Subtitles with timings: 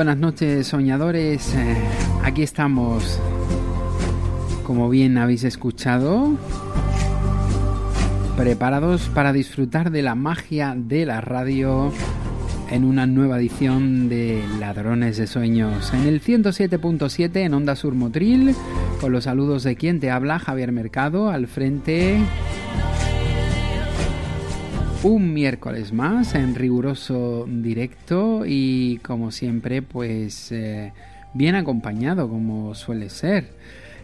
[0.00, 1.76] Buenas noches soñadores, Eh,
[2.24, 3.20] aquí estamos,
[4.64, 6.38] como bien habéis escuchado,
[8.34, 11.92] preparados para disfrutar de la magia de la radio
[12.70, 18.54] en una nueva edición de Ladrones de Sueños, en el 107.7 en Onda Sur Motril,
[19.02, 22.16] con los saludos de quien te habla, Javier Mercado, al frente
[25.02, 30.92] un miércoles más en riguroso directo y como siempre pues eh,
[31.32, 33.48] bien acompañado como suele ser.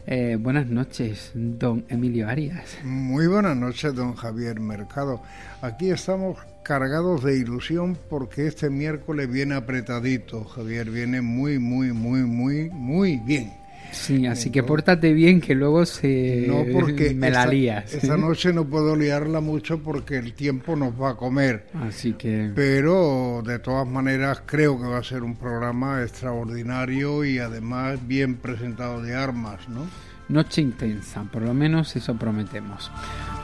[0.07, 2.79] Eh, buenas noches, don Emilio Arias.
[2.83, 5.21] Muy buenas noches, don Javier Mercado.
[5.61, 12.21] Aquí estamos cargados de ilusión porque este miércoles viene apretadito, Javier, viene muy, muy, muy,
[12.21, 13.53] muy, muy bien.
[13.93, 17.95] Sí, así que pórtate bien que luego se No porque me la lías.
[17.95, 21.67] esta noche no puedo liarla mucho porque el tiempo nos va a comer.
[21.75, 27.39] Así que Pero de todas maneras creo que va a ser un programa extraordinario y
[27.39, 29.87] además bien presentado de armas, ¿no?
[30.29, 32.91] noche intensa, por lo menos eso prometemos.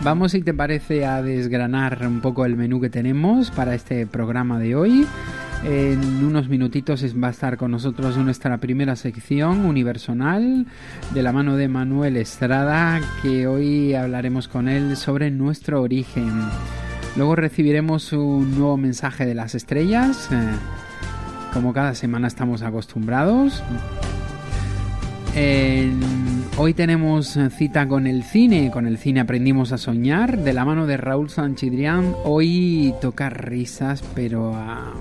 [0.01, 4.59] Vamos, si te parece, a desgranar un poco el menú que tenemos para este programa
[4.59, 5.07] de hoy.
[5.65, 10.67] En unos minutitos va a estar con nosotros nuestra primera sección universal
[11.15, 16.33] de la mano de Manuel Estrada, que hoy hablaremos con él sobre nuestro origen.
[17.17, 20.37] Luego recibiremos un nuevo mensaje de las estrellas, eh,
[21.53, 23.63] como cada semana estamos acostumbrados.
[26.59, 30.87] Hoy tenemos cita con el cine, con el cine aprendimos a soñar, de la mano
[30.87, 32.15] de Raúl Sanchidrián.
[32.25, 34.93] Hoy toca risas, pero a,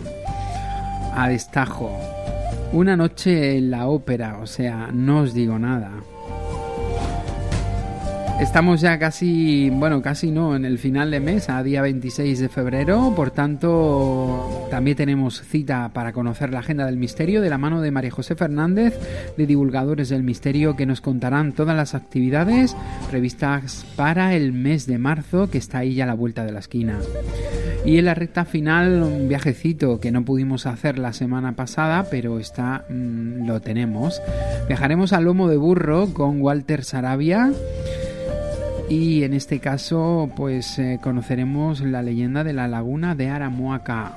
[1.14, 1.92] a destajo.
[2.74, 5.92] Una noche en la ópera, o sea, no os digo nada.
[8.42, 12.50] Estamos ya casi, bueno, casi no, en el final de mes, a día 26 de
[12.50, 17.82] febrero, por tanto, también tenemos cita para conocer la agenda del misterio de la mano
[17.82, 18.98] de María José Fernández,
[19.38, 22.76] de Divulgadores del Misterio, que nos contarán todas las actividades
[23.12, 26.60] previstas para el mes de marzo, que está ahí ya a la vuelta de la
[26.62, 26.98] esquina.
[27.84, 32.40] Y en la recta final, un viajecito que no pudimos hacer la semana pasada, pero
[32.40, 34.22] está, mm, lo tenemos.
[34.68, 37.52] Viajaremos al lomo de burro con Walter Sarabia.
[38.88, 44.12] Y en este caso, pues eh, conoceremos la leyenda de la laguna de Aramuaca.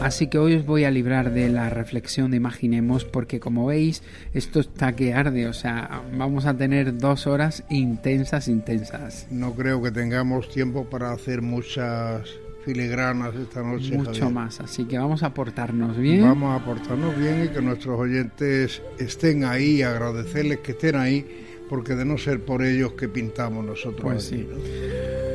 [0.00, 4.02] Así que hoy os voy a librar de la reflexión de Imaginemos, porque como veis,
[4.32, 5.46] esto está que arde.
[5.46, 9.26] O sea, vamos a tener dos horas intensas, intensas.
[9.30, 12.22] No creo que tengamos tiempo para hacer muchas
[12.64, 13.96] filigranas esta noche.
[13.96, 14.30] Mucho Javier.
[14.30, 14.60] más.
[14.60, 16.22] Así que vamos a portarnos bien.
[16.22, 21.26] Vamos a portarnos bien y que nuestros oyentes estén ahí, agradecerles que estén ahí,
[21.68, 24.02] porque de no ser por ellos que pintamos nosotros.
[24.02, 24.48] Pues sí.
[24.48, 25.29] ¿no?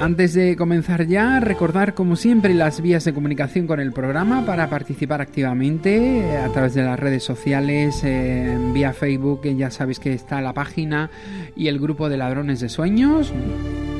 [0.00, 4.68] Antes de comenzar ya, recordar como siempre las vías de comunicación con el programa para
[4.68, 10.40] participar activamente a través de las redes sociales, eh, vía Facebook, ya sabéis que está
[10.40, 11.10] la página
[11.56, 13.32] y el grupo de ladrones de sueños.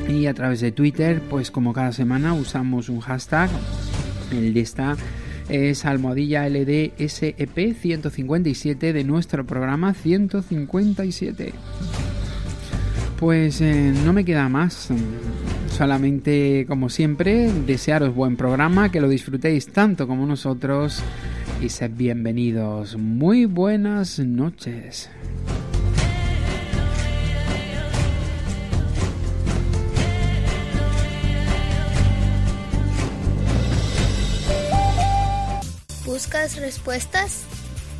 [0.09, 3.49] Y a través de Twitter, pues como cada semana usamos un hashtag,
[4.31, 4.95] el de esta,
[5.49, 11.53] Es almohadilla LDSEP 157 de nuestro programa 157.
[13.17, 14.91] Pues eh, no me queda más.
[15.77, 21.01] Solamente, como siempre, desearos buen programa, que lo disfrutéis tanto como nosotros
[21.61, 22.95] y sed bienvenidos.
[22.95, 25.09] Muy buenas noches.
[36.05, 37.43] ¿Buscas respuestas?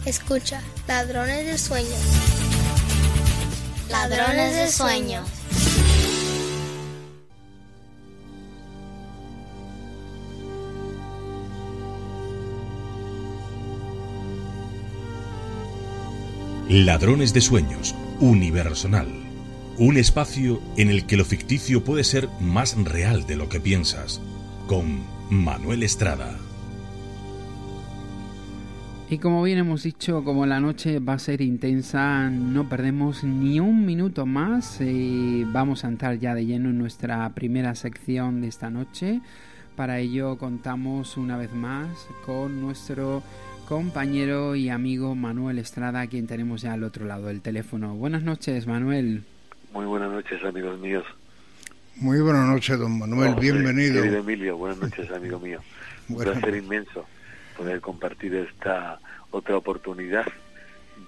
[0.05, 1.99] Escucha, ladrones de sueños.
[3.89, 5.44] Ladrones de sueños.
[16.67, 19.07] Ladrones de Sueños, Universal.
[19.77, 24.19] Un espacio en el que lo ficticio puede ser más real de lo que piensas.
[24.65, 26.39] Con Manuel Estrada.
[29.11, 33.59] Y como bien hemos dicho, como la noche va a ser intensa, no perdemos ni
[33.59, 38.47] un minuto más y vamos a entrar ya de lleno en nuestra primera sección de
[38.47, 39.21] esta noche.
[39.75, 43.21] Para ello contamos una vez más con nuestro
[43.65, 47.95] compañero y amigo Manuel Estrada, a quien tenemos ya al otro lado del teléfono.
[47.95, 49.23] Buenas noches, Manuel.
[49.73, 51.03] Muy buenas noches, amigos míos.
[51.97, 54.01] Muy buenas noches, don Manuel, bienvenido.
[54.01, 55.59] Querido Emilio, buenas noches, amigo mío.
[56.09, 57.05] Un placer inmenso
[57.57, 58.99] poder compartir esta
[59.31, 60.25] otra oportunidad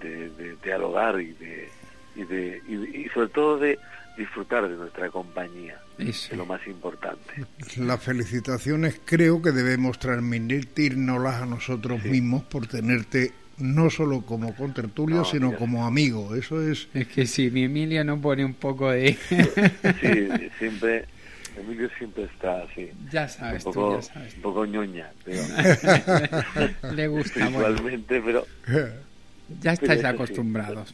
[0.01, 1.69] de, dialogar y de,
[2.15, 3.77] y, de y, sobre todo de
[4.17, 7.45] disfrutar de nuestra compañía, es lo más importante.
[7.77, 15.25] Las felicitaciones creo que debemos transmitirnoslas a nosotros mismos por tenerte no solo como contertulio,
[15.25, 16.35] sino como amigo.
[16.35, 16.87] Eso es...
[16.93, 19.13] Es que si mi Emilia no pone un poco de...
[19.13, 21.05] sí, siempre
[21.57, 22.91] Emilio siempre está así.
[23.11, 24.35] Ya sabes, un poco, tú, ya sabes.
[24.35, 25.41] Un poco ñoña, pero...
[26.95, 27.49] Le gusta.
[27.49, 28.45] Igualmente, pero...
[29.61, 30.93] Ya estáis acostumbrados.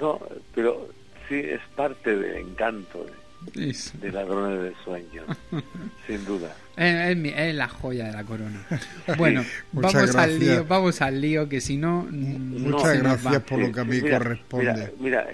[0.00, 0.18] No,
[0.54, 0.88] pero
[1.28, 3.12] sí es parte del encanto de,
[3.54, 5.26] de Ladrones de Sueños,
[6.06, 6.54] sin duda.
[6.76, 8.66] Es, es, la joya de la corona.
[9.18, 12.06] Bueno, vamos al lío, vamos al lío, que si no...
[12.10, 14.92] Muchas gracias por lo que a mí corresponde.
[14.98, 15.26] Mira,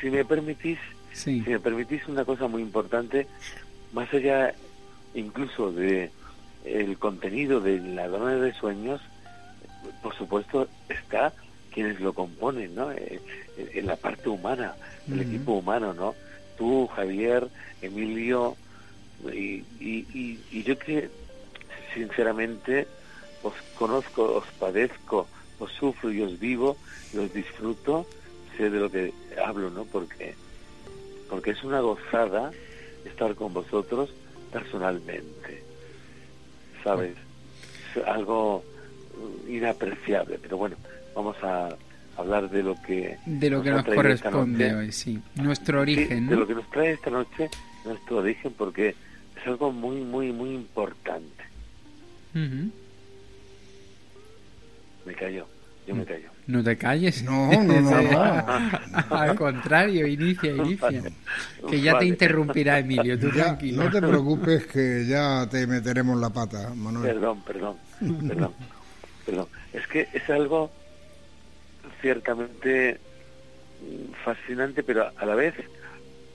[0.00, 0.78] si me permitís,
[1.12, 3.26] si me permitís una cosa muy importante,
[3.92, 4.54] más allá
[5.14, 6.10] incluso de
[6.64, 9.00] el contenido de Ladrones de Sueños,
[10.02, 11.32] por supuesto está
[11.72, 12.92] quienes lo componen, ¿no?
[12.92, 13.20] Eh,
[13.58, 14.74] eh, en la parte humana,
[15.10, 16.14] el equipo humano, ¿no?
[16.56, 17.48] Tú, Javier,
[17.82, 18.56] Emilio,
[19.32, 21.10] y, y, y, yo que
[21.94, 22.86] sinceramente
[23.42, 25.28] os conozco, os padezco,
[25.58, 26.76] os sufro y os vivo,
[27.12, 28.06] y os disfruto,
[28.56, 29.12] sé de lo que
[29.44, 29.84] hablo, ¿no?
[29.84, 30.34] Porque
[31.28, 32.52] porque es una gozada
[33.04, 34.10] estar con vosotros
[34.52, 35.62] personalmente,
[36.82, 37.16] ¿sabes?
[37.96, 38.62] Es algo
[39.48, 40.76] inapreciable, pero bueno,
[41.14, 41.76] vamos a
[42.16, 46.46] hablar de lo que de lo que nos corresponde hoy, sí, nuestro origen, de lo
[46.46, 47.50] que nos trae esta noche,
[47.84, 51.44] nuestro origen, porque es algo muy, muy, muy importante.
[52.32, 52.70] Me
[55.14, 55.46] cayó,
[55.86, 56.34] yo me callo.
[56.46, 57.22] No te calles.
[57.22, 57.90] No, no, no.
[59.10, 61.02] Al contrario, inicia, inicia.
[61.68, 63.84] Que ya te interrumpirá Emilio, tú tranquilo.
[63.84, 67.14] No te preocupes que ya te meteremos la pata, Manuel.
[67.14, 68.52] Perdón, perdón, perdón,
[69.24, 69.46] perdón.
[69.72, 70.70] Es que es algo
[72.04, 73.00] ciertamente
[74.26, 75.54] fascinante, pero a la vez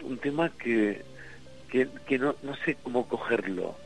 [0.04, 1.04] un tema que,
[1.70, 3.78] que, que no, no sé cómo cogerlo.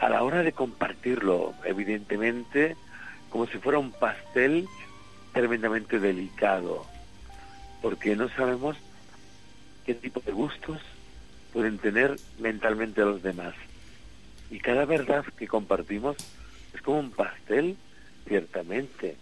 [0.00, 2.74] A la hora de compartirlo, evidentemente,
[3.30, 4.66] como si fuera un pastel
[5.32, 6.84] tremendamente delicado,
[7.80, 8.76] porque no sabemos
[9.84, 10.80] qué tipo de gustos
[11.52, 13.54] pueden tener mentalmente los demás.
[14.50, 16.16] Y cada verdad que compartimos
[16.74, 17.76] es como un pastel,
[18.26, 19.16] ciertamente.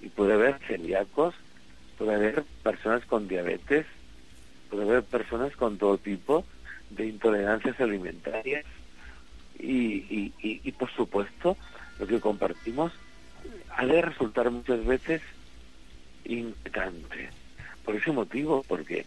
[0.00, 1.34] Y puede haber celíacos,
[1.98, 3.86] puede haber personas con diabetes,
[4.70, 6.44] puede haber personas con todo tipo
[6.90, 8.64] de intolerancias alimentarias.
[9.58, 11.56] Y, y, y por supuesto,
[11.98, 12.92] lo que compartimos
[13.76, 15.22] ha de resultar muchas veces
[16.24, 17.30] inquietante.
[17.84, 19.04] Por ese motivo, porque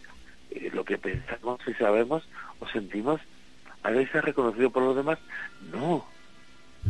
[0.50, 2.22] eh, lo que pensamos y sabemos
[2.60, 3.20] o sentimos
[3.82, 5.18] a veces es reconocido por los demás.
[5.72, 6.06] No,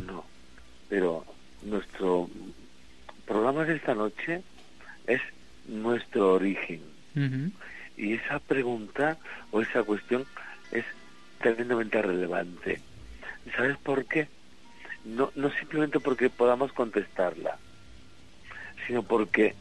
[0.07, 0.25] no.
[0.89, 1.25] Pero
[1.63, 2.29] nuestro
[3.27, 4.43] programa de esta noche
[5.07, 5.21] es
[5.67, 6.83] nuestro origen.
[7.97, 9.19] Y esa pregunta
[9.53, 10.27] o esa cuestión
[10.73, 10.85] es
[11.39, 12.81] tremendamente relevante.
[13.57, 14.29] ¿Sabes por qué?
[15.05, 17.59] No, no simplemente porque podamos contestarla,
[18.87, 19.55] sino porque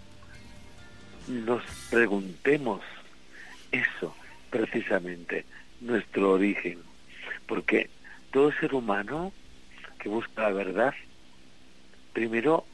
[1.27, 2.81] nos preguntemos
[3.71, 4.15] eso
[4.49, 5.45] precisamente,
[5.81, 6.79] nuestro origen,
[7.47, 7.89] porque
[8.31, 9.31] todo ser humano
[9.99, 10.93] que busca la verdad
[12.13, 12.65] primero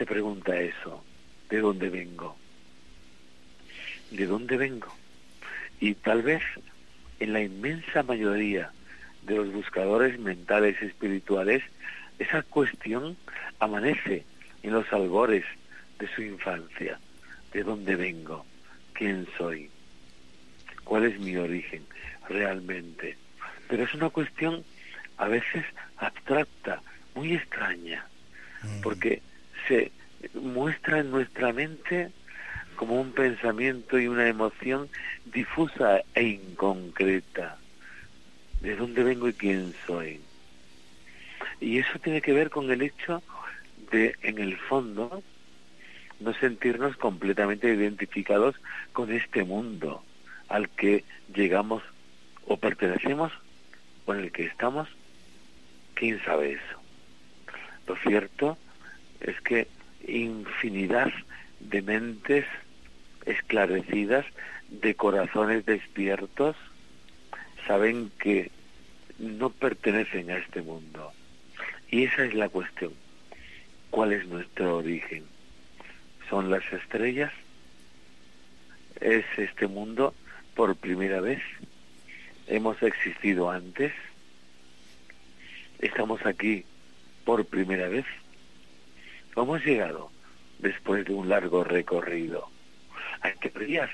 [0.00, 1.04] se pregunta eso,
[1.50, 2.34] ¿de dónde vengo?
[4.10, 4.88] ¿De dónde vengo?
[5.78, 6.42] Y tal vez
[7.18, 8.72] en la inmensa mayoría
[9.26, 11.62] de los buscadores mentales espirituales,
[12.18, 13.14] esa cuestión
[13.58, 14.24] amanece
[14.62, 15.44] en los albores
[15.98, 16.98] de su infancia.
[17.52, 18.46] ¿De dónde vengo?
[18.94, 19.68] ¿Quién soy?
[20.82, 21.84] ¿Cuál es mi origen
[22.26, 23.18] realmente?
[23.68, 24.64] Pero es una cuestión
[25.18, 25.66] a veces
[25.98, 26.80] abstracta,
[27.14, 28.06] muy extraña,
[28.82, 29.20] porque
[29.68, 29.92] se
[30.34, 32.10] muestra en nuestra mente
[32.76, 34.88] como un pensamiento y una emoción
[35.26, 37.58] difusa e inconcreta.
[38.62, 40.20] ¿De dónde vengo y quién soy?
[41.60, 43.22] Y eso tiene que ver con el hecho
[43.90, 45.22] de, en el fondo,
[46.20, 48.56] no sentirnos completamente identificados
[48.92, 50.02] con este mundo
[50.48, 51.82] al que llegamos
[52.46, 53.32] o pertenecemos
[54.06, 54.88] o en el que estamos.
[55.94, 56.80] ¿Quién sabe eso?
[57.86, 58.56] Lo cierto
[59.20, 59.68] es que
[60.06, 61.12] infinidad
[61.60, 62.46] de mentes
[63.26, 64.24] esclarecidas,
[64.68, 66.56] de corazones despiertos,
[67.66, 68.50] saben que
[69.18, 71.12] no pertenecen a este mundo.
[71.90, 72.92] Y esa es la cuestión.
[73.90, 75.24] ¿Cuál es nuestro origen?
[76.28, 77.32] ¿Son las estrellas?
[79.00, 80.14] ¿Es este mundo
[80.54, 81.42] por primera vez?
[82.46, 83.92] ¿Hemos existido antes?
[85.80, 86.64] ¿Estamos aquí
[87.24, 88.06] por primera vez?
[89.36, 90.10] Hemos llegado
[90.58, 92.48] después de un largo recorrido?
[93.22, 93.90] Hay teorías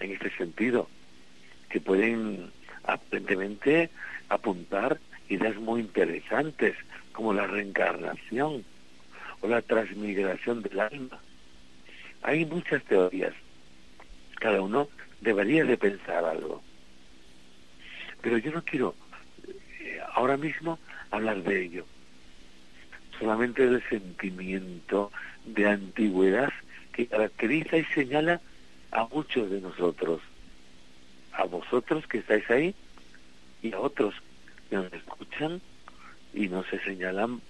[0.00, 0.88] en este sentido
[1.68, 2.50] que pueden
[2.84, 3.90] aparentemente
[4.28, 6.76] apuntar ideas muy interesantes
[7.12, 8.64] como la reencarnación
[9.40, 11.20] o la transmigración del alma.
[12.22, 13.34] Hay muchas teorías.
[14.38, 14.88] Cada uno
[15.20, 16.62] debería de pensar algo.
[18.20, 18.94] Pero yo no quiero
[19.80, 20.78] eh, ahora mismo
[21.10, 21.86] hablar de ello.
[23.18, 25.10] Solamente del sentimiento
[25.44, 26.52] de antigüedad
[26.92, 28.40] que caracteriza y señala
[28.90, 30.20] a muchos de nosotros.
[31.32, 32.74] A vosotros que estáis ahí
[33.62, 34.14] y a otros
[34.68, 35.60] que nos escuchan
[36.34, 37.40] y no se señalan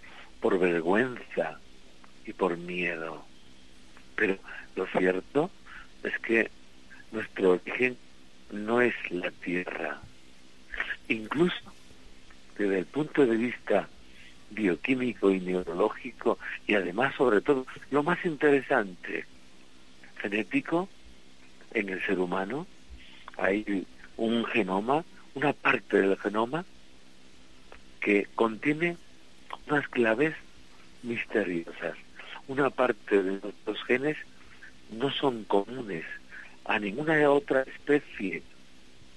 [0.41, 1.59] por vergüenza
[2.27, 3.25] y por miedo.
[4.17, 4.39] Pero
[4.75, 5.51] lo cierto
[6.03, 6.51] es que
[7.13, 7.97] nuestro origen
[8.51, 10.01] no es la tierra.
[11.09, 11.73] Incluso
[12.59, 13.89] desde el punto de vista
[14.51, 19.27] bioquímico y neurológico y además sobre todo lo más interesante
[20.19, 20.89] genético
[21.75, 22.67] en el ser humano
[23.37, 23.87] hay
[24.17, 26.65] un genoma una parte del genoma
[28.01, 28.97] que contiene
[29.69, 30.35] unas claves
[31.03, 31.95] misteriosas.
[32.49, 34.17] Una parte de nuestros genes
[34.91, 36.05] no son comunes
[36.65, 38.43] a ninguna otra especie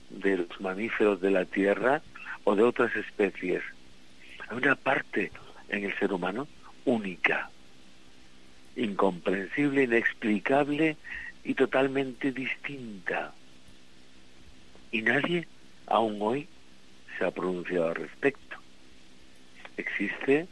[0.10, 2.02] de los mamíferos de la Tierra
[2.44, 3.62] o de otras especies.
[4.50, 5.32] Hay una parte
[5.70, 6.48] en el ser humano
[6.86, 7.50] única,
[8.76, 10.98] incomprensible, inexplicable
[11.44, 13.34] y totalmente distinta.
[14.92, 15.48] Y nadie
[15.88, 16.48] aún hoy
[17.18, 18.50] se ha pronunciado al respecto
[19.80, 20.48] existe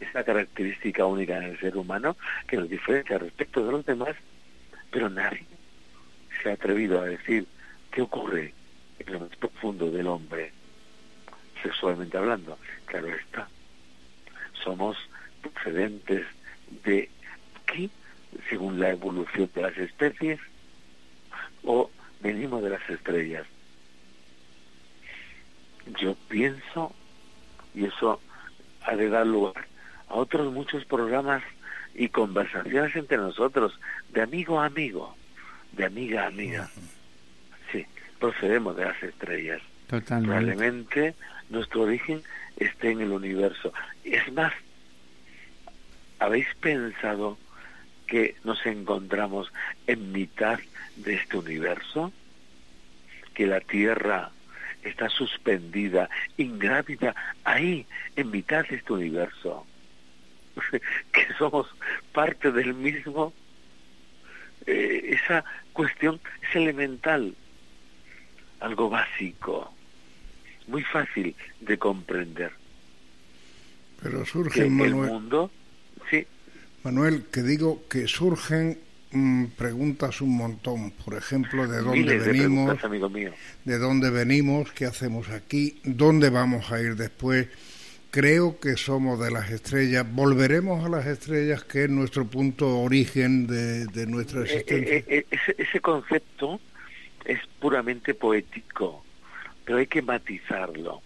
[0.00, 2.16] esa característica única en el ser humano
[2.46, 4.16] que nos diferencia respecto de los demás,
[4.90, 5.44] pero nadie
[6.42, 7.46] se ha atrevido a decir
[7.92, 8.54] qué ocurre
[8.98, 10.52] en lo más profundo del hombre,
[11.62, 12.58] sexualmente hablando.
[12.86, 13.48] Claro está,
[14.64, 14.96] somos
[15.42, 16.26] procedentes
[16.84, 17.08] de
[17.62, 17.90] aquí,
[18.48, 20.38] según la evolución de las especies,
[21.64, 21.90] o
[22.20, 23.46] venimos de las estrellas.
[26.00, 26.94] Yo pienso,
[27.74, 28.20] y eso
[28.82, 29.66] ha de dar lugar
[30.08, 31.42] a otros muchos programas
[31.94, 33.78] y conversaciones entre nosotros,
[34.10, 35.16] de amigo a amigo,
[35.72, 36.70] de amiga a amiga.
[37.72, 37.84] Sí,
[38.18, 39.60] procedemos de las estrellas.
[39.88, 41.14] Probablemente
[41.50, 42.22] nuestro origen
[42.56, 43.72] esté en el universo.
[44.04, 44.52] Es más,
[46.18, 47.38] ¿habéis pensado
[48.06, 49.52] que nos encontramos
[49.86, 50.58] en mitad
[50.96, 52.12] de este universo?
[53.34, 54.30] Que la Tierra
[54.82, 57.14] está suspendida, ingrávida,
[57.44, 59.66] ahí, en mitad de este universo.
[61.12, 61.66] que somos
[62.12, 63.32] parte del mismo,
[64.66, 67.34] eh, esa cuestión es elemental,
[68.60, 69.72] algo básico,
[70.70, 72.52] muy fácil de comprender.
[74.02, 75.50] Pero surge Manuel, mundo,
[76.10, 76.26] sí.
[76.84, 78.78] Manuel, que digo que surgen
[79.12, 82.78] Mm, preguntas un montón, por ejemplo, de dónde venimos,
[83.64, 87.48] de, dónde venimos, qué hacemos aquí, dónde vamos a ir después.
[88.12, 93.48] Creo que somos de las estrellas, volveremos a las estrellas, que es nuestro punto origen
[93.48, 95.04] de, nuestra eh, eh, existencia.
[95.08, 95.26] Eh,
[95.58, 96.60] ese, concepto
[97.24, 99.04] es puramente poético,
[99.64, 101.02] pero hay que matizarlo.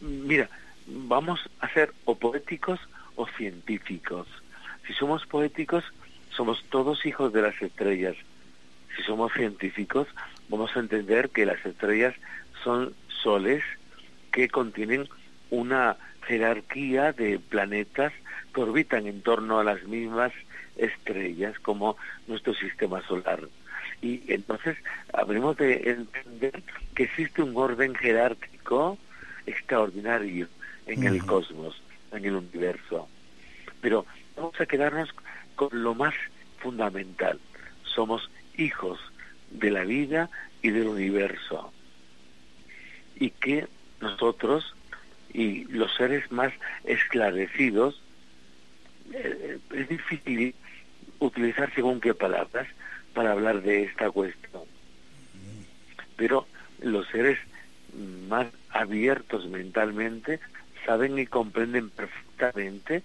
[0.00, 0.48] Mira,
[0.86, 2.80] vamos a ser o poéticos
[3.16, 4.26] o científicos.
[4.86, 5.84] Si somos poéticos,
[6.30, 8.16] somos todos hijos de las estrellas.
[8.96, 10.08] Si somos científicos,
[10.48, 12.14] vamos a entender que las estrellas
[12.64, 13.62] son soles
[14.32, 15.08] que contienen
[15.50, 18.12] una jerarquía de planetas
[18.54, 20.32] que orbitan en torno a las mismas
[20.76, 23.48] estrellas como nuestro sistema solar.
[24.00, 24.76] Y entonces
[25.12, 26.62] habremos de entender
[26.94, 28.98] que existe un orden jerárquico
[29.46, 30.48] extraordinario
[30.86, 31.80] en el cosmos,
[32.12, 33.08] en el universo.
[33.80, 35.10] Pero vamos a quedarnos
[35.56, 36.14] con lo más
[36.58, 37.38] fundamental.
[37.84, 39.00] Somos hijos
[39.50, 40.30] de la vida
[40.62, 41.72] y del universo.
[43.16, 43.66] Y que
[44.00, 44.74] nosotros
[45.32, 46.52] y los seres más
[46.84, 48.00] esclarecidos,
[49.12, 50.54] eh, es difícil
[51.18, 52.66] utilizar según qué palabras
[53.14, 54.62] para hablar de esta cuestión.
[56.16, 56.46] Pero
[56.80, 57.38] los seres
[58.28, 60.40] más abiertos mentalmente
[60.84, 63.02] saben y comprenden perfectamente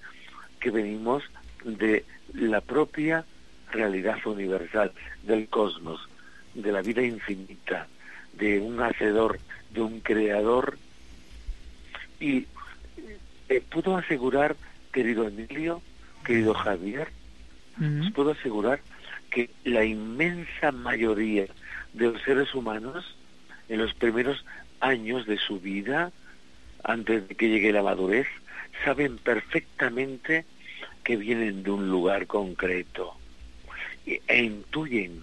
[0.60, 1.24] que venimos
[1.63, 3.25] de la propia
[3.72, 4.91] realidad universal,
[5.24, 6.07] del cosmos,
[6.53, 7.88] de la vida infinita,
[8.33, 9.39] de un hacedor,
[9.72, 10.77] de un creador.
[12.19, 12.45] Y
[13.50, 14.55] eh, puedo asegurar,
[14.91, 15.81] querido Emilio,
[16.24, 17.10] querido Javier,
[18.13, 18.79] puedo asegurar
[19.33, 21.47] que la inmensa mayoría
[21.93, 23.17] de los seres humanos
[23.67, 24.45] en los primeros
[24.79, 26.11] años de su vida,
[26.83, 28.27] antes de que llegue la madurez,
[28.85, 30.45] saben perfectamente
[31.03, 33.15] que vienen de un lugar concreto
[34.05, 35.21] e intuyen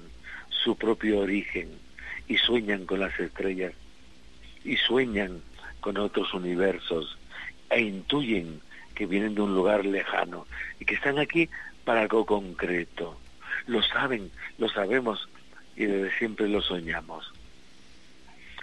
[0.49, 1.69] su propio origen
[2.27, 3.75] y sueñan con las estrellas
[4.65, 5.41] y sueñan
[5.81, 7.17] con otros universos
[7.69, 8.61] e intuyen
[8.95, 10.47] que vienen de un lugar lejano
[10.81, 11.49] y que están aquí
[11.85, 13.20] para algo concreto.
[13.67, 15.29] Lo saben, lo sabemos
[15.77, 17.33] y desde siempre lo soñamos.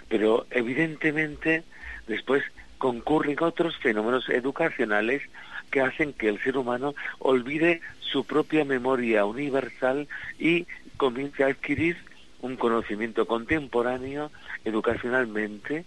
[0.08, 1.64] Pero evidentemente
[2.06, 2.42] después
[2.78, 5.22] concurren otros fenómenos educacionales
[5.70, 10.08] que hacen que el ser humano olvide su propia memoria universal
[10.38, 11.96] y comience a adquirir
[12.40, 14.30] un conocimiento contemporáneo
[14.64, 15.84] educacionalmente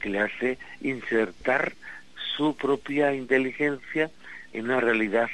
[0.00, 1.74] que le hace insertar
[2.36, 4.10] su propia inteligencia
[4.52, 5.28] en una realidad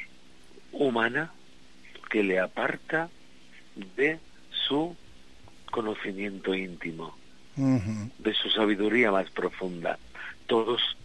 [0.73, 1.33] humana
[2.09, 3.09] que le aparta
[3.97, 4.19] de
[4.51, 4.97] su
[5.71, 7.17] conocimiento íntimo,
[7.57, 9.99] de su sabiduría más profunda.
[10.47, 10.97] Todos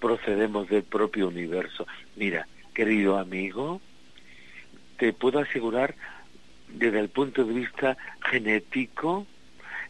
[0.00, 1.86] procedemos del propio universo.
[2.16, 3.80] Mira, querido amigo,
[4.98, 5.94] te puedo asegurar
[6.68, 7.96] desde el punto de vista
[8.30, 9.26] genético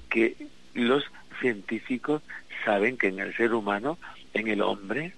[0.09, 0.37] que
[0.74, 1.04] los
[1.40, 2.22] científicos
[2.64, 3.98] saben que en el ser humano,
[4.35, 5.14] en el hombre,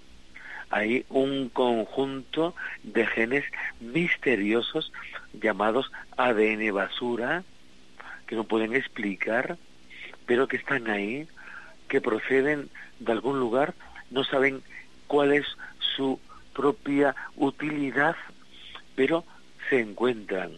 [0.70, 3.44] hay un conjunto de genes
[3.80, 4.92] misteriosos
[5.32, 7.44] llamados ADN basura,
[8.26, 9.58] que no pueden explicar,
[10.26, 11.28] pero que están ahí,
[11.88, 13.74] que proceden de algún lugar,
[14.10, 14.62] no saben
[15.06, 15.46] cuál es
[15.96, 16.20] su
[16.54, 18.16] propia utilidad,
[18.94, 19.24] pero
[19.68, 20.52] se encuentran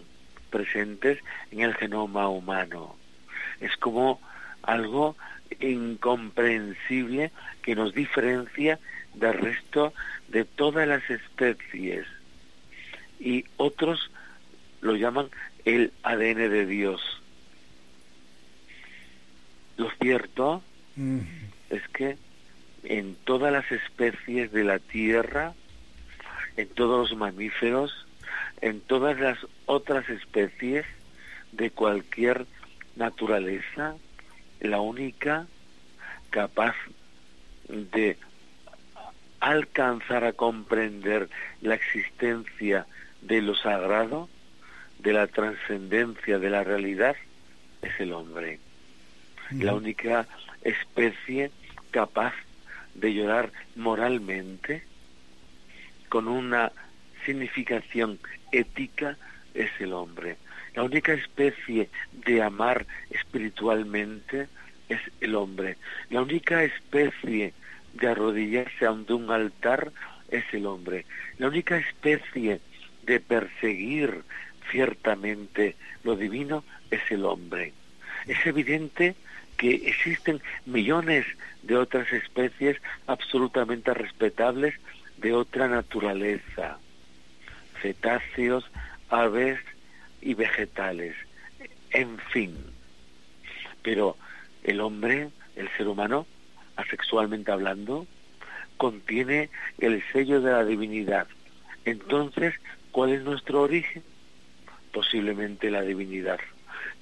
[0.51, 1.19] presentes
[1.51, 2.97] en el genoma humano.
[3.61, 4.21] Es como
[4.63, 5.17] algo
[5.61, 7.33] incomprensible
[7.63, 8.79] que nos diferencia
[9.15, 9.93] del resto
[10.29, 12.07] de todas las especies.
[13.19, 14.11] Y otros
[14.83, 15.31] lo llaman
[15.65, 17.01] el ADN de Dios.
[19.79, 20.63] Lo cierto
[21.71, 22.19] es que
[22.85, 25.55] en todas las especies de la Tierra,
[26.57, 28.07] en todos los mamíferos,
[28.61, 30.85] en todas las otras especies
[31.53, 32.47] de cualquier
[32.97, 33.95] naturaleza,
[34.61, 35.47] la única
[36.31, 36.75] capaz
[37.69, 38.19] de
[39.41, 41.29] alcanzar a comprender
[41.61, 42.87] la existencia
[43.23, 44.29] de lo sagrado,
[45.03, 47.17] de la trascendencia de la realidad,
[47.83, 48.59] es el hombre.
[49.51, 50.27] La única
[50.63, 51.51] especie
[51.91, 52.33] capaz
[52.95, 54.83] de llorar moralmente
[56.09, 56.73] con una
[57.27, 58.19] significación
[58.53, 59.17] ética
[59.55, 60.37] es el hombre.
[60.75, 64.49] La única especie de amar espiritualmente
[64.89, 65.77] es el hombre.
[66.11, 67.53] La única especie
[67.95, 69.93] de arrodillarse ante un altar
[70.31, 71.05] es el hombre.
[71.39, 72.61] La única especie
[73.05, 74.23] de perseguir
[74.71, 77.73] ciertamente lo divino es el hombre.
[78.27, 79.15] Es evidente
[79.57, 81.27] que existen millones
[81.63, 84.75] de otras especies absolutamente respetables
[85.19, 86.79] de otra naturaleza,
[87.81, 88.69] cetáceos,
[89.09, 89.61] aves
[90.21, 91.15] y vegetales,
[91.91, 92.57] en fin.
[93.83, 94.17] Pero
[94.65, 96.27] el hombre, el ser humano,
[96.77, 98.07] asexualmente hablando,
[98.77, 101.27] contiene el sello de la divinidad.
[101.85, 102.55] Entonces,
[102.91, 104.03] ¿cuál es nuestro origen?
[104.93, 106.39] Posiblemente la divinidad.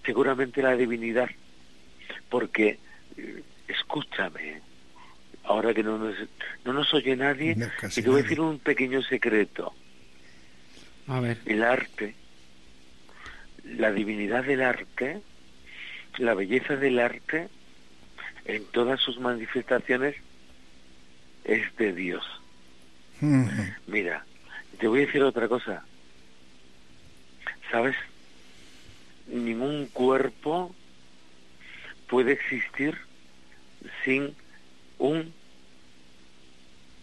[0.05, 1.29] Seguramente la divinidad,
[2.29, 2.79] porque,
[3.16, 4.61] eh, escúchame,
[5.44, 6.14] ahora que no nos,
[6.64, 7.57] no nos oye nadie,
[7.94, 9.74] te voy a decir un pequeño secreto.
[11.07, 11.38] A ver.
[11.44, 12.14] El arte,
[13.64, 15.20] la divinidad del arte,
[16.18, 17.48] la belleza del arte,
[18.44, 20.16] en todas sus manifestaciones,
[21.44, 22.24] es de Dios.
[23.87, 24.24] Mira,
[24.79, 25.85] te voy a decir otra cosa.
[27.71, 27.97] ¿Sabes?
[29.27, 30.75] Ningún cuerpo
[32.09, 32.99] puede existir
[34.05, 34.35] sin
[34.99, 35.33] un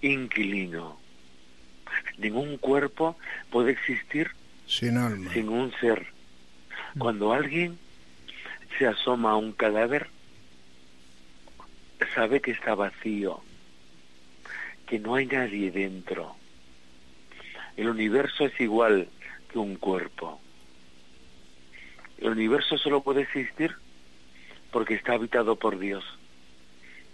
[0.01, 0.99] inquilino.
[2.17, 3.17] Ningún cuerpo
[3.49, 4.31] puede existir
[4.65, 5.31] sin alma.
[5.33, 6.07] Sin un ser.
[6.97, 7.77] Cuando alguien
[8.77, 10.09] se asoma a un cadáver,
[12.13, 13.41] sabe que está vacío,
[14.85, 16.35] que no hay nadie dentro.
[17.75, 19.07] El universo es igual
[19.51, 20.41] que un cuerpo.
[22.17, 23.75] El universo solo puede existir
[24.71, 26.03] porque está habitado por Dios.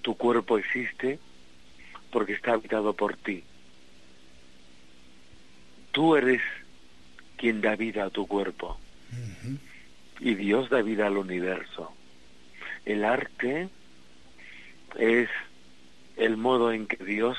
[0.02, 1.20] Tu cuerpo existe
[2.12, 3.44] porque está habitado por ti.
[5.92, 6.42] Tú eres
[7.38, 8.78] quien da vida a tu cuerpo.
[10.20, 11.94] Y Dios da vida al universo.
[12.86, 13.70] El arte
[14.96, 15.30] es
[16.18, 17.38] el modo en que Dios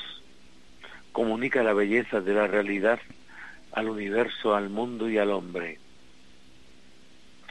[1.12, 2.98] comunica la belleza de la realidad
[3.72, 5.78] al universo, al mundo y al hombre.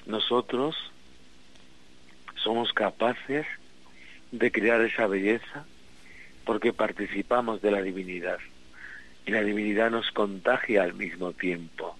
[0.05, 0.75] Nosotros
[2.35, 3.45] somos capaces
[4.31, 5.65] de crear esa belleza
[6.45, 8.39] porque participamos de la divinidad
[9.25, 11.95] y la divinidad nos contagia al mismo tiempo.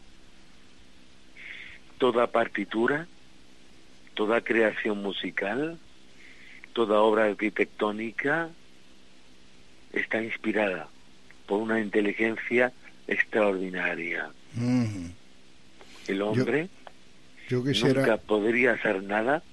[1.98, 3.08] Toda partitura,
[4.14, 5.80] toda creación musical,
[6.74, 8.50] toda obra arquitectónica
[9.94, 10.90] está inspirada
[11.46, 12.74] por una inteligencia
[13.08, 14.32] extraordinaria.
[16.08, 16.68] El hombre
[17.62, 19.44] nunca podría hacer nada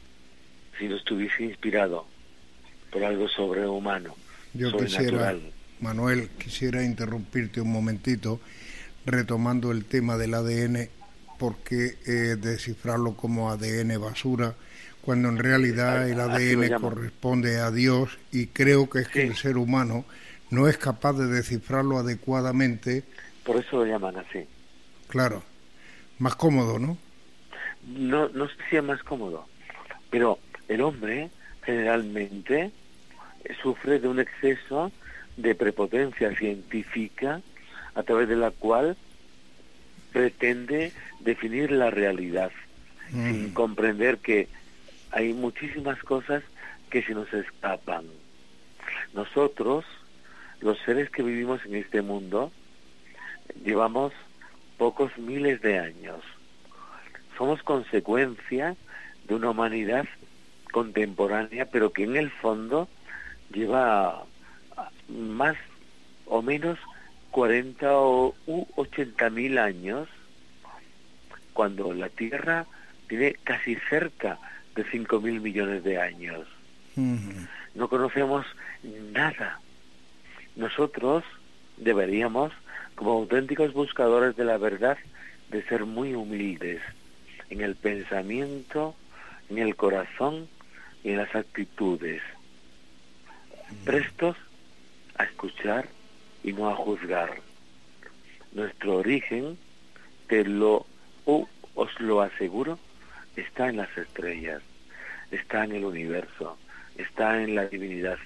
[0.79, 2.07] si no estuviese inspirado
[2.91, 4.15] por algo sobrehumano.
[4.55, 5.35] Yo quisiera,
[5.81, 8.41] Manuel, quisiera interrumpirte un momentito
[9.07, 10.89] retomando el tema del ADN,
[11.39, 14.55] porque eh, descifrarlo como ADN basura,
[15.03, 19.57] cuando en realidad el ADN corresponde a Dios y creo que es que el ser
[19.57, 20.05] humano
[20.51, 23.05] no es capaz de descifrarlo adecuadamente.
[23.45, 24.47] Por eso lo llaman así.
[25.09, 25.43] Claro,
[26.19, 26.99] más cómodo, ¿no?
[27.87, 29.47] No, no si es más cómodo,
[30.11, 30.39] pero
[30.69, 31.31] el hombre
[31.65, 32.71] generalmente
[33.63, 34.93] sufre de un exceso
[35.37, 37.41] de prepotencia científica
[37.95, 38.97] a través de la cual
[40.13, 42.51] pretende definir la realidad
[43.11, 43.27] mm.
[43.27, 44.49] sin comprender que
[45.13, 46.43] hay muchísimas cosas
[46.91, 48.05] que se nos escapan.
[49.15, 49.85] Nosotros,
[50.61, 52.53] los seres que vivimos en este mundo,
[53.65, 54.13] llevamos
[54.79, 56.23] pocos miles de años.
[57.41, 58.77] Somos consecuencia
[59.27, 60.05] de una humanidad
[60.73, 62.87] contemporánea, pero que en el fondo
[63.51, 64.27] lleva
[65.09, 65.57] más
[66.27, 66.79] o menos
[67.31, 68.35] 40 o
[68.77, 70.07] 80 mil años,
[71.55, 72.67] cuando la Tierra
[73.09, 74.39] tiene casi cerca
[74.75, 76.47] de 5 mil millones de años.
[77.75, 78.45] No conocemos
[79.15, 79.61] nada.
[80.57, 81.25] Nosotros
[81.79, 82.53] deberíamos,
[82.97, 84.99] como auténticos buscadores de la verdad,
[85.49, 86.83] de ser muy humildes
[87.51, 88.95] en el pensamiento,
[89.49, 90.49] en el corazón
[91.05, 92.23] y en las actitudes.
[93.85, 94.37] Prestos
[95.17, 95.89] a escuchar
[96.43, 97.41] y no a juzgar.
[98.53, 99.59] Nuestro origen,
[100.29, 100.87] te lo
[101.75, 102.79] os lo aseguro,
[103.37, 104.63] está en las estrellas,
[105.31, 106.59] está en el universo,
[106.97, 108.19] está en la divinidad.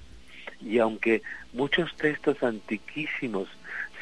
[0.60, 3.48] Y aunque muchos textos antiquísimos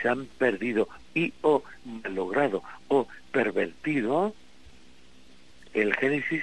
[0.00, 1.62] se han perdido y o
[2.04, 4.34] logrado o pervertido,
[5.74, 6.42] el Génesis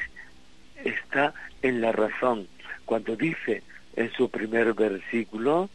[0.83, 2.47] está en la razón.
[2.85, 3.63] Cuando dice
[3.95, 5.69] en su primer versículo,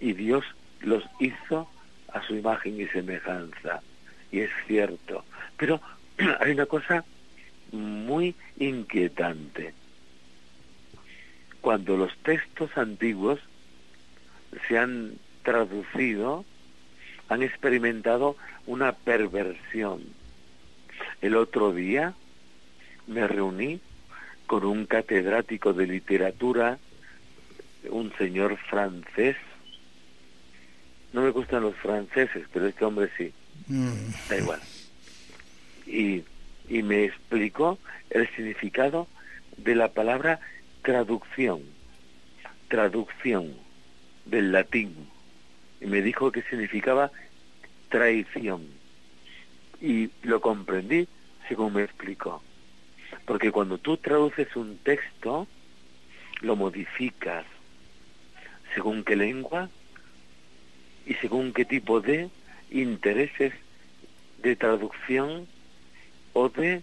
[0.00, 0.44] y Dios
[0.80, 1.68] los hizo
[2.12, 3.82] a su imagen y semejanza.
[4.30, 5.24] Y es cierto.
[5.56, 5.80] Pero
[6.40, 7.04] hay una cosa
[7.72, 9.74] muy inquietante.
[11.60, 13.40] Cuando los textos antiguos
[14.68, 16.44] se han traducido,
[17.28, 20.02] han experimentado una perversión.
[21.20, 22.14] El otro día
[23.06, 23.80] me reuní
[24.46, 26.78] con un catedrático de literatura,
[27.90, 29.36] un señor francés.
[31.12, 33.32] No me gustan los franceses, pero este hombre sí.
[33.68, 34.10] Mm.
[34.28, 34.60] Da igual.
[35.86, 36.24] Y,
[36.68, 37.78] y me explicó
[38.10, 39.08] el significado
[39.56, 40.40] de la palabra
[40.82, 41.62] traducción.
[42.68, 43.54] Traducción
[44.24, 45.08] del latín.
[45.80, 47.10] Y me dijo que significaba
[47.88, 48.66] traición.
[49.80, 51.08] Y lo comprendí
[51.48, 52.42] según me explicó.
[53.26, 55.46] Porque cuando tú traduces un texto,
[56.40, 57.44] lo modificas
[58.74, 59.68] según qué lengua
[61.06, 62.30] y según qué tipo de
[62.70, 63.52] intereses
[64.42, 65.46] de traducción
[66.32, 66.82] o de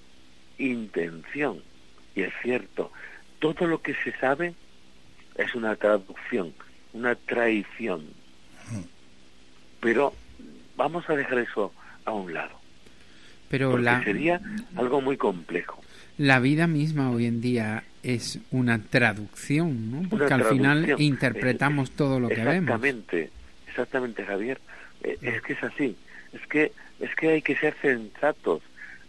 [0.57, 1.61] intención.
[2.15, 2.91] Y es cierto,
[3.39, 4.53] todo lo que se sabe
[5.35, 6.53] es una traducción,
[6.93, 8.05] una traición.
[9.79, 10.13] Pero
[10.75, 11.73] vamos a dejar eso
[12.05, 12.59] a un lado.
[13.49, 14.03] Pero la...
[14.03, 14.41] sería
[14.75, 15.82] algo muy complejo.
[16.17, 20.09] La vida misma hoy en día es una traducción, ¿no?
[20.09, 22.75] Porque al final interpretamos todo lo que vemos.
[22.75, 23.29] Exactamente,
[23.67, 24.59] exactamente, Javier.
[25.03, 25.95] Eh, es que es así.
[26.33, 28.61] Es que es que hay que ser sensatos.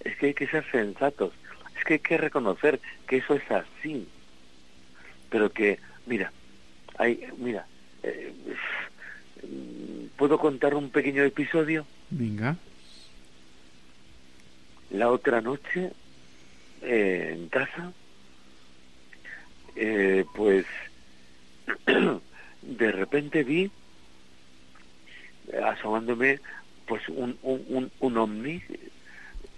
[0.03, 1.33] Es que hay que ser sensatos.
[1.77, 4.09] Es que hay que reconocer que eso es así.
[5.31, 6.33] Pero que, mira,
[6.99, 7.67] hay, mira,
[8.03, 8.33] eh,
[10.17, 11.87] ¿puedo contar un pequeño episodio?
[12.11, 12.57] Venga.
[14.91, 15.93] La otra noche,
[16.85, 17.93] eh, en casa,
[19.77, 20.67] eh, pues
[22.63, 23.71] de repente vi
[25.65, 26.41] asomándome
[26.87, 28.63] pues un, un, un, ovni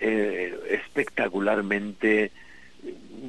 [0.01, 2.31] eh, espectacularmente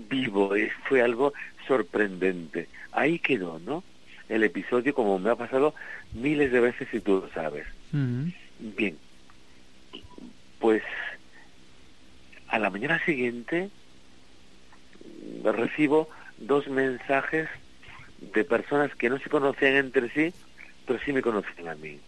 [0.09, 0.53] vivo,
[0.87, 1.33] fue algo
[1.67, 2.67] sorprendente.
[2.91, 3.83] Ahí quedó, ¿no?
[4.29, 5.73] El episodio como me ha pasado
[6.13, 7.65] miles de veces y tú lo sabes.
[8.59, 8.97] Bien,
[10.59, 10.83] pues
[12.47, 13.69] a la mañana siguiente
[15.43, 17.49] recibo dos mensajes
[18.19, 20.33] de personas que no se conocían entre sí,
[20.85, 21.99] pero sí me conocían a mí.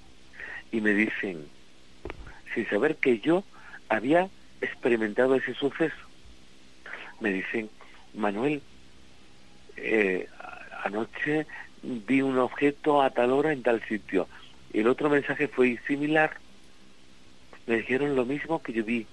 [0.71, 1.47] Y me dicen,
[2.53, 3.43] sin saber que yo
[3.89, 4.29] había
[4.61, 5.95] experimentado ese suceso,
[7.19, 7.69] me dicen,
[8.13, 8.61] Manuel,
[9.75, 10.27] eh,
[10.83, 11.45] anoche
[11.81, 14.27] vi un objeto a tal hora en tal sitio.
[14.73, 16.31] El otro mensaje fue similar.
[17.65, 19.05] Me dijeron lo mismo que yo vi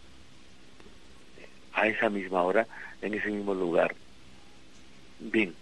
[1.77, 2.67] a esa misma hora
[3.03, 3.95] en ese mismo lugar.
[5.21, 5.55] Bien,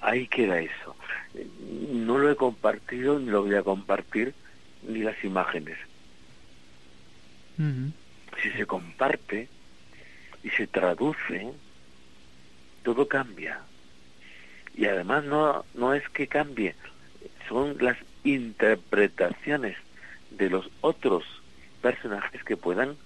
[0.00, 0.94] ahí queda eso.
[1.92, 4.34] No lo he compartido ni lo voy a compartir
[4.86, 5.76] ni las imágenes.
[8.40, 9.48] Si se comparte
[10.44, 11.50] y se traduce,
[12.84, 13.60] todo cambia.
[14.76, 16.76] Y además no, no es que cambie,
[17.48, 19.76] son las interpretaciones
[20.30, 21.24] de los otros
[21.82, 22.96] personajes que puedan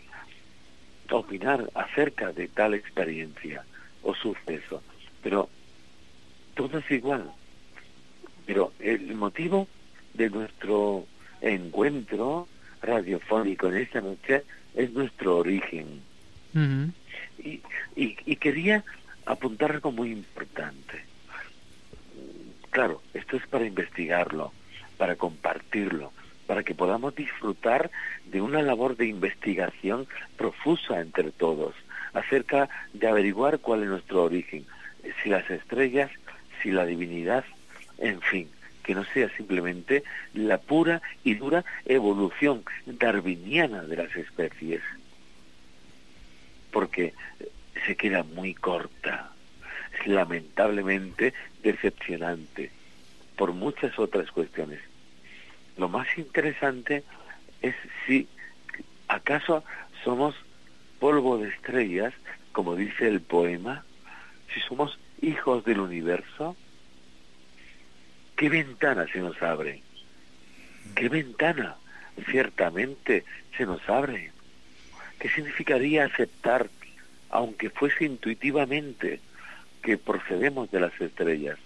[1.13, 3.65] opinar acerca de tal experiencia
[4.03, 4.83] o suceso.
[5.23, 5.49] Pero
[6.55, 7.31] todo es igual.
[8.47, 9.69] Pero el motivo
[10.15, 11.07] de nuestro
[11.41, 12.49] encuentro
[12.83, 14.43] radiofónico en esta noche
[14.75, 16.03] es nuestro origen.
[17.39, 17.61] y,
[17.97, 18.85] y, quería
[19.27, 21.05] apuntar algo muy importante.
[22.71, 24.53] Claro, esto es para investigarlo,
[24.99, 26.13] para compartirlo,
[26.47, 27.91] para que podamos disfrutar
[28.27, 31.75] de una labor de investigación profusa entre todos
[32.13, 34.67] acerca de averiguar cuál es nuestro origen,
[35.23, 36.11] si las estrellas,
[36.63, 37.45] si la divinidad,
[37.99, 38.49] en fin,
[38.83, 40.03] que no sea simplemente
[40.35, 44.83] la pura y dura evolución darwiniana de las especies,
[46.71, 47.15] porque
[47.87, 49.33] se queda muy corta,
[49.99, 52.71] es lamentablemente decepcionante
[53.37, 54.81] por muchas otras cuestiones.
[55.77, 57.05] Lo más interesante
[57.61, 57.75] es
[58.07, 58.29] si
[59.09, 59.65] acaso
[60.05, 60.35] somos
[60.99, 62.13] polvo de estrellas,
[62.53, 63.85] como dice el poema,
[64.53, 66.57] si somos hijos del universo,
[68.37, 69.83] ¿qué ventana se nos abre?
[70.95, 71.77] ¿Qué ventana
[72.31, 73.25] ciertamente
[73.57, 74.33] se nos abre?
[75.19, 76.69] ¿Qué significaría aceptar,
[77.31, 79.21] aunque fuese intuitivamente,
[79.83, 81.59] que procedemos de las estrellas?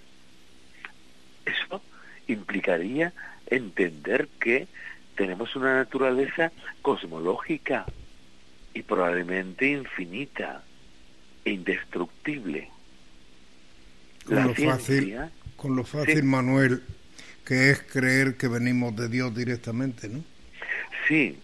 [1.44, 1.82] Eso
[2.28, 3.12] implicaría
[3.46, 4.68] entender que
[5.16, 7.86] tenemos una naturaleza cosmológica
[8.74, 10.62] y probablemente infinita
[11.44, 12.68] e indestructible.
[14.24, 15.16] Con lo fácil,
[15.56, 16.82] con lo fácil Manuel,
[17.44, 20.22] que es creer que venimos de Dios directamente, ¿no?
[21.06, 21.38] Sí,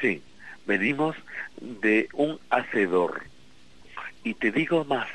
[0.00, 0.22] sí,
[0.66, 1.16] venimos
[1.60, 3.24] de un hacedor.
[4.22, 5.08] Y te digo más,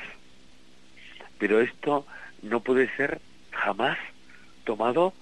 [1.38, 2.06] pero esto
[2.42, 3.20] no puede ser
[3.52, 3.98] jamás
[4.66, 5.14] tomado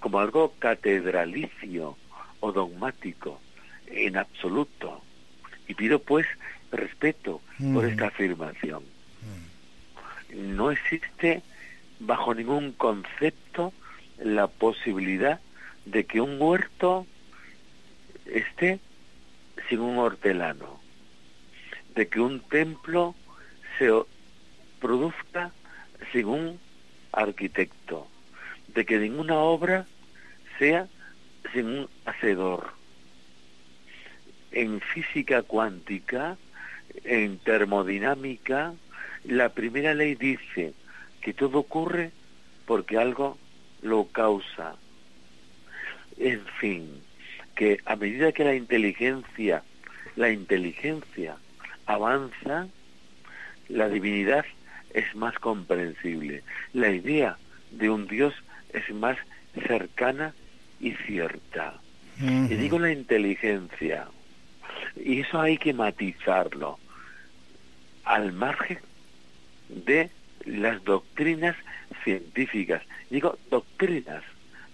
[0.00, 1.96] como algo catedralicio
[2.40, 3.40] o dogmático,
[3.86, 5.00] en absoluto.
[5.66, 6.26] Y pido pues
[6.70, 7.40] respeto
[7.72, 7.88] por mm.
[7.88, 8.82] esta afirmación.
[10.34, 10.56] Mm.
[10.56, 11.42] No existe
[12.00, 13.72] bajo ningún concepto
[14.18, 15.40] la posibilidad
[15.86, 17.06] de que un huerto
[18.26, 18.78] esté
[19.68, 20.80] sin un hortelano,
[21.94, 23.14] de que un templo
[23.78, 23.90] se
[24.80, 25.52] produzca
[26.12, 26.60] sin un
[27.12, 28.06] arquitecto,
[28.78, 29.86] de que ninguna obra
[30.56, 30.86] sea
[31.52, 32.70] sin un hacedor.
[34.52, 36.36] En física cuántica,
[37.02, 38.74] en termodinámica,
[39.24, 40.74] la primera ley dice
[41.20, 42.12] que todo ocurre
[42.66, 43.36] porque algo
[43.82, 44.76] lo causa.
[46.16, 47.02] En fin,
[47.56, 49.64] que a medida que la inteligencia
[50.14, 51.36] la inteligencia
[51.86, 52.68] avanza,
[53.68, 54.44] la divinidad
[54.94, 57.38] es más comprensible, la idea
[57.72, 58.34] de un Dios
[58.72, 59.16] es más
[59.66, 60.34] cercana
[60.80, 61.80] y cierta.
[62.20, 64.08] Y digo la inteligencia,
[64.96, 66.78] y eso hay que matizarlo,
[68.04, 68.78] al margen
[69.68, 70.10] de
[70.44, 71.56] las doctrinas
[72.02, 72.82] científicas.
[73.10, 74.24] Digo doctrinas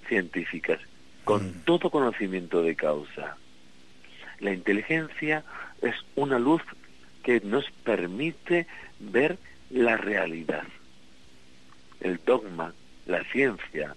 [0.09, 0.80] científicas,
[1.24, 3.37] con todo conocimiento de causa.
[4.40, 5.44] La inteligencia
[5.83, 6.62] es una luz
[7.22, 8.66] que nos permite
[9.00, 9.38] ver
[9.70, 10.64] la realidad.
[12.00, 12.74] El dogma,
[13.06, 13.94] la ciencia,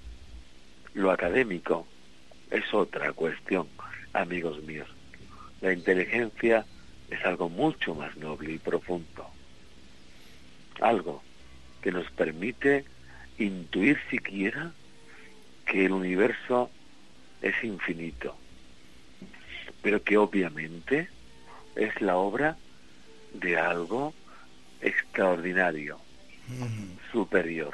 [0.93, 1.87] lo académico,
[2.51, 3.67] es otra cuestión,
[4.13, 4.87] amigos míos.
[5.61, 6.65] La inteligencia
[7.09, 9.27] es algo mucho más noble y profundo.
[10.81, 11.23] Algo
[11.81, 12.85] que nos permite
[13.37, 14.71] intuir siquiera
[15.65, 16.69] que el universo
[17.41, 18.35] es infinito,
[19.81, 21.09] pero que obviamente
[21.75, 22.57] es la obra
[23.33, 24.13] de algo
[24.81, 25.99] extraordinario,
[27.11, 27.73] superior,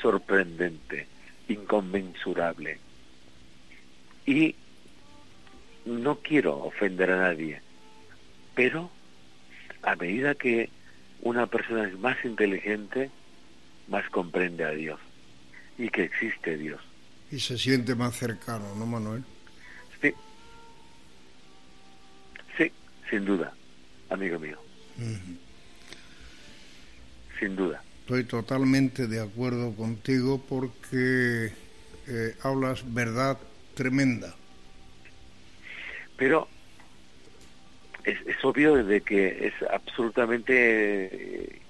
[0.00, 1.06] sorprendente,
[1.48, 2.78] inconmensurable.
[4.26, 4.54] Y
[5.84, 7.60] no quiero ofender a nadie,
[8.54, 8.90] pero
[9.82, 10.70] a medida que
[11.20, 13.10] una persona es más inteligente,
[13.88, 15.00] más comprende a Dios
[15.78, 16.80] y que existe Dios.
[17.30, 19.24] Y se siente más cercano, ¿no, Manuel?
[20.00, 20.12] Sí.
[22.56, 22.70] Sí,
[23.10, 23.52] sin duda,
[24.10, 24.58] amigo mío.
[27.38, 27.82] Sin duda.
[28.04, 31.54] Estoy totalmente de acuerdo contigo porque
[32.06, 33.38] eh, hablas verdad
[33.72, 34.34] tremenda.
[36.18, 36.46] Pero
[38.04, 41.62] es, es obvio de que es absolutamente eh,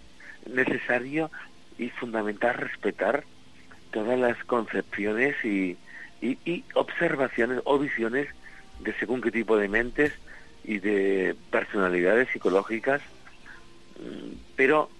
[0.53, 1.31] necesario
[1.79, 3.23] y fundamental respetar
[3.93, 5.77] todas las concepciones y,
[6.21, 8.27] y, observaciones o visiones
[8.81, 10.13] de según qué tipo de mentes
[10.65, 13.03] y de personalidades psicológicas,
[14.01, 14.91] mm, pero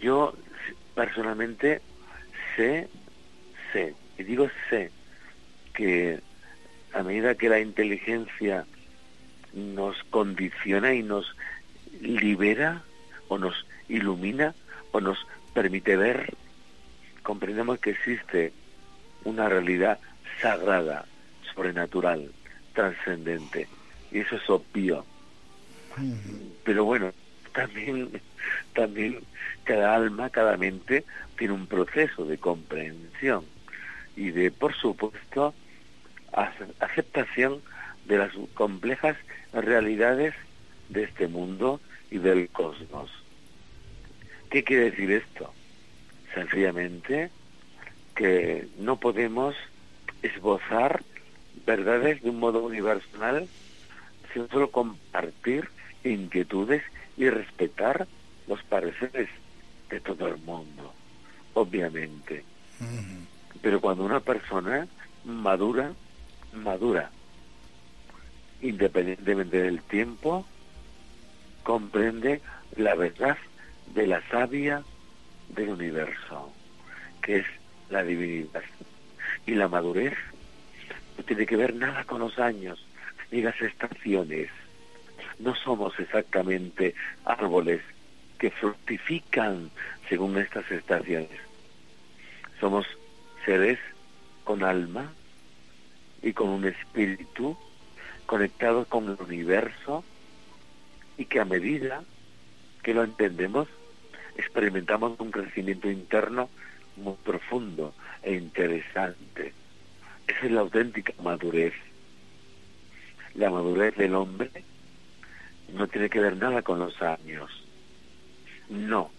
[0.00, 0.34] yo
[0.94, 1.80] personalmente
[2.56, 2.88] sé,
[3.72, 4.90] sé, y digo sé,
[5.74, 6.20] que
[6.92, 8.66] a medida que la inteligencia
[9.54, 11.36] nos condiciona y nos
[12.00, 12.82] libera
[13.28, 14.54] o nos ilumina
[14.92, 15.18] o nos
[15.54, 16.34] permite ver,
[17.22, 18.52] comprendemos que existe
[19.24, 19.98] una realidad
[20.40, 21.06] sagrada,
[21.54, 22.30] sobrenatural,
[22.74, 23.68] trascendente.
[24.10, 25.04] Y eso es obvio.
[26.64, 27.12] Pero bueno,
[27.54, 28.20] también,
[28.74, 29.20] también
[29.64, 31.04] cada alma, cada mente
[31.36, 33.44] tiene un proceso de comprensión
[34.16, 35.54] y de, por supuesto,
[36.80, 37.62] aceptación
[38.06, 39.16] de las complejas
[39.52, 40.34] realidades
[40.88, 43.10] de este mundo y del cosmos.
[44.50, 45.52] ¿Qué quiere decir esto?
[46.34, 47.30] Sencillamente
[48.14, 49.54] que no podemos
[50.22, 51.02] esbozar
[51.66, 53.48] verdades de un modo universal,
[54.32, 55.68] sino solo compartir
[56.04, 56.82] inquietudes
[57.16, 58.06] y respetar
[58.52, 59.30] los pareceres
[59.88, 60.92] de todo el mundo,
[61.54, 62.44] obviamente.
[63.62, 64.86] Pero cuando una persona
[65.24, 65.92] madura,
[66.52, 67.10] madura,
[68.60, 70.46] independientemente del tiempo,
[71.62, 72.42] comprende
[72.76, 73.38] la verdad
[73.94, 74.82] de la savia
[75.48, 76.52] del universo,
[77.22, 77.46] que es
[77.88, 78.64] la divinidad.
[79.46, 80.14] Y la madurez
[81.16, 82.84] no tiene que ver nada con los años
[83.30, 84.50] ni las estaciones.
[85.38, 87.80] No somos exactamente árboles
[88.42, 89.70] que fructifican
[90.08, 91.30] según estas estaciones.
[92.58, 92.84] Somos
[93.44, 93.78] seres
[94.42, 95.12] con alma
[96.22, 97.56] y con un espíritu
[98.26, 100.02] conectados con el universo
[101.16, 102.02] y que a medida
[102.82, 103.68] que lo entendemos
[104.36, 106.50] experimentamos un crecimiento interno
[106.96, 109.52] muy profundo e interesante.
[110.26, 111.74] Esa es la auténtica madurez.
[113.34, 114.50] La madurez del hombre
[115.72, 117.61] no tiene que ver nada con los años.
[118.72, 119.10] No.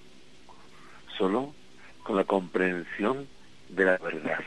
[1.16, 1.54] Solo
[2.02, 3.28] con la comprensión
[3.70, 4.44] de la verdad.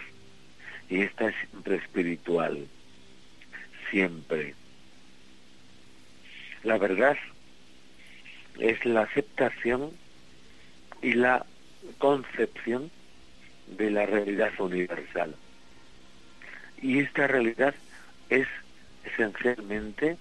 [0.90, 2.66] Y esta es siempre espiritual.
[3.90, 4.54] Siempre.
[6.64, 7.16] La verdad
[8.58, 9.92] es la aceptación
[11.02, 11.46] y la
[11.98, 12.90] concepción
[13.68, 15.36] de la realidad universal.
[16.82, 17.76] Y esta realidad
[18.28, 18.48] es
[19.04, 20.16] esencialmente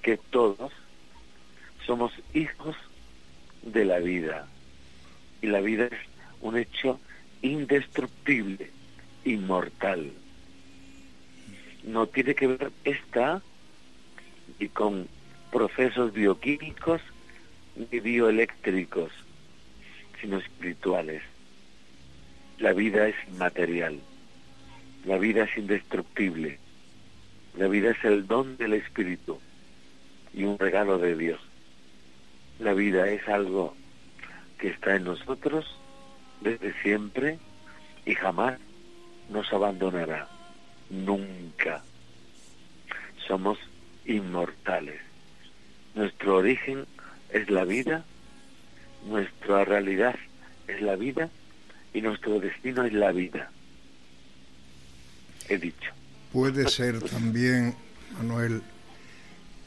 [0.00, 0.72] que todos
[1.84, 2.74] somos hijos
[3.62, 4.46] de la vida.
[5.42, 5.98] Y la vida es
[6.40, 7.00] un hecho
[7.42, 8.70] indestructible,
[9.24, 10.12] inmortal.
[11.84, 13.42] No tiene que ver esta
[14.58, 15.08] y con
[15.50, 17.00] procesos bioquímicos
[17.76, 19.12] ni bioeléctricos,
[20.20, 21.22] sino espirituales.
[22.58, 24.00] La vida es inmaterial,
[25.04, 26.58] la vida es indestructible,
[27.56, 29.38] la vida es el don del espíritu
[30.34, 31.40] y un regalo de Dios.
[32.58, 33.76] La vida es algo
[34.58, 35.64] que está en nosotros
[36.40, 37.38] desde siempre
[38.04, 38.58] y jamás
[39.28, 40.28] nos abandonará.
[40.90, 41.82] Nunca.
[43.26, 43.58] Somos
[44.06, 45.00] inmortales.
[45.94, 46.86] Nuestro origen
[47.30, 48.04] es la vida,
[49.06, 50.16] nuestra realidad
[50.66, 51.28] es la vida
[51.92, 53.50] y nuestro destino es la vida.
[55.48, 55.92] He dicho.
[56.32, 57.74] Puede ser también,
[58.16, 58.62] Manuel,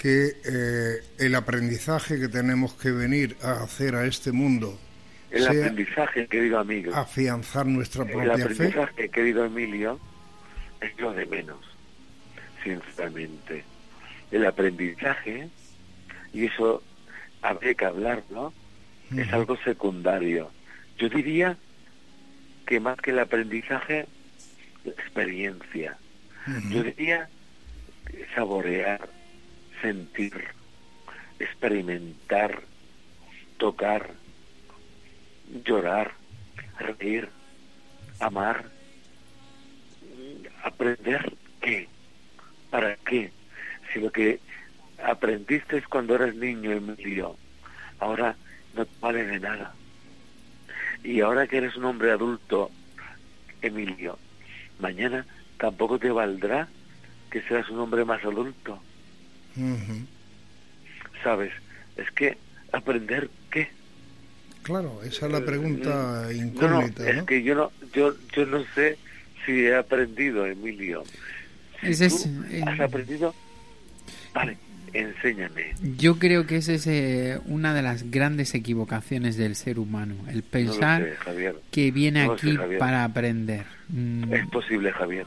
[0.01, 4.79] que eh, el aprendizaje que tenemos que venir a hacer a este mundo
[5.31, 6.93] el aprendizaje, querido amigo.
[6.93, 8.41] Afianzar nuestra propia fe.
[8.41, 9.99] El aprendizaje, querido Emilio,
[10.81, 11.59] es lo de menos,
[12.63, 13.63] sinceramente.
[14.31, 15.49] El aprendizaje,
[16.33, 16.83] y eso
[17.41, 18.53] habría que hablarlo,
[19.15, 20.51] es algo secundario.
[20.97, 21.57] Yo diría
[22.65, 24.07] que más que el aprendizaje,
[24.83, 25.97] la experiencia.
[26.69, 27.29] Yo diría
[28.35, 29.07] saborear,
[29.81, 30.33] sentir,
[31.39, 32.61] experimentar,
[33.57, 34.11] tocar,
[35.65, 36.13] llorar,
[36.79, 37.29] reír,
[38.19, 38.65] amar,
[40.63, 41.87] aprender qué,
[42.69, 43.31] para qué,
[43.91, 44.39] si lo que
[45.03, 47.35] aprendiste cuando eras niño, Emilio,
[47.99, 48.35] ahora
[48.75, 49.73] no te vale de nada.
[51.03, 52.69] Y ahora que eres un hombre adulto,
[53.61, 54.17] Emilio,
[54.79, 55.25] mañana
[55.57, 56.67] tampoco te valdrá
[57.29, 58.81] que seas un hombre más adulto.
[61.23, 61.51] ¿Sabes?
[61.97, 62.37] Es que
[62.71, 63.69] aprender qué.
[64.63, 67.03] Claro, esa es la pregunta eh, incógnita.
[67.03, 68.97] No, es que yo no, yo, yo no sé
[69.45, 71.03] si he aprendido, Emilio.
[71.81, 73.33] Si es, eh, ¿Has aprendido?
[74.33, 74.57] Vale,
[74.93, 75.73] enséñame.
[75.97, 80.43] Yo creo que esa es eh, una de las grandes equivocaciones del ser humano, el
[80.43, 81.17] pensar
[81.71, 83.65] que viene aquí para aprender.
[83.89, 84.31] Mm.
[84.31, 85.25] Es posible, Javier.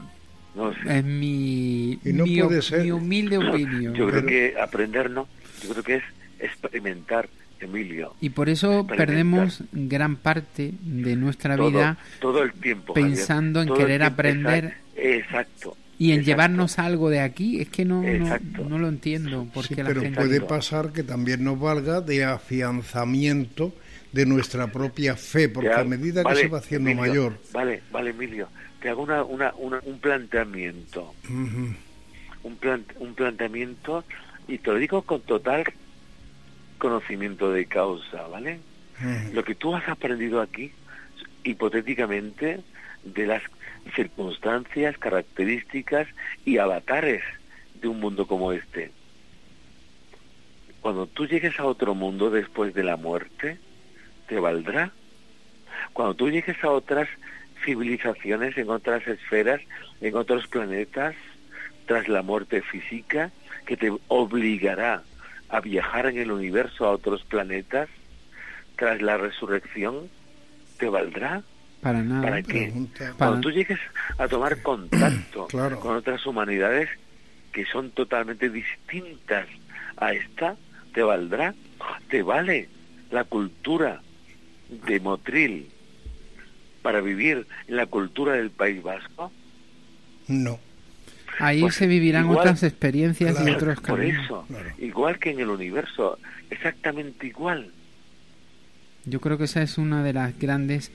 [0.55, 3.93] No Es mi, mi, humilde opinión.
[3.93, 5.27] Yo creo que aprender no,
[5.61, 6.03] yo creo que es
[6.39, 7.27] experimentar
[7.59, 8.13] Emilio.
[8.21, 14.03] Y por eso perdemos gran parte de nuestra vida todo el tiempo, pensando en querer
[14.03, 14.75] aprender.
[14.95, 15.75] Exacto.
[15.97, 19.47] Y en llevarnos algo de aquí, es que no, no, lo entiendo.
[19.53, 23.73] Porque pero puede pasar que también nos valga de afianzamiento
[24.11, 27.37] de nuestra propia fe, porque a medida que se va haciendo mayor.
[27.53, 28.49] Vale, vale, Emilio,
[28.85, 29.51] te hago una, una,
[29.83, 31.15] un planteamiento.
[31.27, 31.75] un,
[32.99, 34.03] un planteamiento,
[34.47, 35.63] y te lo digo con total
[36.77, 38.59] conocimiento de causa, ¿vale?
[39.33, 40.71] Lo que tú has aprendido aquí,
[41.43, 42.59] hipotéticamente,
[43.03, 43.41] de las
[43.95, 46.07] circunstancias, características
[46.45, 47.23] y avatares
[47.81, 48.91] de un mundo como este.
[50.81, 53.57] Cuando tú llegues a otro mundo después de la muerte,
[54.27, 54.91] ¿te valdrá?
[55.91, 57.09] Cuando tú llegues a otras
[57.65, 59.61] civilizaciones, en otras esferas,
[60.01, 61.15] en otros planetas,
[61.85, 63.31] tras la muerte física,
[63.65, 65.03] que te obligará
[65.49, 67.89] a viajar en el universo a otros planetas
[68.77, 70.09] tras la resurrección,
[70.77, 71.43] ¿te valdrá?
[71.81, 72.21] Para nada.
[72.23, 72.73] ¿Para qué?
[73.17, 73.79] Cuando tú llegues
[74.17, 75.47] a tomar contacto
[75.81, 76.89] con otras humanidades
[77.51, 79.47] que son totalmente distintas
[79.97, 80.55] a esta,
[80.93, 81.53] ¿te valdrá?
[82.09, 82.69] ¿Te vale
[83.11, 84.01] la cultura
[84.87, 85.69] de Motril
[86.85, 89.31] para vivir en la cultura del País Vasco?
[90.27, 90.59] No.
[91.39, 94.27] Ahí pues se vivirán otras experiencias y otros caminos.
[94.27, 96.19] Por eso, igual que en el universo,
[96.51, 97.71] exactamente igual.
[99.05, 100.91] Yo creo que esa es una de las grandes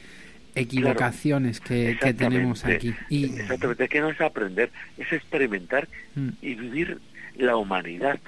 [0.54, 2.94] equivocaciones que, tenemos aquí.
[3.08, 3.24] Y...
[3.24, 6.28] Exactamente, es que no es aprender, es experimentar mm.
[6.40, 7.00] y vivir
[7.36, 8.20] la humanidad,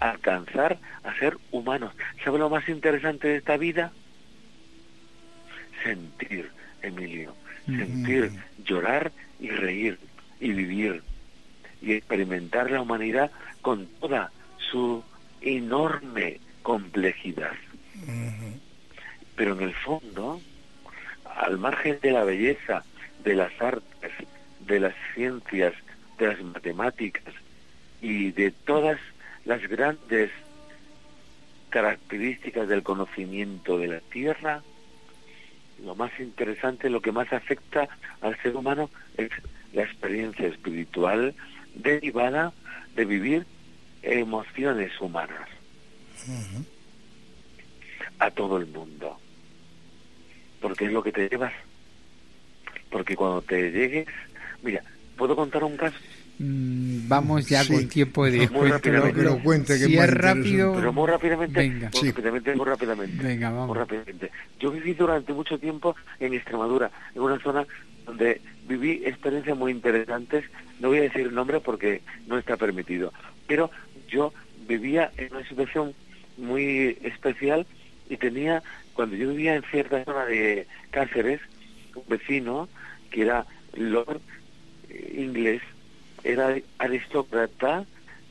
[0.00, 1.94] alcanzar a ser humanos.
[2.22, 3.90] ¿Sabe lo más interesante de esta vida?
[5.82, 6.50] Sentir,
[6.82, 7.34] Emilio,
[7.66, 7.78] mm.
[7.78, 8.30] sentir,
[8.64, 9.98] llorar y reír
[10.40, 11.02] y vivir
[11.82, 13.30] y experimentar la humanidad
[13.62, 14.30] con toda
[14.70, 15.02] su
[15.40, 17.52] enorme complejidad.
[19.36, 20.40] Pero en el fondo,
[21.24, 22.84] al margen de la belleza,
[23.24, 24.12] de las artes,
[24.60, 25.74] de las ciencias,
[26.18, 27.34] de las matemáticas
[28.02, 28.98] y de todas
[29.44, 30.30] las grandes
[31.70, 34.62] características del conocimiento de la Tierra,
[35.84, 37.88] lo más interesante, lo que más afecta
[38.20, 39.30] al ser humano es
[39.72, 41.34] la experiencia espiritual,
[41.74, 42.52] derivada
[42.94, 43.46] de vivir
[44.02, 45.48] emociones humanas
[48.18, 49.18] a todo el mundo.
[50.60, 51.52] Porque es lo que te llevas.
[52.90, 54.06] Porque cuando te llegues,
[54.62, 54.82] mira,
[55.16, 55.96] ¿puedo contar un caso?
[56.42, 60.72] Mm, vamos ya con tiempo de muy pero cuente si es rápido.
[60.74, 61.90] Pero muy rápidamente venga.
[61.92, 63.22] muy, rápidamente, muy rápidamente.
[63.22, 63.68] Venga vamos.
[63.68, 64.30] muy rápidamente.
[64.58, 67.66] Yo viví durante mucho tiempo en Extremadura en una zona
[68.06, 70.46] donde viví experiencias muy interesantes.
[70.80, 73.12] No voy a decir el nombre porque no está permitido,
[73.46, 73.70] pero
[74.08, 74.32] yo
[74.66, 75.92] vivía en una situación
[76.38, 77.66] muy especial
[78.08, 78.62] y tenía,
[78.94, 81.42] cuando yo vivía en cierta zona de Cáceres,
[81.94, 82.66] un vecino
[83.10, 84.22] que era Lord
[84.88, 85.60] eh, inglés,
[86.24, 87.84] era aristócrata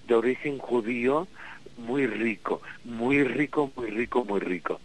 [0.08, 1.28] de origen judío,
[1.78, 4.80] muy rico, muy rico, muy rico, muy rico.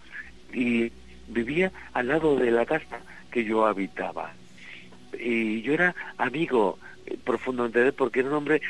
[0.53, 0.93] Y
[1.29, 3.01] vivía al lado de la casa
[3.31, 4.33] que yo habitaba.
[5.19, 8.61] Y yo era amigo eh, profundamente de él porque era un hombre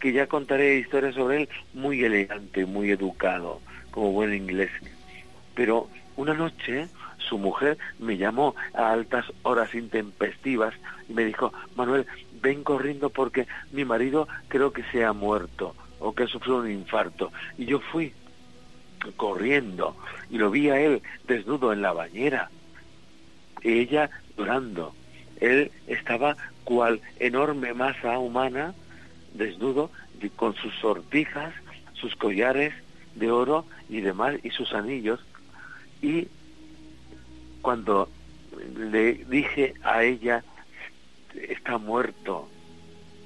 [0.00, 4.70] que ya contaré historias sobre él, muy elegante, muy educado, como buen inglés.
[5.54, 6.88] Pero una noche
[7.18, 10.74] su mujer me llamó a altas horas intempestivas
[11.08, 12.06] y me dijo, Manuel,
[12.44, 16.70] ven corriendo porque mi marido creo que se ha muerto o que ha sufrido un
[16.70, 17.32] infarto.
[17.56, 18.12] Y yo fui
[19.16, 19.96] corriendo
[20.30, 22.50] y lo vi a él desnudo en la bañera,
[23.62, 24.94] ella llorando.
[25.40, 28.74] Él estaba cual enorme masa humana,
[29.32, 29.90] desnudo,
[30.36, 31.52] con sus sortijas,
[31.94, 32.72] sus collares
[33.14, 35.20] de oro y demás, y sus anillos.
[36.00, 36.28] Y
[37.62, 38.08] cuando
[38.76, 40.44] le dije a ella,
[41.34, 42.48] está muerto,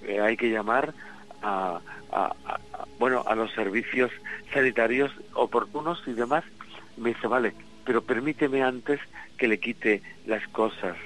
[0.02, 0.94] eh, hay que llamar
[1.42, 1.80] a,
[2.98, 4.10] bueno, a los servicios
[4.52, 6.44] sanitarios oportunos y demás,
[6.96, 7.54] me dice, vale,
[7.84, 9.00] pero permíteme antes
[9.36, 10.96] que le quite las cosas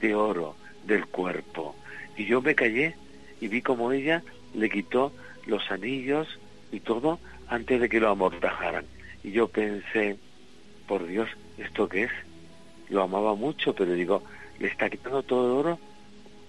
[0.00, 1.76] de oro del cuerpo.
[2.16, 2.96] Y yo me callé
[3.40, 4.22] y vi como ella
[4.54, 5.12] le quitó
[5.46, 6.38] los anillos
[6.72, 7.18] y todo
[7.48, 8.84] antes de que lo amortajaran.
[9.22, 10.16] Y yo pensé,
[10.86, 11.28] por Dios,
[11.58, 12.10] ¿esto qué es?
[12.88, 14.22] Lo amaba mucho, pero digo,
[14.58, 15.78] le está quitando todo el oro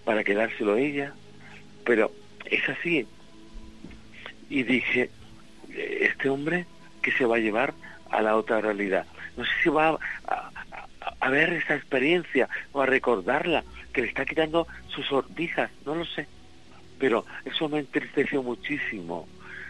[0.09, 1.13] para quedárselo a ella.
[1.85, 2.11] Pero
[2.49, 3.05] es así,
[4.49, 5.11] y dije,
[5.69, 6.65] este hombre
[7.03, 7.75] que se va a llevar
[8.09, 9.05] a la otra realidad.
[9.37, 14.65] No sé si va a, ver esa experiencia o a recordarla, que le está quitando
[14.87, 16.25] sus sortijas, no lo sé.
[16.97, 19.27] Pero eso me entristeció muchísimo.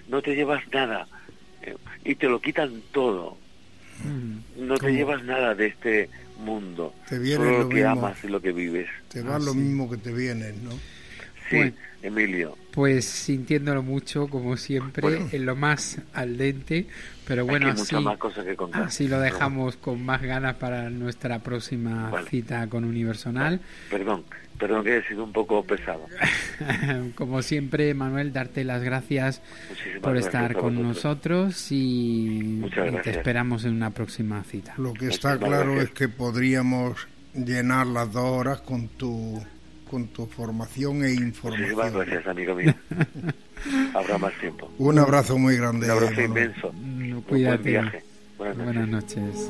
[0.08, 1.06] No te llevas nada
[1.64, 1.76] eh,
[2.06, 3.38] y te lo quitan todo.
[4.06, 4.68] Mm.
[4.68, 6.10] No te llevas nada de este
[6.40, 6.94] mundo.
[7.08, 8.88] Te viene lo, que amas y lo que vives.
[9.10, 10.72] Te va lo mismo que te viene, ¿no?
[11.50, 12.56] Sí, Emilio.
[12.72, 16.88] Pues sintiéndolo mucho, como siempre, en lo más al dente,
[17.28, 17.96] pero bueno, así,
[18.74, 23.60] así lo dejamos con más ganas para nuestra próxima cita con Universonal.
[23.90, 24.24] Perdón,
[24.60, 26.06] perdón que he sido un poco pesado.
[27.16, 29.42] como siempre, Manuel, darte las gracias
[30.02, 32.62] por estar con nosotros y,
[33.04, 34.76] te esperamos en una próxima cita.
[34.78, 39.42] Lo que está claro es que podríamos llenar las dos horas con tu
[39.90, 41.72] con tu formación e información.
[41.72, 42.74] Muchísimas gracias, amigo mío.
[43.96, 44.72] Habrá más tiempo.
[44.78, 45.88] Un abrazo muy grande.
[45.88, 46.72] Un abrazo inmenso.
[47.28, 47.58] cuídate.
[47.58, 48.04] buen viaje.
[48.38, 49.50] Buenas noches.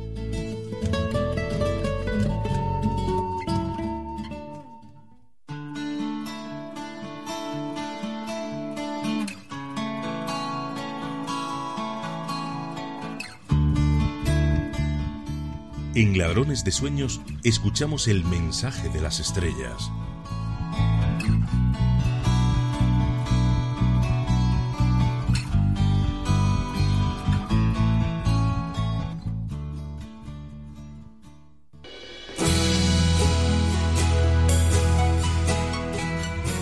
[16.01, 19.91] En Ladrones de Sueños escuchamos el mensaje de las estrellas.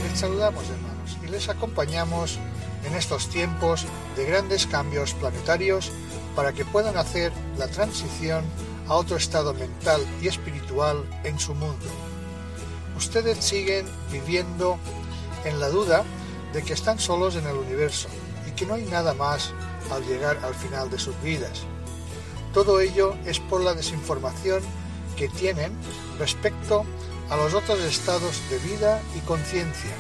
[0.04, 2.40] Les saludamos hermanos y les acompañamos
[2.86, 3.86] en estos tiempos
[4.18, 5.94] de grandes cambios planetarios
[6.36, 8.44] para que puedan hacer la transición
[8.90, 11.86] a otro estado mental y espiritual en su mundo.
[12.98, 14.78] Ustedes siguen viviendo
[15.46, 16.04] en la duda
[16.54, 18.10] de que están solos en el universo
[18.48, 19.54] y que no hay nada más
[19.92, 21.62] al llegar al final de sus vidas.
[22.54, 24.62] Todo ello es por la desinformación
[25.16, 25.72] que tienen
[26.18, 26.84] respecto
[27.30, 29.92] a los otros estados de vida y conciencia.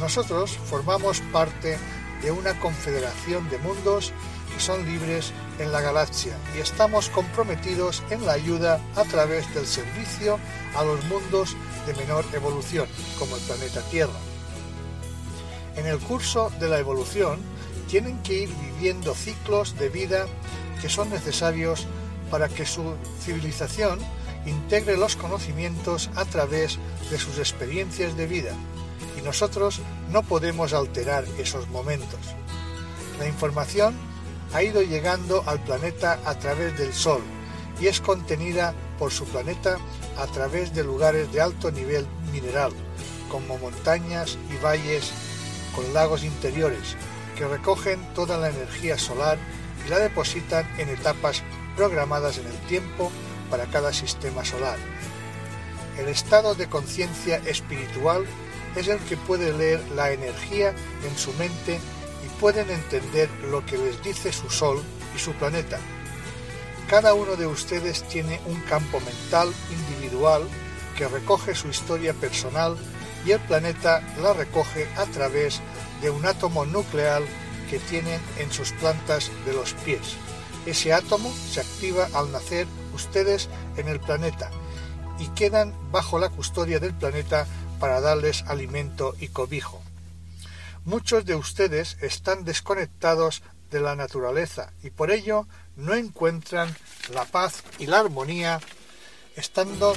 [0.00, 1.78] Nosotros formamos parte
[2.22, 4.12] de una confederación de mundos
[4.52, 9.66] que son libres en la galaxia y estamos comprometidos en la ayuda a través del
[9.66, 10.38] servicio
[10.74, 12.88] a los mundos de menor evolución,
[13.18, 14.18] como el planeta Tierra.
[15.76, 17.40] En el curso de la evolución
[17.88, 20.26] tienen que ir viviendo ciclos de vida
[20.80, 21.86] que son necesarios
[22.30, 23.98] para que su civilización
[24.46, 26.78] integre los conocimientos a través
[27.10, 28.52] de sus experiencias de vida
[29.18, 29.80] y nosotros
[30.10, 32.20] no podemos alterar esos momentos.
[33.18, 33.94] La información
[34.52, 37.22] ha ido llegando al planeta a través del Sol
[37.80, 39.78] y es contenida por su planeta
[40.18, 42.72] a través de lugares de alto nivel mineral,
[43.30, 45.12] como montañas y valles
[45.74, 46.96] con lagos interiores,
[47.36, 49.38] que recogen toda la energía solar
[49.86, 51.42] y la depositan en etapas
[51.76, 53.10] programadas en el tiempo
[53.48, 54.76] para cada sistema solar.
[55.98, 58.26] El estado de conciencia espiritual
[58.76, 60.74] es el que puede leer la energía
[61.08, 61.80] en su mente
[62.40, 64.82] pueden entender lo que les dice su Sol
[65.14, 65.78] y su planeta.
[66.88, 70.42] Cada uno de ustedes tiene un campo mental individual
[70.96, 72.76] que recoge su historia personal
[73.26, 75.60] y el planeta la recoge a través
[76.00, 77.22] de un átomo nuclear
[77.68, 80.16] que tienen en sus plantas de los pies.
[80.66, 84.50] Ese átomo se activa al nacer ustedes en el planeta
[85.18, 87.46] y quedan bajo la custodia del planeta
[87.78, 89.79] para darles alimento y cobijo.
[90.86, 96.74] Muchos de ustedes están desconectados de la naturaleza y por ello no encuentran
[97.12, 98.60] la paz y la armonía
[99.36, 99.92] estando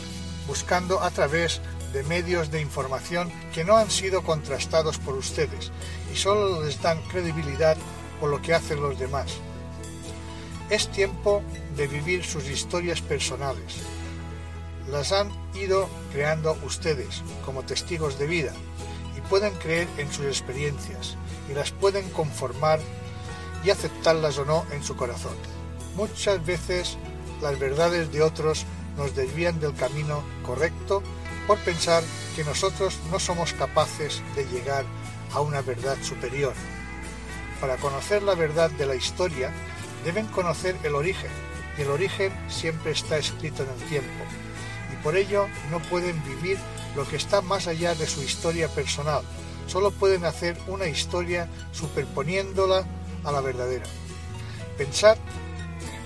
[0.46, 1.62] buscando a través
[1.94, 5.72] de medios de información que no han sido contrastados por ustedes
[6.14, 7.78] y solo les dan credibilidad
[8.20, 9.38] por lo que hacen los demás.
[10.70, 11.42] Es tiempo
[11.78, 13.78] de vivir sus historias personales.
[14.92, 18.54] Las han ido creando ustedes como testigos de vida
[19.30, 21.18] pueden creer en sus experiencias
[21.50, 22.80] y las pueden conformar
[23.64, 25.36] y aceptarlas o no en su corazón.
[25.96, 26.98] Muchas veces
[27.42, 28.66] las verdades de otros
[28.98, 31.02] nos desvían del camino correcto
[31.48, 32.04] por pensar
[32.36, 34.86] que nosotros no somos capaces de llegar
[35.34, 36.54] a una verdad superior.
[37.60, 39.52] Para conocer la verdad de la historia,
[40.04, 41.32] deben conocer el origen,
[41.78, 44.24] y el origen siempre está escrito en el tiempo,
[44.92, 46.58] y por ello no pueden vivir
[46.96, 49.22] lo que está más allá de su historia personal,
[49.68, 52.86] solo pueden hacer una historia superponiéndola
[53.24, 53.86] a la verdadera.
[54.78, 55.18] Pensad,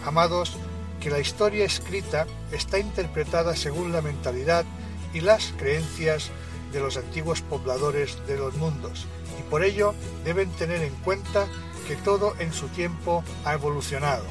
[0.05, 0.57] amados,
[0.99, 4.65] que la historia escrita está interpretada según la mentalidad
[5.13, 6.29] y las creencias
[6.71, 9.05] de los antiguos pobladores de los mundos,
[9.39, 9.93] y por ello
[10.25, 11.47] deben tener en cuenta
[11.87, 14.25] que todo en su tiempo ha evolucionado.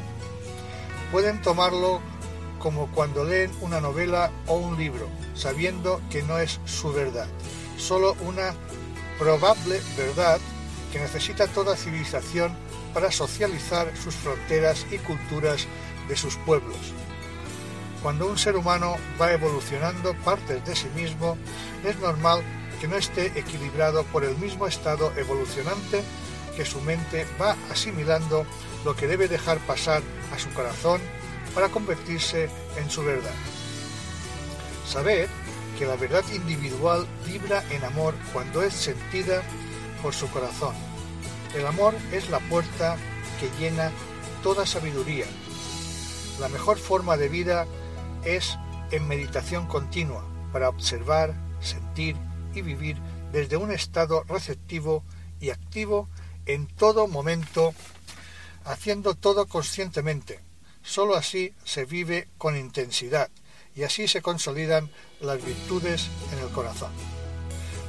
[1.10, 2.00] Pueden tomarlo
[2.58, 7.28] como cuando leen una novela o un libro, sabiendo que no es su verdad,
[7.76, 8.54] solo una
[9.18, 10.40] probable verdad
[10.92, 12.56] que necesita toda civilización
[12.94, 15.66] para socializar sus fronteras y culturas
[16.08, 16.78] de sus pueblos.
[18.02, 21.36] Cuando un ser humano va evolucionando partes de sí mismo,
[21.84, 22.42] es normal
[22.80, 26.02] que no esté equilibrado por el mismo estado evolucionante
[26.56, 28.46] que su mente va asimilando
[28.84, 30.02] lo que debe dejar pasar
[30.34, 31.00] a su corazón
[31.54, 33.34] para convertirse en su verdad.
[34.86, 35.28] Saber
[35.78, 39.42] que la verdad individual vibra en amor cuando es sentida
[40.02, 40.74] por su corazón.
[41.54, 42.96] El amor es la puerta
[43.40, 43.90] que llena
[44.42, 45.26] toda sabiduría.
[46.40, 47.66] La mejor forma de vida
[48.24, 48.56] es
[48.90, 52.16] en meditación continua para observar, sentir
[52.54, 52.96] y vivir
[53.32, 55.02] desde un estado receptivo
[55.40, 56.08] y activo
[56.46, 57.74] en todo momento,
[58.64, 60.40] haciendo todo conscientemente.
[60.82, 63.28] Solo así se vive con intensidad
[63.76, 66.90] y así se consolidan las virtudes en el corazón.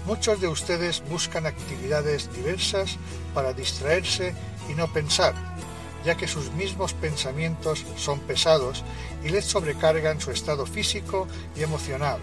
[0.06, 2.98] Muchos de ustedes buscan actividades diversas
[3.34, 4.36] para distraerse
[4.70, 5.34] y no pensar,
[6.06, 8.84] ya que sus mismos pensamientos son pesados
[9.24, 12.20] y les sobrecargan su estado físico y emocional.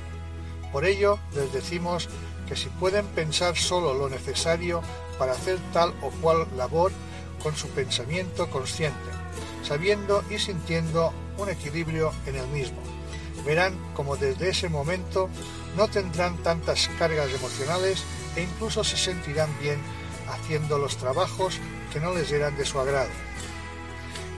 [0.72, 2.08] Por ello, les decimos
[2.48, 4.82] que si pueden pensar solo lo necesario
[5.18, 6.92] para hacer tal o cual labor
[7.42, 9.10] con su pensamiento consciente,
[9.62, 12.93] sabiendo y sintiendo un equilibrio en el mismo.
[13.44, 15.28] Verán como desde ese momento
[15.76, 18.02] no tendrán tantas cargas emocionales
[18.36, 19.78] e incluso se sentirán bien
[20.28, 21.58] haciendo los trabajos
[21.92, 23.10] que no les eran de su agrado.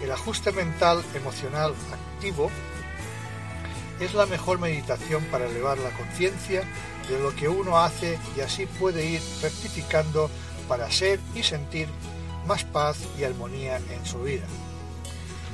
[0.02, 2.50] El ajuste mental emocional activo
[4.00, 6.62] es la mejor meditación para elevar la conciencia
[7.08, 10.30] de lo que uno hace y así puede ir rectificando
[10.68, 11.88] para ser y sentir
[12.46, 14.44] más paz y armonía en su vida.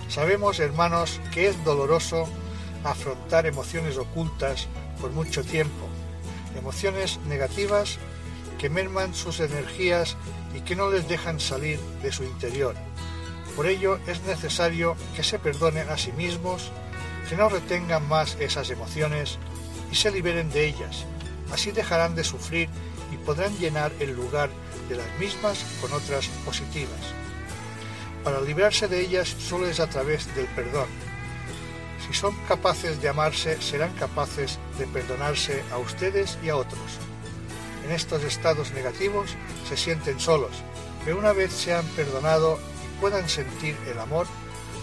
[0.09, 2.28] Sabemos, hermanos, que es doloroso
[2.85, 4.68] afrontar emociones ocultas
[5.01, 5.89] por mucho tiempo,
[6.57, 7.99] emociones negativas
[8.59, 10.16] que merman sus energías
[10.55, 12.74] y que no les dejan salir de su interior.
[13.57, 16.70] Por ello es necesario que se perdonen a sí mismos,
[17.28, 19.39] que no retengan más esas emociones
[19.91, 21.05] y se liberen de ellas.
[21.53, 22.68] Así dejarán de sufrir
[23.12, 24.51] y podrán llenar el lugar
[24.89, 27.01] de las mismas con otras positivas.
[28.24, 30.87] Para librarse de ellas solo es a través del perdón.
[32.07, 36.98] Si son capaces de amarse, serán capaces de perdonarse a ustedes y a otros.
[37.84, 39.36] En estos estados negativos
[39.68, 40.53] se sienten solos,
[41.05, 44.26] pero una vez se han perdonado y puedan sentir el amor,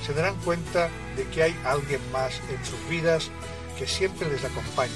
[0.06, 3.30] se darán cuenta de que hay alguien más en sus vidas
[3.78, 4.92] que siempre les acompaña.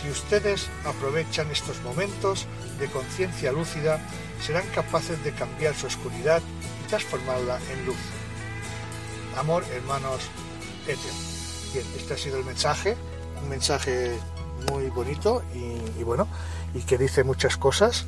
[0.00, 2.46] Si ustedes aprovechan estos momentos
[2.78, 4.00] de conciencia lúcida,
[4.40, 6.40] serán capaces de cambiar su oscuridad
[6.84, 7.98] y transformarla en luz.
[9.36, 10.22] Amor, hermanos,
[10.86, 11.27] etc.
[11.72, 12.96] Bien, este ha sido el mensaje,
[13.42, 14.18] un mensaje
[14.70, 16.26] muy bonito y, bueno,
[16.74, 18.06] y que dice muchas cosas.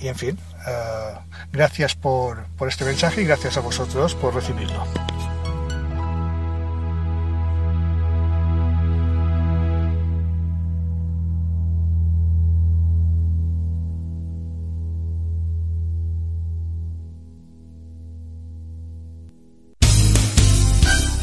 [0.00, 1.14] Y en fin, eh,
[1.52, 4.84] gracias por, por este mensaje y gracias a vosotros por recibirlo.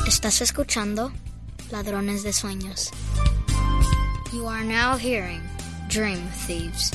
[0.07, 1.11] Estás escuchando
[1.73, 2.91] Ladrones de Sueños.
[4.31, 5.41] You are now hearing
[5.89, 6.91] Dream Thieves.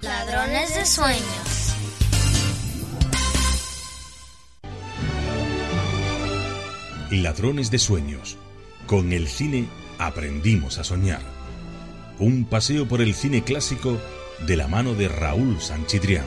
[0.00, 1.74] Ladrones de Sueños.
[7.10, 8.36] Ladrones de Sueños.
[8.86, 9.66] Con el cine
[9.98, 11.22] aprendimos a soñar.
[12.20, 13.98] Un paseo por el cine clásico
[14.46, 16.26] de la mano de Raúl Sanchidrián.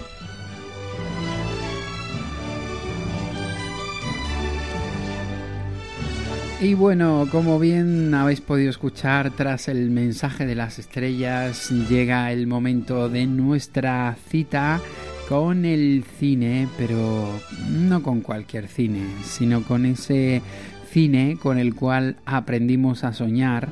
[6.60, 12.48] Y bueno, como bien habéis podido escuchar, tras el mensaje de las estrellas, llega el
[12.48, 14.82] momento de nuestra cita
[15.30, 17.30] con el cine, pero
[17.70, 20.42] no con cualquier cine, sino con ese
[20.90, 23.70] cine con el cual aprendimos a soñar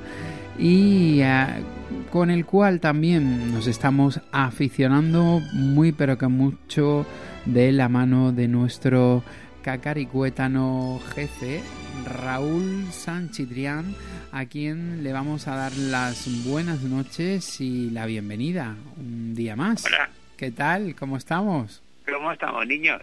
[0.60, 1.46] y eh,
[2.12, 7.06] con el cual también nos estamos aficionando muy pero que mucho
[7.46, 9.24] de la mano de nuestro
[9.66, 11.60] cacaricuétano jefe
[12.06, 13.96] Raúl Sanchidrián,
[14.32, 19.84] a quien le vamos a dar las buenas noches y la bienvenida un día más.
[19.88, 20.12] Hola.
[20.38, 20.94] ¿Qué tal?
[20.94, 21.82] ¿Cómo estamos?
[22.06, 23.02] ¿Cómo estamos, niños?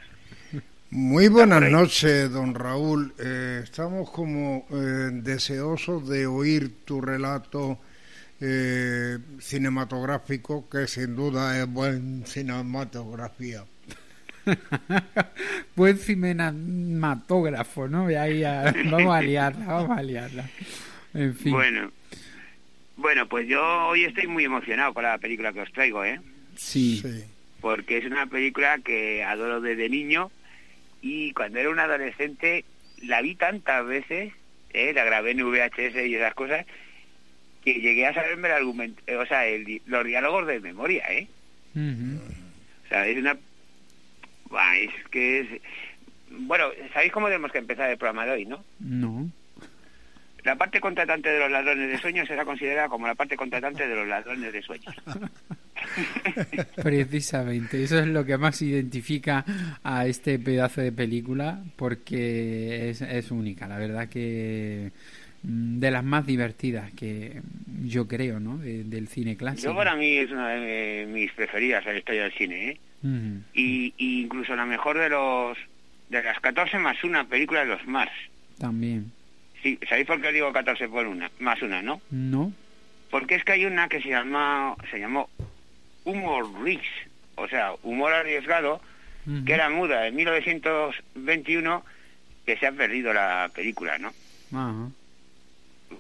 [0.91, 3.13] Muy buenas noches, don Raúl.
[3.19, 7.81] Eh, estamos como eh, deseosos de oír tu relato
[8.41, 13.65] eh, cinematográfico, que sin duda es buen cinematografía.
[15.77, 18.07] Buen cinematógrafo, ¿no?
[18.07, 18.43] ahí
[18.91, 20.49] vamos a liarla, vamos a liarla.
[21.15, 21.53] En fin.
[21.53, 21.93] Bueno,
[22.97, 26.21] bueno, pues yo hoy estoy muy emocionado con la película que os traigo, ¿eh?
[26.57, 27.03] Sí.
[27.61, 30.31] Porque es una película que adoro desde niño
[31.01, 32.65] y cuando era un adolescente
[33.03, 34.33] la vi tantas veces,
[34.73, 34.93] ¿eh?
[34.95, 36.67] la grabé en VHS y esas cosas,
[37.65, 39.43] que llegué a saberme el argumento, o sea,
[39.87, 41.29] los diálogos de memoria, ¿eh?
[41.75, 43.37] O sea, es una
[44.77, 45.63] es que es...
[46.31, 48.65] Bueno, ¿sabéis cómo tenemos que empezar el programa de hoy, no?
[48.81, 49.31] No.
[50.45, 53.95] La parte contratante de los ladrones de sueños será considerada como la parte contratante de
[53.95, 54.95] los ladrones de sueños.
[56.83, 59.45] Precisamente, eso es lo que más identifica
[59.85, 64.91] a este pedazo de película porque es, es única, la verdad que
[65.43, 67.43] de las más divertidas que
[67.85, 68.59] yo creo, ¿no?
[68.59, 69.73] del cine clásico.
[69.73, 72.81] Yo para mí es una de mis preferidas en la historia del cine, ¿eh?
[73.55, 75.59] y, incluso la mejor de los
[76.09, 78.13] de las 14 más una película de los Mars.
[78.59, 79.11] También.
[79.63, 81.31] Sí, ¿sabéis por qué digo 14 por una?
[81.41, 82.01] Más una, ¿no?
[82.11, 82.53] No.
[83.11, 85.29] Porque es que hay una que se llama se llamó
[86.05, 86.83] Humor Risk,
[87.37, 88.81] o sea, humor arriesgado,
[89.47, 91.85] que era muda en 1921
[92.45, 94.13] que se ha perdido la película, ¿no?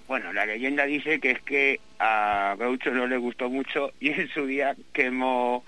[0.07, 4.28] Bueno, la leyenda dice que es que a Groucho no le gustó mucho y en
[4.28, 5.64] su día quemó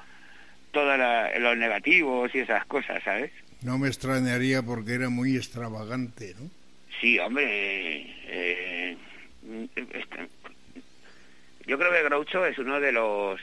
[0.73, 0.99] todos
[1.39, 3.31] los negativos y esas cosas, ¿sabes?
[3.63, 6.51] No me extrañaría porque era muy extravagante, ¿no?
[7.01, 8.07] Sí, hombre.
[8.27, 8.97] Eh,
[9.77, 10.29] este,
[11.67, 13.41] yo creo que Groucho es uno de los,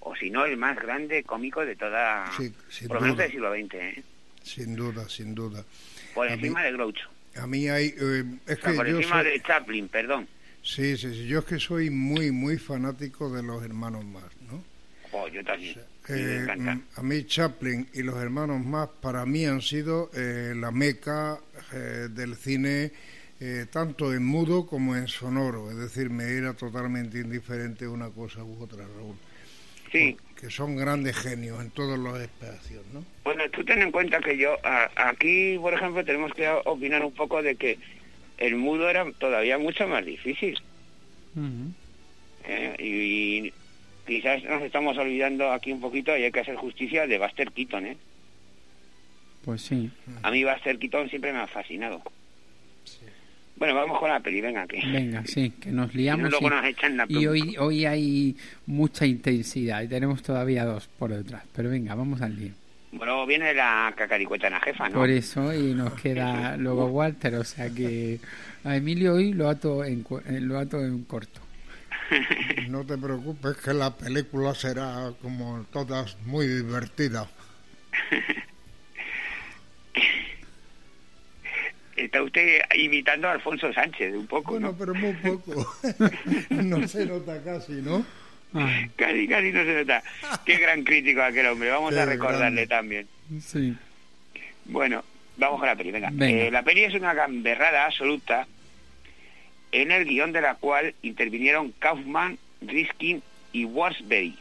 [0.00, 2.52] o si no, el más grande cómico de toda, sí,
[2.86, 3.74] por lo menos del siglo XX.
[3.74, 4.02] ¿eh?
[4.42, 5.64] Sin duda, sin duda.
[6.14, 7.08] Por encima de Groucho.
[7.36, 7.94] A mí hay...
[7.98, 10.28] Eh, es que por encima de Chaplin, perdón.
[10.62, 14.62] Sí, sí, sí, yo es que soy muy, muy fanático de los hermanos más, ¿no?
[15.12, 15.78] Oh, yo también.
[16.08, 16.46] Eh,
[16.96, 21.38] a mí Chaplin y los hermanos más para mí han sido eh, la meca
[21.72, 22.92] eh, del cine
[23.70, 28.62] tanto en mudo como en sonoro, es decir, me era totalmente indiferente una cosa u
[28.62, 29.16] otra, Raúl.
[29.92, 30.16] Sí.
[30.44, 33.02] Que son grandes genios en todos los espacios, ¿no?
[33.24, 34.58] Bueno, tú ten en cuenta que yo,
[34.94, 37.78] aquí, por ejemplo, tenemos que opinar un poco de que
[38.36, 40.60] el mudo era todavía mucho más difícil.
[42.78, 43.54] y
[44.06, 47.86] quizás nos estamos olvidando aquí un poquito y hay que hacer justicia de Buster Keaton,
[47.86, 47.96] ¿eh?
[49.46, 49.90] Pues sí.
[50.22, 52.02] A mí Buster Keaton siempre me ha fascinado.
[53.56, 54.66] Bueno, vamos con la peli, venga.
[54.66, 54.80] Que...
[54.84, 56.32] Venga, sí, que nos liamos.
[57.08, 58.36] y, y hoy, hoy hay
[58.66, 61.44] mucha intensidad y tenemos todavía dos por detrás.
[61.54, 62.52] Pero venga, vamos al lío.
[62.96, 64.98] Bueno, viene la cacaricueta en la jefa, ¿no?
[64.98, 68.20] Por eso, y nos queda luego Walter, o sea que
[68.62, 71.40] a Emilio hoy lo ato en, eh, lo ato en corto.
[72.68, 77.28] No te preocupes que la película será como todas muy divertida.
[81.96, 84.52] Está usted imitando a Alfonso Sánchez un poco.
[84.52, 85.66] Bueno, pero muy poco.
[86.50, 88.04] no se nota casi, ¿no?
[88.96, 90.02] Casi, casi no se nota.
[90.44, 91.70] Qué gran crítico aquel hombre.
[91.70, 93.08] Vamos a recordarle también.
[93.40, 93.74] Sí.
[94.64, 95.04] Bueno,
[95.36, 95.90] vamos con la peli.
[95.90, 96.12] Venga.
[96.20, 98.46] Eh, la peli es una gamberrada absoluta
[99.72, 103.22] en el guion de la cual intervinieron Kaufman, Riskin
[103.52, 104.36] y Warsberry.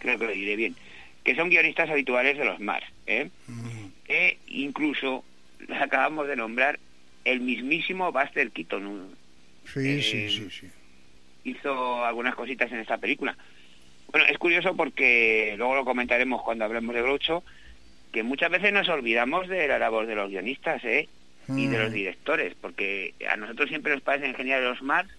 [0.00, 0.76] Creo que lo diré bien.
[1.22, 2.86] Que son guionistas habituales de los Mars.
[3.06, 3.30] ¿eh?
[3.46, 3.86] Mm.
[4.08, 5.24] E incluso
[5.80, 6.78] acabamos de nombrar
[7.24, 9.16] el mismísimo Buster Keaton.
[9.64, 10.70] Sí, sí, eh, sí, sí
[11.48, 13.36] hizo algunas cositas en esta película.
[14.10, 17.42] Bueno, es curioso porque luego lo comentaremos cuando hablemos de Groucho,
[18.12, 21.08] que muchas veces nos olvidamos de la labor de los guionistas ¿eh?
[21.48, 21.94] y de los mm.
[21.94, 25.10] directores, porque a nosotros siempre nos parecen geniales los Mars,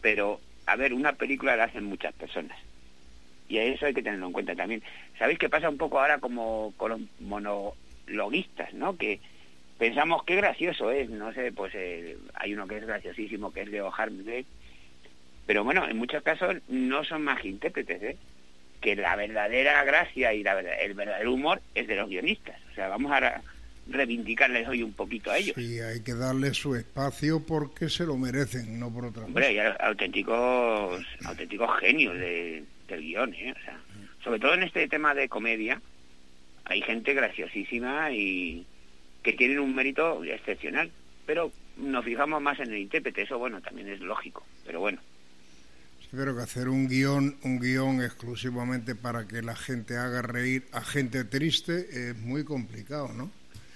[0.00, 2.56] pero a ver, una película la hacen muchas personas.
[3.48, 4.82] Y eso hay que tenerlo en cuenta también.
[5.18, 8.96] ¿Sabéis qué pasa un poco ahora como con los monologuistas, ¿no?
[8.96, 9.20] Que
[9.80, 13.68] pensamos qué gracioso es, no sé, pues eh, hay uno que es graciosísimo, que es
[13.68, 14.44] Leo Harvey,
[15.46, 18.16] pero bueno, en muchos casos no son más intérpretes, ¿eh?
[18.82, 22.60] que la verdadera gracia y la, el verdadero humor es de los guionistas.
[22.70, 23.42] O sea, vamos a
[23.88, 25.54] reivindicarles hoy un poquito a ellos.
[25.56, 29.58] Sí, hay que darles su espacio porque se lo merecen, no por otra Hombre, hay
[29.80, 33.54] auténticos, auténticos genios de, del guion, ¿eh?
[33.58, 33.80] O sea,
[34.22, 35.80] sobre todo en este tema de comedia,
[36.66, 38.66] hay gente graciosísima y
[39.22, 40.90] que tienen un mérito excepcional,
[41.26, 45.00] pero nos fijamos más en el intérprete, eso bueno, también es lógico, pero bueno.
[46.10, 50.80] Creo que hacer un guion, un guion exclusivamente para que la gente haga reír a
[50.80, 53.30] gente triste es muy complicado, ¿no?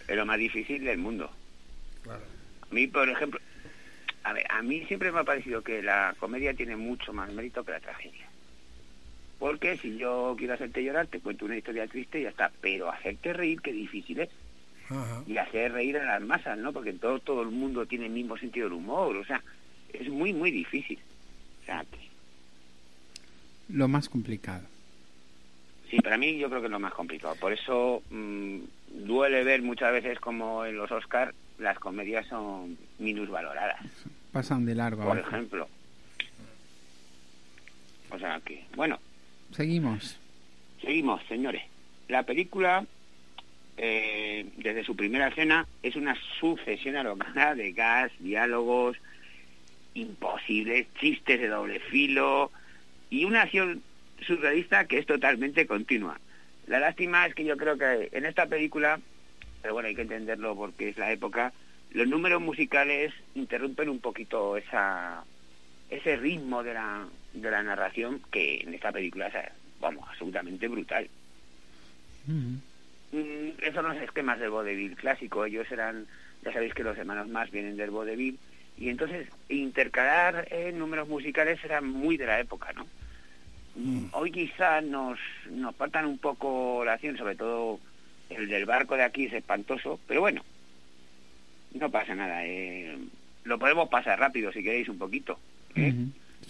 [0.09, 1.31] Es lo más difícil del mundo.
[2.03, 2.25] Claro.
[2.69, 3.39] A mí, por ejemplo,
[4.25, 7.65] a ver, a mí siempre me ha parecido que la comedia tiene mucho más mérito
[7.65, 8.27] que la tragedia.
[9.39, 12.51] Porque si yo quiero hacerte llorar, te cuento una historia triste y ya está.
[12.61, 14.31] Pero hacerte reír, qué difícil es.
[15.27, 16.73] Y hacer reír a las masas, ¿no?
[16.73, 19.17] Porque todo, todo el mundo tiene el mismo sentido del humor.
[19.17, 19.43] O sea,
[19.93, 20.99] es muy, muy difícil.
[21.63, 21.85] O sea,
[23.69, 24.67] lo más complicado.
[25.91, 27.35] Sí, para mí yo creo que es lo más complicado.
[27.37, 28.59] Por eso mm,
[29.07, 33.81] duele ver muchas veces como en los Oscars las comedias son minusvaloradas.
[34.33, 35.05] Pasan de largo.
[35.05, 35.69] Por ejemplo.
[38.11, 38.99] O sea que, bueno.
[39.53, 40.19] Seguimos.
[40.81, 41.63] Seguimos, señores.
[42.09, 42.85] La película,
[43.77, 48.97] eh, desde su primera escena, es una sucesión alocada de gas, diálogos
[49.95, 52.51] imposibles, chistes de doble filo,
[53.11, 53.83] y una acción
[54.27, 56.19] surrealista que es totalmente continua.
[56.67, 59.01] La lástima es que yo creo que en esta película,
[59.63, 61.53] pero bueno, hay que entenderlo porque es la época,
[61.91, 65.25] los números musicales interrumpen un poquito esa
[65.91, 69.35] ese ritmo de la, narración que en esta película es,
[69.81, 71.09] vamos, absolutamente brutal.
[72.27, 72.57] Mm,
[73.61, 76.07] esos son los esquemas del vodevil clásico, ellos eran,
[76.43, 78.39] ya sabéis que los hermanos más vienen del vodevil,
[78.77, 82.87] y entonces intercalar en números musicales era muy de la época, ¿no?
[83.77, 84.07] Mm.
[84.13, 85.19] Hoy quizás nos,
[85.51, 87.81] nos faltan un poco la acción, sobre todo
[88.31, 90.43] el del barco de aquí es espantoso, pero bueno,
[91.75, 92.47] no pasa nada.
[92.47, 92.97] Eh.
[93.45, 95.39] Lo podemos pasar rápido si queréis un poquito.
[95.75, 95.93] ¿eh?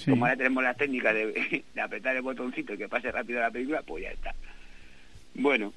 [0.05, 3.83] Como ahora tenemos la técnica de, apretar el botoncito y que pase rápido la película,
[3.83, 4.35] pues ya está.
[5.35, 5.73] Bueno,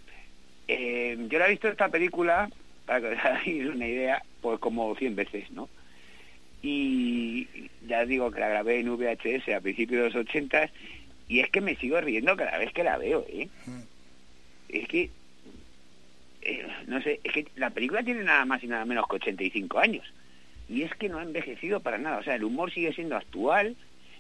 [0.68, 2.49] eh, yo la he visto esta película,
[2.86, 5.70] para que os hagáis una idea, pues como 100 veces, ¿no?
[6.61, 7.47] y
[7.88, 10.70] ya digo que la grabé en VHS a principios de los 80
[11.28, 13.49] y es que me sigo riendo cada vez que la veo, ¿eh?
[14.70, 15.09] Es que,
[16.41, 19.80] eh, no sé, es que la película tiene nada más y nada menos que 85
[19.80, 20.05] años
[20.70, 23.76] y es que no ha envejecido para nada, o sea, el humor sigue siendo actual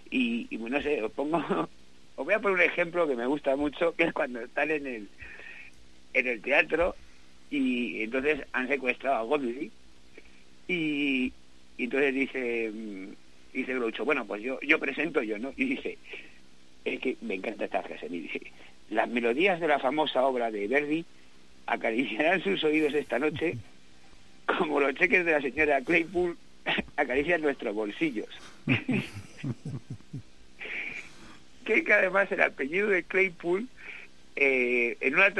[0.09, 1.37] y, y no sé, os pongo,
[2.15, 4.87] os voy a poner un ejemplo que me gusta mucho, que es cuando están en
[4.87, 5.09] el,
[6.13, 6.95] en el teatro
[7.49, 9.71] y entonces han secuestrado a Godley
[10.67, 11.31] y,
[11.77, 13.07] entonces dice, mm,
[13.53, 15.53] dice Groucho, bueno, pues yo, yo presento yo, ¿no?
[15.55, 15.97] Y dice,
[16.83, 18.41] es que me encanta esta frase, me dice,
[18.89, 21.05] las melodías de la famosa obra de Verdi
[21.65, 23.57] acariciarán sus oídos esta noche
[24.45, 26.37] como los cheques de la señora Claypool
[26.97, 28.29] acarician nuestros bolsillos.
[31.65, 33.67] que además el apellido de Claypool
[34.39, 35.33] eh, en, una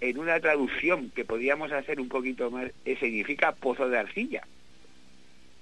[0.00, 4.42] en una traducción que podíamos hacer un poquito más, eh, significa pozo de arcilla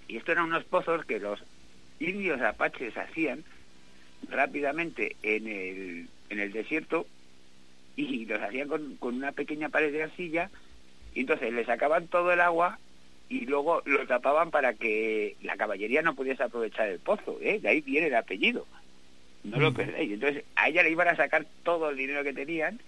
[0.08, 1.40] Y esto eran unos pozos que los
[2.00, 3.44] indios apaches hacían
[4.28, 7.06] rápidamente en el, en el desierto
[7.94, 10.50] y los hacían con, con una pequeña pared de arcilla
[11.14, 12.80] y entonces le sacaban todo el agua
[13.28, 17.60] y luego lo tapaban para que la caballería no pudiese aprovechar el pozo, ¿eh?
[17.60, 18.66] de ahí viene el apellido,
[19.44, 20.12] no lo perdéis.
[20.12, 22.80] Entonces a ella le iban a sacar todo el dinero que tenían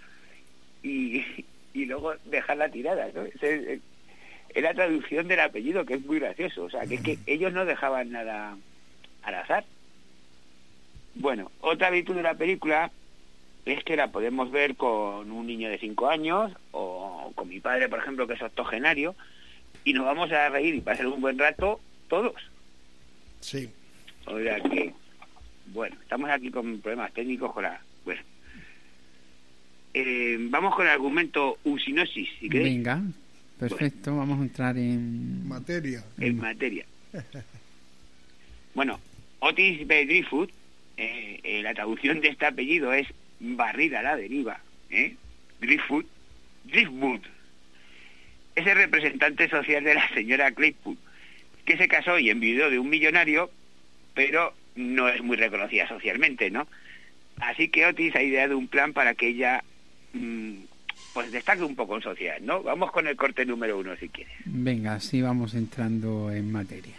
[0.83, 1.25] y,
[1.73, 3.09] y luego dejarla tirada.
[3.15, 3.25] ¿no?
[3.41, 3.81] Es,
[4.55, 7.65] la traducción del apellido, que es muy gracioso, o sea, que es que ellos no
[7.65, 8.57] dejaban nada
[9.25, 9.65] al azar.
[11.17, 12.91] Bueno, otra virtud de la película
[13.65, 17.89] es que la podemos ver con un niño de 5 años o con mi padre,
[17.89, 19.17] por ejemplo, que es octogenario,
[19.85, 22.41] y nos vamos a reír y pasar un buen rato todos.
[23.41, 23.69] Sí.
[24.27, 24.93] O sea que,
[25.67, 27.81] bueno, estamos aquí con problemas técnicos con la...
[28.05, 28.23] Bueno.
[29.95, 32.77] Eh, vamos con el argumento usinosis, si queréis.
[32.77, 33.03] Venga,
[33.59, 35.47] perfecto, vamos a entrar en...
[35.47, 36.05] Materia.
[36.19, 36.85] En materia.
[38.75, 38.99] bueno,
[39.39, 40.07] Otis B.
[40.07, 40.51] Driftwood,
[40.97, 43.07] eh, eh, la traducción de este apellido es
[43.41, 44.61] barrida a la deriva,
[44.91, 45.17] ¿eh?
[45.61, 46.07] Driftwood,
[46.65, 47.21] Driftwood,
[48.57, 50.97] es el representante social de la señora Claypool,
[51.65, 53.51] que se casó y envidió de un millonario,
[54.15, 56.67] pero no es muy reconocida socialmente, ¿no?
[57.41, 59.63] Así que Otis ha ideado un plan para que ella
[60.13, 60.55] mm,
[61.13, 62.63] pues destaque un poco en sociedad, ¿no?
[62.63, 64.35] Vamos con el corte número uno, si quieres.
[64.45, 66.95] Venga, así vamos entrando en materia.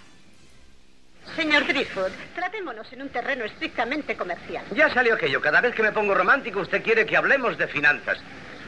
[1.36, 4.64] Señor Driftwood, tratémonos en un terreno estrictamente comercial.
[4.76, 5.42] Ya salió aquello.
[5.42, 8.20] Cada vez que me pongo romántico, usted quiere que hablemos de finanzas.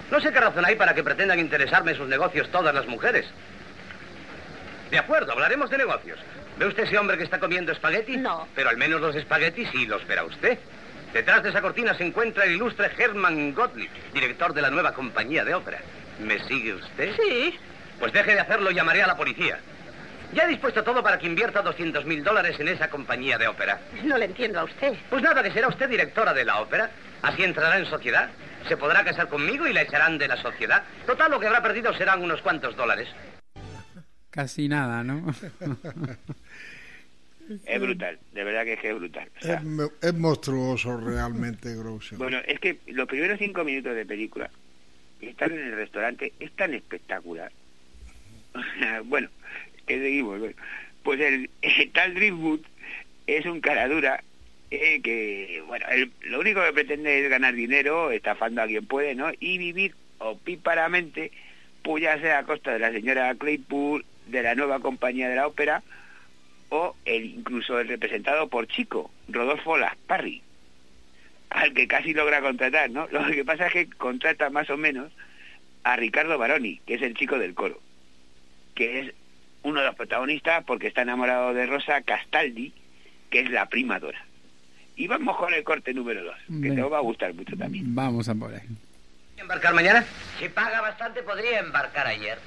[0.10, 3.26] No sé qué razón hay para que pretendan interesarme en sus negocios todas las mujeres.
[4.90, 6.20] De acuerdo, hablaremos de negocios.
[6.58, 8.18] ¿Ve usted ese hombre que está comiendo espagueti?
[8.18, 8.48] No.
[8.56, 10.58] Pero al menos los espaguetis sí los verá usted.
[11.14, 15.46] Detrás de esa cortina se encuentra el ilustre Herman Gottlieb, director de la nueva compañía
[15.46, 15.80] de ópera.
[16.20, 17.16] ¿Me sigue usted?
[17.16, 17.58] Sí.
[18.00, 19.60] Pues deje de hacerlo y llamaré a la policía.
[20.34, 23.80] Ya he dispuesto todo para que invierta 200 mil dólares en esa compañía de ópera.
[24.04, 24.94] No le entiendo a usted.
[25.10, 26.90] Pues nada, que será usted directora de la ópera.
[27.22, 28.30] Así entrará en sociedad
[28.68, 30.84] se podrá casar conmigo y la echarán de la sociedad.
[31.06, 33.08] Total, lo que habrá perdido serán unos cuantos dólares.
[34.30, 35.26] Casi nada, ¿no?
[37.66, 39.30] es brutal, de verdad que es, brutal.
[40.02, 42.18] es, monstruoso realmente, Grosso.
[42.18, 44.50] Bueno, es que los primeros cinco minutos de película,
[45.22, 47.52] estar en el restaurante, es tan espectacular.
[49.06, 49.30] bueno,
[49.86, 50.42] ¿qué seguimos?
[51.04, 51.50] pues el,
[51.94, 52.60] tal Driftwood
[53.28, 54.24] es un caradura
[54.72, 55.86] eh, que, bueno,
[56.24, 59.32] lo único que pretende es ganar dinero, estafando a quien puede, ¿no?
[59.40, 61.32] Y vivir opíparamente,
[61.82, 65.48] pues ya sea a costa de la señora Claypool, de la nueva compañía de la
[65.48, 65.82] ópera,
[66.70, 70.42] o el, incluso el representado por Chico, Rodolfo Lasparri,
[71.50, 73.08] al que casi logra contratar, ¿no?
[73.12, 75.12] Lo que pasa es que contrata más o menos
[75.84, 77.80] a Ricardo Baroni, que es el chico del coro,
[78.76, 79.14] que es
[79.64, 82.74] uno de los protagonistas porque está enamorado de Rosa Castaldi,
[83.30, 84.24] que es la prima Dora.
[84.96, 87.94] Y vamos con el corte número 2, que te va a gustar mucho también.
[87.94, 88.62] Vamos a por ahí.
[89.38, 90.04] ¿Embarcar mañana?
[90.40, 92.40] Si paga bastante, podría embarcar ayer.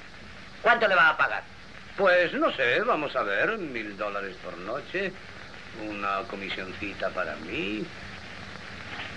[0.61, 1.43] ¿Cuánto le va a pagar?
[1.97, 5.11] Pues no sé, vamos a ver, mil dólares por noche,
[5.87, 7.85] una comisioncita para mí.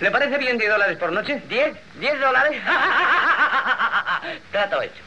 [0.01, 1.41] ¿Le parece bien 10 dólares por noche?
[1.49, 1.73] ¿10?
[1.99, 2.61] ¿10 dólares?
[4.51, 5.01] Trato hecho.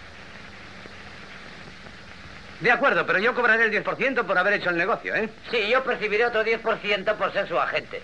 [2.60, 5.28] De acuerdo, pero yo cobraré el 10% por haber hecho el negocio, ¿eh?
[5.50, 8.02] Sí, yo percibiré otro 10% por ser su agente.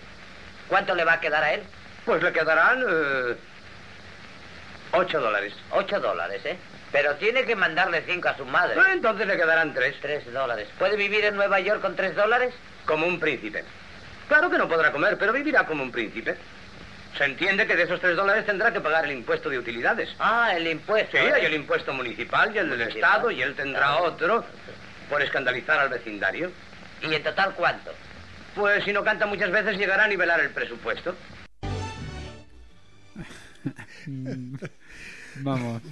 [0.69, 1.63] ¿Cuánto le va a quedar a él?
[2.05, 2.85] Pues le quedarán...
[2.89, 3.37] Eh,
[4.93, 5.55] ocho dólares.
[5.71, 6.57] Ocho dólares, ¿eh?
[6.95, 8.81] Pero tiene que mandarle cinco a su madre.
[8.93, 9.97] Entonces le quedarán tres.
[10.01, 10.69] Tres dólares.
[10.79, 12.55] ¿Puede vivir en Nueva York con tres dólares?
[12.85, 13.65] Como un príncipe.
[14.29, 16.37] Claro que no podrá comer, pero vivirá como un príncipe.
[17.19, 20.15] Se entiende que de esos tres dólares tendrá que pagar el impuesto de utilidades.
[20.21, 21.19] Ah, el impuesto.
[21.19, 24.45] Sí, hay el impuesto municipal y el del Estado, y él tendrá otro
[25.11, 26.53] por escandalizar al vecindario.
[27.03, 27.91] ¿Y en total cuánto?
[28.55, 31.17] Pues si no canta muchas veces llegará a nivelar el presupuesto.
[35.39, 35.83] Vamos.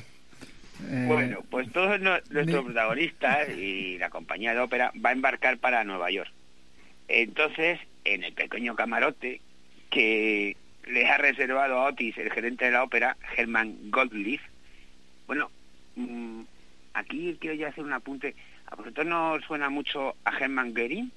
[0.90, 5.84] Eh, bueno, pues todos nuestros protagonistas y la compañía de ópera va a embarcar para
[5.84, 6.30] Nueva York.
[7.08, 9.40] Entonces, en el pequeño camarote
[9.90, 10.56] que
[10.86, 14.40] le ha reservado a Otis, el gerente de la ópera, Herman Gottlieb,
[15.26, 15.50] bueno,
[15.96, 16.42] mm,
[16.94, 18.34] aquí quiero ya hacer un apunte.
[18.66, 21.12] ¿A vosotros no suena mucho a Hermann Goering?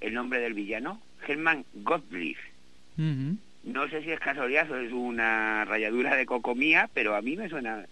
[0.00, 1.00] El nombre del villano.
[1.26, 2.36] Hermann Gottlieb.
[2.96, 7.48] No sé si es casualidad o es una rayadura de cocomía, pero a mí me
[7.48, 7.84] suena,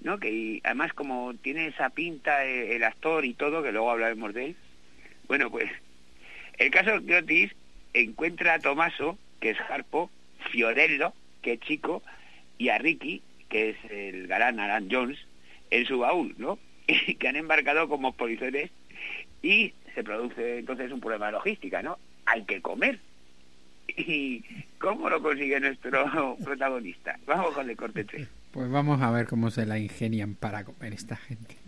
[0.00, 0.18] ¿no?
[0.18, 4.56] Que además como tiene esa pinta el, actor y todo, que luego hablaremos de él.
[5.28, 5.70] Bueno, pues
[6.58, 7.52] el caso que Otis
[7.92, 10.10] encuentra a Tomaso, que es Harpo,
[10.50, 12.02] Fiorello, que es chico,
[12.58, 15.18] y a Ricky, que es el galán Alan Jones,
[15.70, 16.58] en su baúl, ¿no?
[17.18, 18.70] que han embarcado como polizores
[19.42, 21.98] y se produce entonces un problema de logística, ¿no?
[22.26, 22.98] Hay que comer.
[23.88, 24.42] ¿Y
[24.78, 27.18] cómo lo consigue nuestro protagonista?
[27.26, 28.28] Vamos con el corte 3.
[28.56, 31.58] Pues vamos a ver cómo se la ingenian para comer esta gente.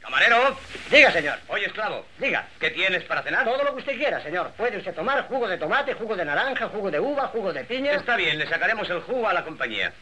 [0.00, 0.56] Camarero,
[0.90, 1.38] diga, señor.
[1.48, 3.44] Oye, esclavo, diga, ¿qué tienes para cenar?
[3.44, 4.50] Todo lo que usted quiera, señor.
[4.56, 7.92] Puede usted tomar jugo de tomate, jugo de naranja, jugo de uva, jugo de piña.
[7.92, 9.92] Está bien, le sacaremos el jugo a la compañía.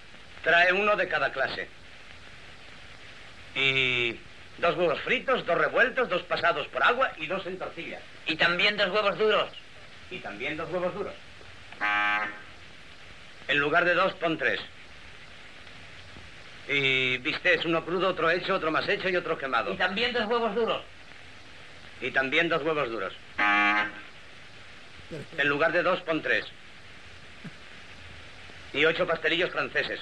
[0.45, 1.67] Trae uno de cada clase.
[3.57, 4.13] Y
[4.59, 7.99] dos huevos fritos, dos revueltos, dos pasados por agua y dos en tortilla.
[8.27, 9.51] Y también dos huevos duros.
[10.13, 11.15] Y también dos huevos duros.
[13.49, 14.61] En lugar de dos, pon tres.
[16.69, 19.73] Y es uno crudo, otro hecho, otro más hecho y otro quemado.
[19.73, 20.83] Y también dos huevos duros.
[22.01, 23.13] Y también dos huevos duros.
[25.37, 26.45] En lugar de dos, pon tres.
[28.73, 30.01] Y ocho pastelillos franceses.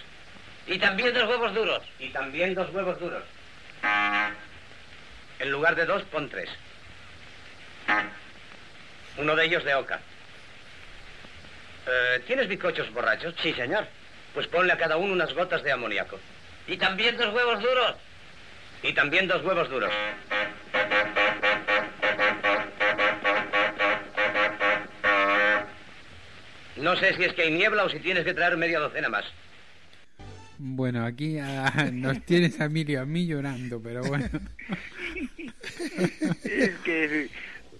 [0.66, 1.82] Y también dos huevos duros.
[1.98, 3.22] Y también dos huevos duros.
[5.38, 6.50] En lugar de dos, pon tres.
[9.16, 10.00] Uno de ellos de oca.
[11.86, 13.34] Eh, ¿Tienes bizcochos borrachos?
[13.42, 13.86] Sí, señor.
[14.34, 16.20] Pues ponle a cada uno unas gotas de amoníaco.
[16.68, 17.96] Y también dos huevos duros.
[18.82, 19.90] Y también dos huevos duros.
[26.76, 29.24] No sé si es que hay niebla o si tienes que traer media docena más.
[30.58, 34.28] Bueno, aquí ah, nos tienes a Emilio a mí llorando, pero bueno.
[36.44, 37.30] es que...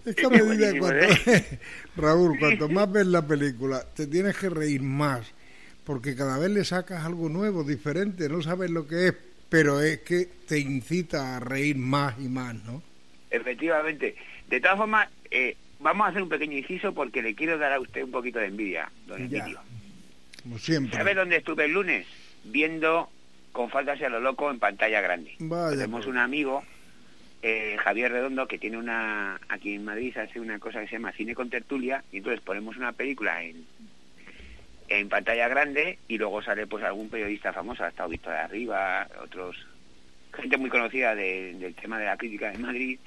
[0.04, 1.58] Es que a medida ¿eh?
[1.96, 5.34] Raúl, cuanto más ves la película, te tienes que reír más
[5.88, 9.14] porque cada vez le sacas algo nuevo, diferente, no sabes lo que es,
[9.48, 12.82] pero es que te incita a reír más y más, ¿no?
[13.30, 14.14] Efectivamente.
[14.50, 17.80] De todas formas, eh, vamos a hacer un pequeño inciso porque le quiero dar a
[17.80, 19.60] usted un poquito de envidia, don Emilio.
[20.42, 20.94] Como siempre.
[20.94, 22.06] ¿Sabe dónde estuve el lunes?
[22.44, 23.08] Viendo
[23.52, 25.36] con falta hacia lo loco en pantalla grande.
[25.38, 26.64] Tenemos un amigo,
[27.40, 31.12] eh, Javier Redondo, que tiene una, aquí en Madrid hace una cosa que se llama
[31.12, 33.64] Cine con Tertulia, y entonces ponemos una película en
[34.88, 39.06] en pantalla grande y luego sale pues algún periodista famoso, ha estado visto de arriba,
[39.22, 39.56] otros
[40.34, 42.98] gente muy conocida del tema de la crítica de Madrid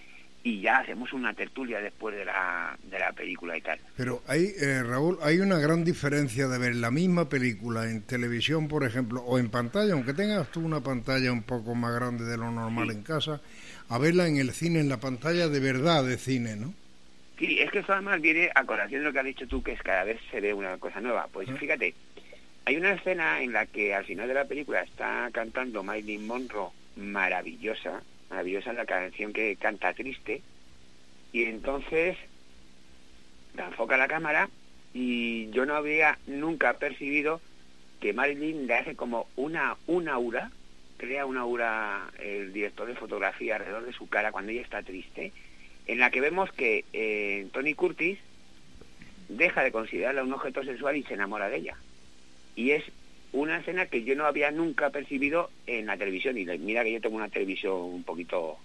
[0.44, 3.80] y ya hacemos una tertulia después de la, de la película y tal.
[3.96, 8.68] Pero hay, eh, Raúl, hay una gran diferencia de ver la misma película en televisión,
[8.68, 12.38] por ejemplo, o en pantalla, aunque tengas tú una pantalla un poco más grande de
[12.38, 13.40] lo normal en casa,
[13.90, 16.74] a verla en el cine, en la pantalla de verdad de cine, ¿no?
[17.42, 19.72] Sí, es que eso además viene a colación de lo que has dicho tú, que
[19.72, 21.28] es cada vez se ve una cosa nueva.
[21.34, 21.96] Pues fíjate,
[22.66, 26.70] hay una escena en la que al final de la película está cantando Marilyn Monroe,
[26.98, 30.44] maravillosa, maravillosa la canción que canta triste,
[31.34, 32.16] y entonces
[33.56, 34.48] la enfoca la cámara
[34.94, 37.42] y yo no había nunca percibido
[38.02, 40.52] que Marilyn le hace como una, una aura,
[40.98, 45.32] crea una aura el director de fotografía alrededor de su cara cuando ella está triste,
[45.88, 48.18] en la que vemos que eh, Tony Curtis
[49.30, 51.78] deja de considerarla un objeto sexual y se enamora de ella.
[52.56, 52.84] Y es
[53.32, 56.38] una escena que yo no había nunca percibido en la televisión.
[56.38, 58.58] Y mira que yo tengo una televisión un poquito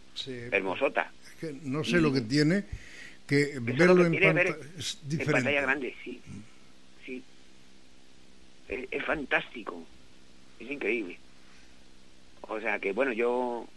[0.51, 1.13] hermosota.
[1.25, 2.65] Es que no sé lo que tiene,
[3.27, 4.19] que verlo en,
[5.25, 6.21] pantalla grande, sí.
[7.05, 7.23] sí.
[8.69, 9.83] es fantástico.
[10.59, 11.19] Es increíble.
[12.43, 13.69] O sea que, bueno, yo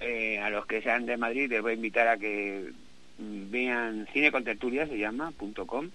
[0.00, 2.70] eh, a los que sean de Madrid les voy a invitar a que
[3.18, 5.32] vean cine con tertulia se llama
[5.66, 5.90] .com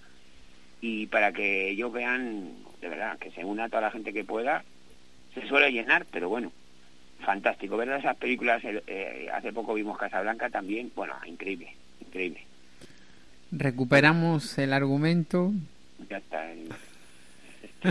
[0.82, 4.64] y para que ellos vean de verdad que se una toda la gente que pueda.
[5.34, 6.52] Se suele llenar pero bueno
[7.20, 7.76] fantástico.
[7.78, 10.92] Ver esas películas eh, hace poco vimos Casablanca también.
[10.96, 12.42] Bueno increíble increíble.
[13.52, 15.52] Recuperamos el argumento.
[16.10, 16.50] Ya está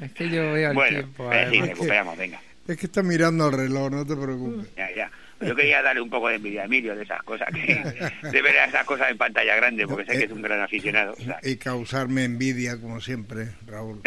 [0.00, 3.52] es que yo veo el tiempo eh, sí, recuperamos venga es que está mirando al
[3.52, 4.74] reloj, no te preocupes.
[4.76, 5.10] Ya, ya.
[5.40, 7.74] Yo quería darle un poco de envidia a Emilio de esas cosas, que,
[8.30, 11.14] de ver esas cosas en pantalla grande, porque sé que es un gran aficionado.
[11.42, 14.02] Y causarme envidia, como siempre, Raúl.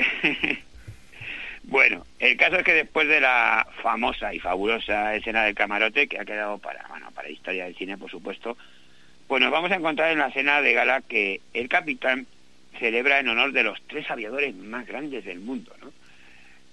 [1.63, 6.19] bueno, el caso es que después de la famosa y fabulosa escena del camarote, que
[6.19, 8.57] ha quedado para, bueno, para historia del cine, por supuesto,
[9.27, 12.27] pues nos vamos a encontrar en la escena de gala que el capitán
[12.77, 15.93] celebra en honor de los tres aviadores más grandes del mundo, ¿no?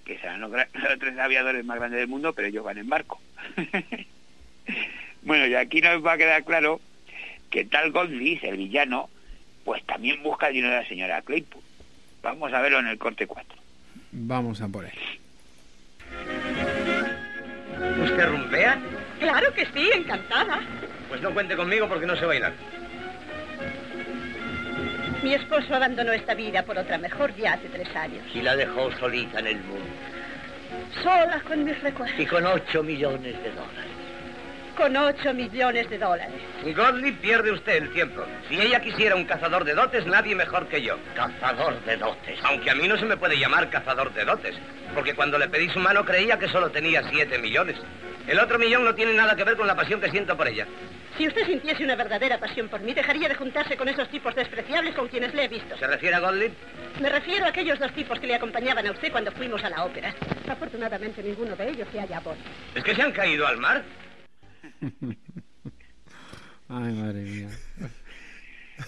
[0.08, 0.50] Que serán los,
[0.98, 3.20] tres aviadores más grandes del mundo, pero ellos van en barco.
[5.22, 6.80] bueno, y aquí nos va a quedar claro
[7.50, 9.08] que tal Goldlis, el villano,
[9.64, 11.62] pues también busca el dinero de la señora Claypool.
[12.22, 13.58] Vamos a verlo en el corte 4.
[14.12, 14.92] Vamos a por él.
[18.02, 18.80] ¿Usted rumbea?
[19.20, 20.60] Claro que sí, encantada.
[21.08, 22.54] Pues no cuente conmigo porque no sé bailar.
[25.22, 28.24] Mi esposo abandonó esta vida por otra mejor ya hace tres años.
[28.34, 29.86] Y la dejó solita en el mundo.
[31.02, 32.18] Sola con mis recuerdos.
[32.18, 33.97] Y con ocho millones de dólares.
[34.78, 36.40] Con 8 millones de dólares.
[36.62, 38.24] Godley pierde usted el tiempo.
[38.48, 40.96] Si ella quisiera un cazador de dotes, nadie mejor que yo.
[41.16, 42.38] Cazador de dotes.
[42.44, 44.54] Aunque a mí no se me puede llamar cazador de dotes,
[44.94, 47.76] porque cuando le pedí su mano creía que solo tenía 7 millones.
[48.28, 50.64] El otro millón no tiene nada que ver con la pasión que siento por ella.
[51.16, 54.94] Si usted sintiese una verdadera pasión por mí, dejaría de juntarse con esos tipos despreciables
[54.94, 55.76] con quienes le he visto.
[55.76, 56.52] ¿Se refiere a Gottlieb?
[57.00, 59.84] Me refiero a aquellos dos tipos que le acompañaban a usted cuando fuimos a la
[59.84, 60.14] ópera.
[60.48, 63.82] Afortunadamente ninguno de ellos se haya a ¿Es que se han caído al mar?
[66.68, 67.48] Ay, madre mía.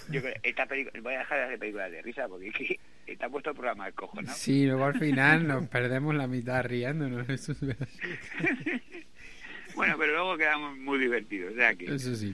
[0.09, 3.29] Yo esta película, voy a dejar de hacer películas de risa porque es que está
[3.29, 4.31] puesto el programa de cojo, ¿no?
[4.33, 7.27] Sí, luego al final nos perdemos la mitad riéndonos.
[7.29, 7.59] Eso es
[9.75, 11.51] bueno, pero luego quedamos muy divertidos.
[11.53, 11.93] O sea que...
[11.93, 12.33] Eso sí.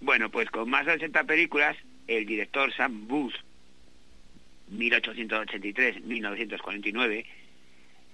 [0.00, 1.76] Bueno, pues con más de 80 películas,
[2.06, 3.34] el director Sam Booth,
[4.72, 7.24] 1883-1949,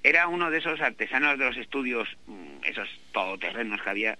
[0.02, 4.18] era uno de esos artesanos de los estudios, mm, esos todoterrenos que había,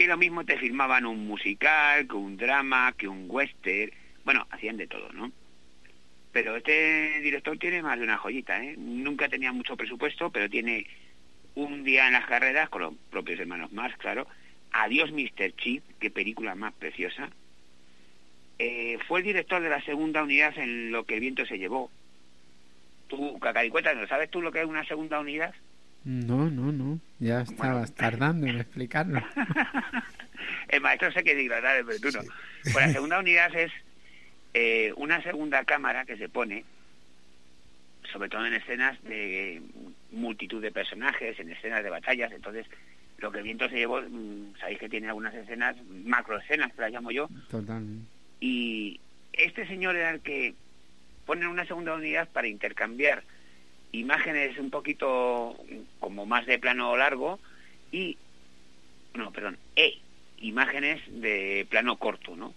[0.00, 3.92] que lo mismo te filmaban un musical, que un drama, que un western,
[4.24, 5.30] bueno, hacían de todo, ¿no?
[6.32, 8.76] Pero este director tiene más de una joyita, ¿eh?
[8.78, 10.86] Nunca tenía mucho presupuesto, pero tiene
[11.54, 14.26] un día en las carreras, con los propios hermanos Marx, claro,
[14.72, 15.54] Adiós Mr.
[15.56, 17.28] Chip, qué película más preciosa.
[18.58, 21.90] Eh, fue el director de la segunda unidad en Lo que el viento se llevó.
[23.08, 25.54] Tú, Cacaricueta, ¿no sabes tú lo que es una segunda unidad?
[26.04, 26.98] No, no, no.
[27.18, 29.22] Ya estabas tardando en explicarlo.
[30.68, 32.24] el maestro sé que digradar, pero tú no.
[32.62, 33.72] Pues la segunda unidad es
[34.54, 36.64] eh, una segunda cámara que se pone
[38.12, 39.62] sobre todo en escenas de
[40.12, 42.66] multitud de personajes, en escenas de batallas, entonces
[43.18, 46.80] lo que el viento se llevó, mm, sabéis que tiene algunas escenas, macro escenas, que
[46.80, 47.28] las llamo yo.
[47.50, 47.84] Total.
[48.40, 49.00] Y
[49.32, 50.54] este señor era el que
[51.26, 53.22] pone una segunda unidad para intercambiar
[53.92, 55.56] imágenes un poquito
[55.98, 57.38] como más de plano largo
[57.92, 58.16] y,
[59.14, 59.98] no, perdón, e
[60.38, 62.54] imágenes de plano corto, ¿no?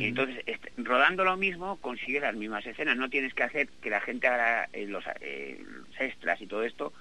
[0.00, 0.44] Entonces,
[0.78, 2.96] rodando lo mismo, consigue las mismas escenas.
[2.96, 6.64] No tienes que hacer que la gente haga eh, los, eh, los, extras y todo
[6.64, 6.92] esto,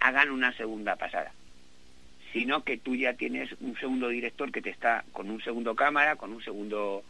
[0.00, 1.32] hagan una segunda pasada.
[2.34, 6.16] Sino que tú ya tienes un segundo director que te está con un segundo cámara,
[6.16, 7.04] con un segundo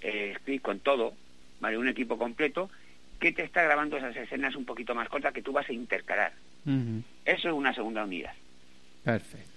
[0.00, 1.12] eh, script, con todo,
[1.60, 1.76] ¿vale?
[1.76, 2.70] Un equipo completo,
[3.18, 6.32] que te está grabando esas escenas un poquito más cortas que tú vas a intercalar.
[7.24, 8.32] Eso es una segunda unidad.
[9.04, 9.56] Perfecto.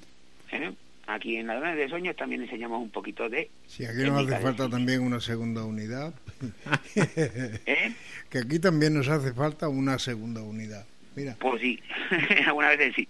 [1.08, 3.50] Aquí en Ladrones de Sueños también enseñamos un poquito de...
[3.66, 6.14] Sí, aquí nos hace falta también una segunda unidad.
[6.96, 7.96] ¿Eh?
[8.30, 10.86] Que aquí también nos hace falta una segunda unidad.
[11.16, 11.36] Mira.
[11.40, 11.80] Pues sí,
[12.46, 13.08] algunas veces sí.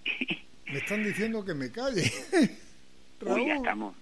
[0.66, 2.10] Me están diciendo que me calle.
[3.22, 3.94] Uy, ya estamos.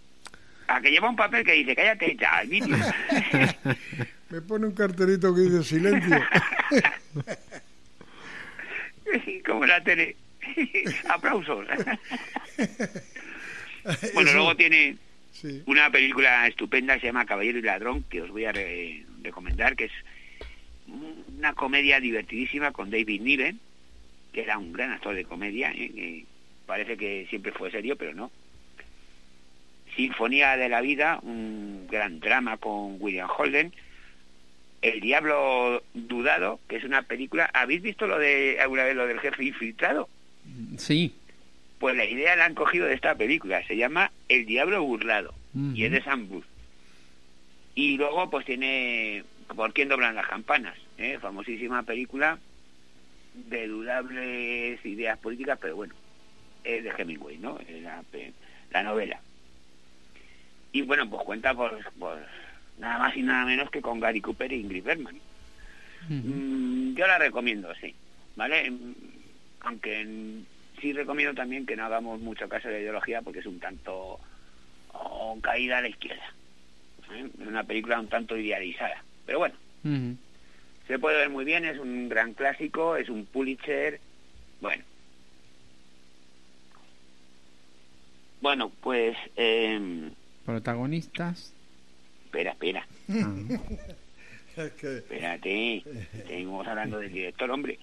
[0.67, 2.77] A que lleva un papel que dice, cállate ya, el vídeo.
[4.29, 6.17] me pone un cartelito que dice silencio.
[9.45, 10.15] Como la tele.
[11.09, 11.65] Aplausos.
[14.13, 14.97] Bueno, luego tiene
[15.65, 18.53] una película estupenda que se llama Caballero y Ladrón, que os voy a
[19.21, 19.93] recomendar, que es
[21.37, 23.61] una comedia divertidísima con David Niven,
[24.33, 26.25] que era un gran actor de comedia, ¿eh?
[26.65, 28.29] parece que siempre fue serio, pero no.
[29.95, 33.73] Sinfonía de la Vida, un gran drama con William Holden.
[34.89, 37.49] El Diablo Dudado, que es una película...
[37.53, 40.07] ¿Habéis visto lo de alguna vez lo del jefe infiltrado?
[40.77, 41.13] Sí.
[41.79, 45.33] Pues la idea la han cogido de esta película, se llama El Diablo Burlado,
[45.73, 46.45] y es de Sam Booth.
[47.75, 49.23] Y luego pues tiene
[49.55, 51.19] Por quién doblan las campanas, ¿eh?
[51.21, 52.39] famosísima película
[53.33, 55.93] de dudables ideas políticas, pero bueno,
[56.63, 57.59] es de Hemingway, ¿no?
[57.81, 58.03] La,
[58.71, 59.21] la novela.
[60.71, 61.79] Y bueno, pues cuenta por,
[62.77, 65.17] nada más y nada menos que con Gary Cooper e Ingrid Bergman.
[66.09, 67.93] Mm, yo la recomiendo, sí,
[68.35, 68.71] ¿vale?
[69.61, 70.43] Aunque
[70.79, 74.19] sí recomiendo también que no hagamos mucho caso de la ideología porque es un tanto
[74.93, 76.33] oh, caída a la izquierda.
[77.13, 77.29] ¿eh?
[77.41, 79.03] Es una película un tanto idealizada.
[79.25, 79.55] Pero bueno,
[80.87, 83.99] se puede ver muy bien, es un gran clásico, es un Pulitzer.
[84.61, 84.83] Bueno.
[88.39, 89.17] Bueno, pues...
[89.35, 90.09] Eh...
[90.45, 91.53] Protagonistas.
[92.37, 92.87] Espera, espera.
[94.57, 95.83] Espérate,
[96.27, 97.79] seguimos hablando del director, hombre.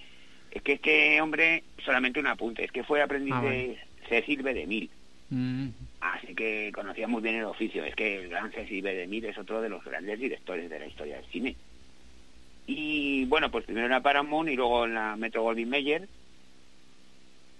[0.51, 3.77] Es que este hombre, solamente un apunte, es que fue aprendiz ah, de
[4.07, 4.53] Cecil B.
[4.53, 4.89] DeMille.
[5.29, 5.67] Mm.
[5.99, 7.83] Así que conocía muy bien el oficio.
[7.83, 8.93] Es que el gran Cecil B.
[8.93, 11.55] DeMille es otro de los grandes directores de la historia del cine.
[12.67, 16.07] Y bueno, pues primero en la Paramount y luego en la Metro Goldwyn Mayer.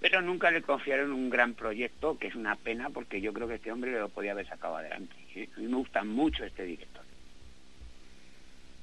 [0.05, 3.55] Pero nunca le confiaron un gran proyecto, que es una pena porque yo creo que
[3.55, 5.15] este hombre lo podía haber sacado adelante.
[5.35, 7.01] A mí me gusta mucho este director.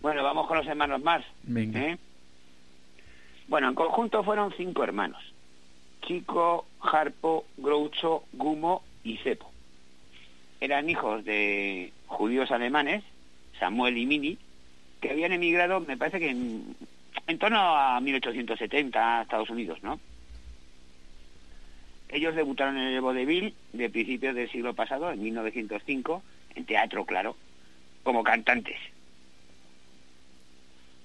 [0.00, 1.24] Bueno, vamos con los hermanos más.
[1.54, 1.96] ¿eh?
[3.46, 5.22] Bueno, en conjunto fueron cinco hermanos.
[6.04, 9.48] Chico, Harpo, Groucho, Gumo y Cepo.
[10.60, 13.04] eran hijos de judíos alemanes,
[13.60, 14.38] Samuel y Mini,
[15.00, 16.74] que habían emigrado, me parece que en,
[17.28, 20.00] en torno a 1870 a Estados Unidos, ¿no?
[22.12, 26.22] Ellos debutaron en el vodevil de principios del siglo pasado, en 1905,
[26.54, 27.36] en teatro, claro,
[28.02, 28.76] como cantantes.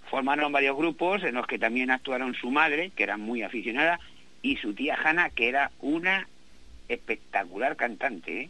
[0.09, 4.01] Formaron varios grupos en los que también actuaron su madre, que era muy aficionada,
[4.41, 6.27] y su tía Hanna, que era una
[6.89, 8.41] espectacular cantante.
[8.41, 8.49] ¿eh?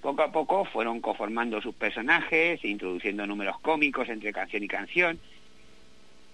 [0.00, 5.18] Poco a poco fueron conformando sus personajes, introduciendo números cómicos entre canción y canción.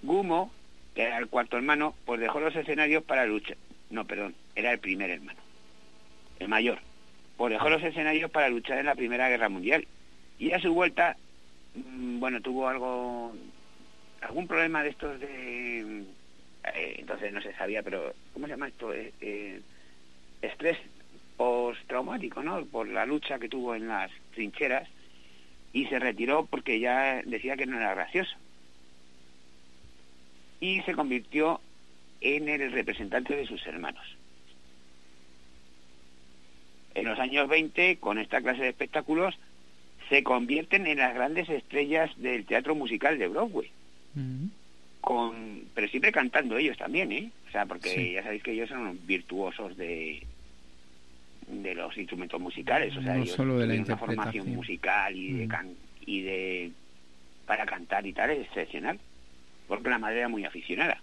[0.02, 0.50] Gumo,
[0.96, 3.56] era el cuarto hermano, pues dejó los escenarios para luchar.
[3.90, 5.38] No, perdón, era el primer hermano,
[6.38, 6.78] el mayor.
[7.36, 9.86] Pues dejó los escenarios para luchar en la Primera Guerra Mundial.
[10.38, 11.16] Y a su vuelta,
[11.74, 13.34] mm, bueno, tuvo algo,
[14.22, 16.04] algún problema de estos de...
[16.74, 18.92] Eh, entonces no se sabía, pero ¿cómo se llama esto?
[18.92, 19.60] Eh, eh
[20.42, 20.78] estrés
[21.36, 22.64] postraumático, ¿no?
[22.66, 24.88] Por la lucha que tuvo en las trincheras
[25.72, 28.36] y se retiró porque ya decía que no era gracioso.
[30.60, 31.60] Y se convirtió
[32.20, 34.04] en el representante de sus hermanos.
[36.94, 39.38] En los años 20, con esta clase de espectáculos,
[40.08, 43.70] se convierten en las grandes estrellas del teatro musical de Broadway.
[45.00, 47.30] con, pero siempre cantando ellos también, ¿eh?
[47.48, 50.22] O sea, porque ya sabéis que ellos son virtuosos de,
[51.46, 55.46] de los instrumentos musicales, o sea, ellos solo de la una formación musical y de,
[55.46, 55.74] mm.
[56.06, 56.70] y de
[57.46, 58.98] para cantar y tal es excepcional,
[59.66, 61.00] porque la madre era muy aficionada.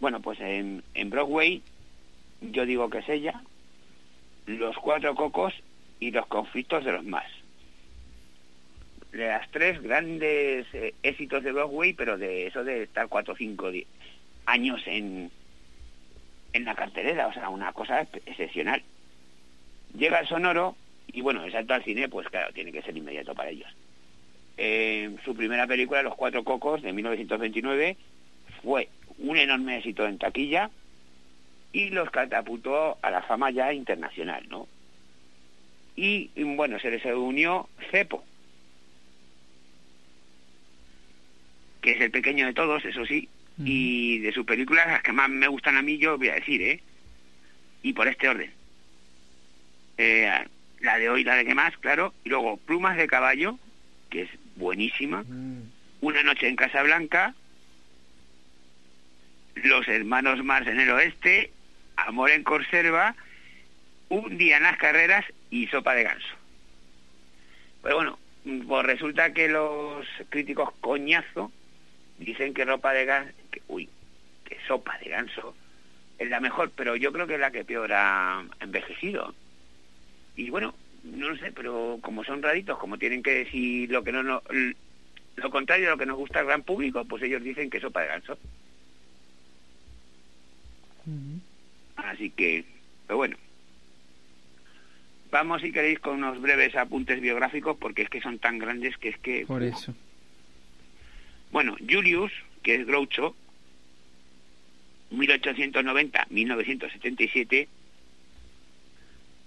[0.00, 1.62] Bueno, pues en, en Broadway
[2.40, 3.40] yo digo que es ella,
[4.46, 5.54] los cuatro cocos
[6.00, 7.26] y los conflictos de los más.
[9.12, 13.36] De las tres grandes eh, éxitos de Broadway, pero de eso de estar cuatro o
[13.36, 13.70] cinco
[14.44, 15.30] años en,
[16.52, 18.82] en la cartelera, o sea, una cosa excepcional.
[19.96, 20.76] Llega el sonoro
[21.06, 23.68] y bueno, el salto al cine, pues claro, tiene que ser inmediato para ellos.
[24.58, 27.96] Eh, su primera película, Los Cuatro Cocos, de 1929,
[28.62, 28.88] fue
[29.18, 30.70] un enorme éxito en taquilla
[31.72, 34.66] y los catapultó a la fama ya internacional, ¿no?
[35.94, 38.24] Y bueno, se les unió Cepo,
[41.80, 43.28] que es el pequeño de todos, eso sí,
[43.58, 46.60] y de sus películas, las que más me gustan a mí, yo voy a decir,
[46.60, 46.82] ¿eh?
[47.82, 48.52] Y por este orden.
[49.96, 50.30] Eh,
[50.80, 53.58] la de hoy, la de que más, claro, y luego Plumas de Caballo,
[54.10, 55.70] que es buenísima, mm.
[56.00, 57.34] Una noche en Casablanca,
[59.54, 61.50] Los hermanos Mars en el oeste,
[61.96, 63.14] Amor en Conserva,
[64.08, 66.36] Un día en las carreras y Sopa de ganso.
[67.82, 68.18] Pero bueno,
[68.66, 71.50] pues resulta que los críticos coñazo
[72.18, 73.88] dicen que ropa de ganso, que, uy,
[74.44, 75.54] que sopa de ganso
[76.18, 79.34] es la mejor, pero yo creo que es la que peor ha envejecido.
[80.34, 80.74] Y bueno,
[81.06, 84.42] no lo sé, pero como son raritos, como tienen que decir lo que no, no
[85.36, 88.02] lo contrario a lo que nos gusta al gran público, pues ellos dicen que sopa
[88.02, 88.38] de ganso.
[91.96, 92.64] Así que,
[93.06, 93.36] pero bueno.
[95.30, 99.08] Vamos, si queréis, con unos breves apuntes biográficos, porque es que son tan grandes que
[99.10, 99.44] es que...
[99.46, 99.94] Por eso.
[101.52, 103.36] Bueno, Julius, que es Groucho,
[105.10, 107.68] 1890-1977,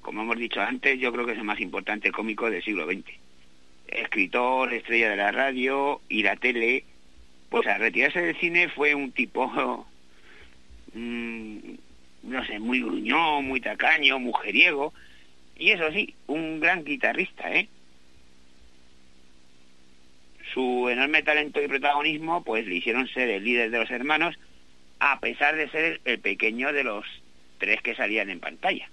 [0.09, 3.11] como hemos dicho antes, yo creo que es el más importante cómico del siglo XX.
[3.89, 6.83] Escritor, estrella de la radio y la tele.
[7.49, 9.45] Pues al retirarse del cine fue un tipo,
[10.95, 11.57] mm,
[12.23, 14.95] no sé, muy gruñón, muy tacaño, mujeriego.
[15.59, 17.69] Y eso sí, un gran guitarrista, ¿eh?
[20.55, 24.39] Su enorme talento y protagonismo pues le hicieron ser el líder de los hermanos
[24.99, 27.05] a pesar de ser el pequeño de los
[27.59, 28.89] tres que salían en pantalla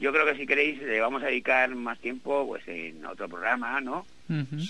[0.00, 3.80] yo creo que si queréis le vamos a dedicar más tiempo pues en otro programa,
[3.80, 4.06] ¿no?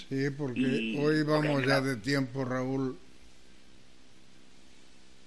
[0.09, 2.99] Sí, porque hoy vamos ya de tiempo, Raúl.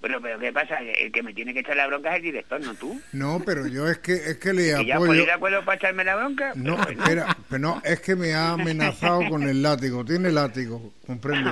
[0.00, 0.78] Bueno, pero ¿qué pasa?
[0.80, 2.98] El que me tiene que echar la bronca es el director, no tú.
[3.12, 5.12] No, pero yo es que es que le apoyo.
[5.12, 6.52] ya de acuerdo para echarme la bronca?
[6.54, 10.04] No, espera, pero no, es que me ha amenazado con el látigo.
[10.04, 11.50] Tiene látigo, comprende.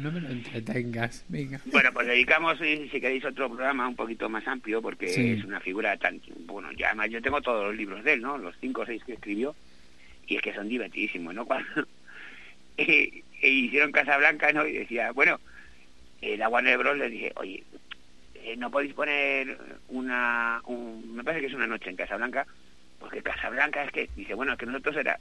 [0.00, 1.60] No me lo entretengas, venga.
[1.66, 5.94] Bueno, pues dedicamos, si, queréis, otro programa un poquito más amplio, porque es una figura
[5.98, 6.22] tan...
[6.46, 8.38] Bueno, ya además yo tengo todos los libros de él, ¿no?
[8.38, 9.54] Los cinco o seis que escribió,
[10.26, 11.44] y es que son divertidísimos, ¿no?
[11.46, 11.86] Cuando
[12.78, 14.66] eh, eh, hicieron Casablanca, ¿no?
[14.66, 15.38] Y decía, bueno,
[16.22, 16.96] el agua Warner Bros.
[16.96, 17.62] le dije, oye,
[18.36, 19.58] eh, ¿no podéis poner
[19.88, 20.62] una...
[21.12, 22.46] me parece que es una noche en Casablanca,
[22.98, 25.20] porque Casablanca es que, dice, bueno, es que nosotros era,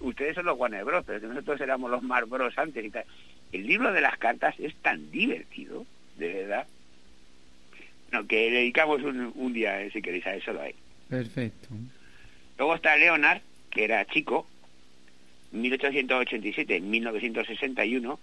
[0.00, 2.56] ustedes son los Warner Bros., pero que nosotros éramos los Mar Bros.
[2.56, 3.04] antes y tal
[3.52, 5.84] el libro de las cartas es tan divertido,
[6.16, 6.66] de verdad.
[8.12, 10.74] No, que le dedicamos un, día, si queréis, a eso lo hay.
[11.08, 11.68] Perfecto.
[12.58, 13.40] Luego está Leonard,
[13.70, 14.46] que era chico,
[15.54, 18.18] 1887-1961,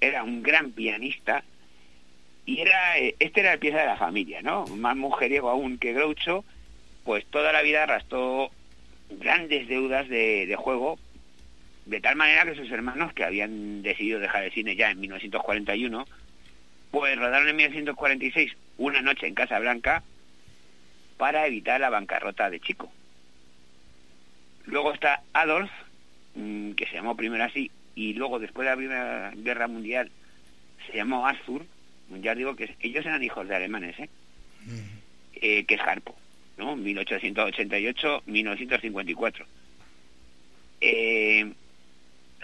[0.00, 1.44] era un gran pianista
[2.46, 4.66] y era eh, este era el pieza de la familia, ¿no?
[4.66, 6.44] Más mujeriego aún que Groucho,
[7.04, 8.50] pues toda la vida arrastró
[9.10, 10.98] grandes deudas de, de juego,
[11.86, 16.06] de tal manera que sus hermanos, que habían decidido dejar el cine ya en 1941,
[16.90, 20.02] pues rodaron en 1946 una noche en Casa Blanca
[21.16, 22.90] para evitar la bancarrota de Chico.
[24.66, 25.70] Luego está Adolf,
[26.34, 30.10] mm, que se llamó primero así, y luego después de la Primera Guerra Mundial
[30.86, 31.66] se llamó Arthur,
[32.20, 34.10] ya digo que ellos eran hijos de alemanes, ¿eh?
[35.34, 36.14] eh que es Harpo,
[36.58, 36.76] ¿no?
[36.76, 39.46] 1888-1954.
[40.80, 41.52] Eh,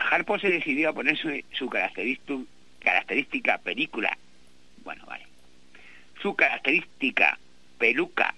[0.00, 4.16] Harpo se decidió a poner su, su característica película,
[4.82, 5.26] bueno, vale,
[6.22, 7.38] su característica
[7.78, 8.34] peluca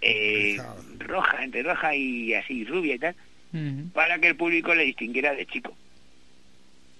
[0.00, 0.58] eh,
[0.98, 3.14] roja, entre roja y así rubia y tal,
[3.92, 5.76] para que el público le distinguiera de chico.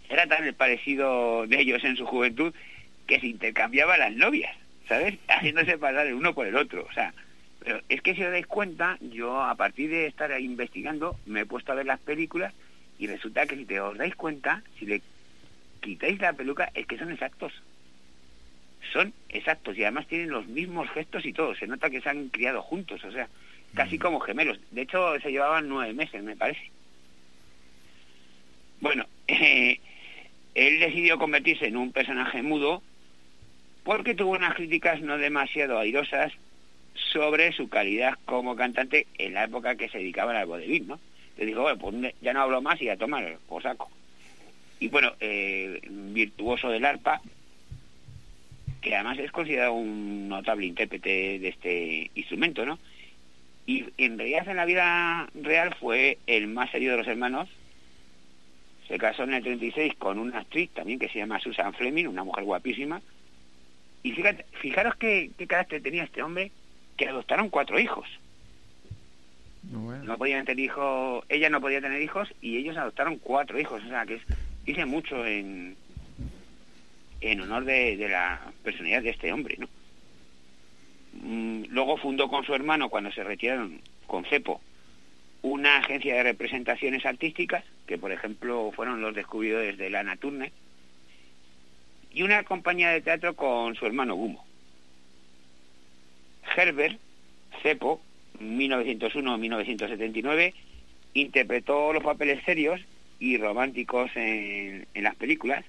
[0.08, 2.54] Era tan el parecido de ellos en su juventud
[3.06, 4.54] que se intercambiaban las novias,
[4.86, 5.18] ¿sabes?
[5.28, 7.12] Haciéndose pasar el uno por el otro, o sea,
[7.60, 11.46] pero es que si os dais cuenta, yo a partir de estar investigando me he
[11.46, 12.54] puesto a ver las películas
[12.98, 15.02] y resulta que si te os dais cuenta, si le
[15.80, 17.52] quitáis la peluca, es que son exactos.
[18.92, 21.54] Son exactos y además tienen los mismos gestos y todo.
[21.54, 23.28] Se nota que se han criado juntos, o sea,
[23.74, 24.00] casi mm.
[24.00, 24.58] como gemelos.
[24.70, 26.70] De hecho, se llevaban nueve meses, me parece.
[28.80, 29.80] Bueno, eh,
[30.54, 32.82] él decidió convertirse en un personaje mudo
[33.84, 36.32] porque tuvo unas críticas no demasiado airosas
[37.12, 41.00] sobre su calidad como cantante en la época que se dedicaban al vodevil, ¿no?
[41.38, 43.88] Le dijo, bueno, pues ya no hablo más y a tomar por saco.
[44.80, 47.20] Y bueno, eh, virtuoso del arpa,
[48.80, 52.78] que además es considerado un notable intérprete de este instrumento, ¿no?
[53.66, 57.48] Y en realidad en la vida real fue el más serio de los hermanos.
[58.88, 62.24] Se casó en el 36 con una actriz también que se llama Susan Fleming, una
[62.24, 63.02] mujer guapísima.
[64.02, 66.50] Y fijaros qué carácter tenía este hombre,
[66.96, 68.08] que adoptaron cuatro hijos.
[69.70, 73.88] No podían tener hijos, ella no podía tener hijos y ellos adoptaron cuatro hijos, o
[73.88, 74.22] sea que es,
[74.64, 75.76] dice mucho en,
[77.20, 79.68] en honor de, la personalidad de este hombre, ¿no?
[81.22, 84.60] Mm, luego fundó con su hermano, cuando se retiraron con Cepo,
[85.42, 90.52] una agencia de representaciones artísticas, que por ejemplo fueron los descubridores de la Turner,
[92.10, 94.44] y una compañía de teatro con su hermano Gumo.
[96.56, 96.98] Herbert,
[97.62, 98.00] Cepo,
[98.40, 100.54] 1901-1979,
[101.14, 102.80] interpretó los papeles serios
[103.18, 105.64] y románticos en, las películas.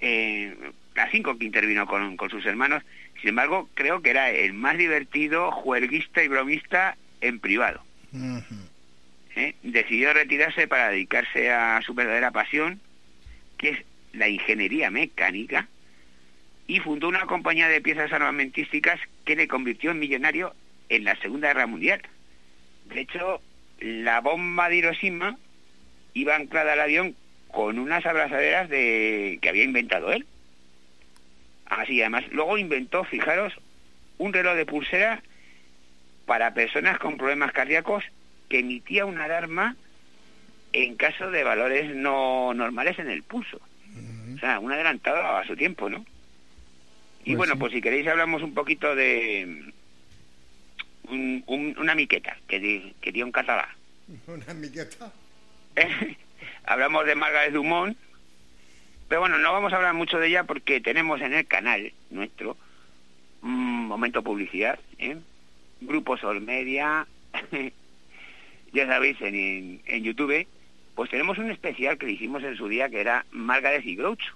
[0.00, 0.56] Eh,
[0.94, 2.82] las cinco que intervino con, sus hermanos,
[3.20, 7.82] sin embargo, creo que era el más divertido, juerguista y bromista en privado.
[9.36, 9.54] ¿Eh?
[9.62, 12.80] Decidió retirarse para dedicarse a su verdadera pasión,
[13.56, 13.78] que es
[14.12, 15.68] la ingeniería mecánica,
[16.66, 20.54] y fundó una compañía de piezas armamentísticas que le convirtió en millonario
[20.88, 22.02] en la Segunda Guerra Mundial.
[22.86, 23.40] De hecho,
[23.80, 25.38] la bomba de Hiroshima
[26.14, 27.14] iba anclada al avión
[27.50, 30.26] con unas abrazaderas de que había inventado él.
[31.66, 33.54] Así, además, luego inventó, fijaros,
[34.18, 35.22] un reloj de pulsera
[36.26, 38.04] para personas con problemas cardíacos
[38.48, 39.76] que emitía una alarma
[40.72, 43.60] en caso de valores no normales en el pulso.
[44.34, 46.04] O sea, un adelantado a su tiempo, ¿no?
[47.24, 49.72] Y pues bueno, pues si queréis hablamos un poquito de,
[51.10, 53.68] una miqueta que, que dio un catalán.
[54.26, 55.12] ¿Una miqueta?
[56.64, 57.96] Hablamos de Margaret Dumont,
[59.08, 62.56] pero bueno, no vamos a hablar mucho de ella porque tenemos en el canal nuestro
[63.42, 65.16] un momento publicidad, ¿eh?
[65.80, 67.06] Grupo Sol Media,
[68.72, 70.46] ya sabéis, en, en, YouTube,
[70.94, 74.34] pues tenemos un especial que hicimos en su día que era Margaret y Groucho,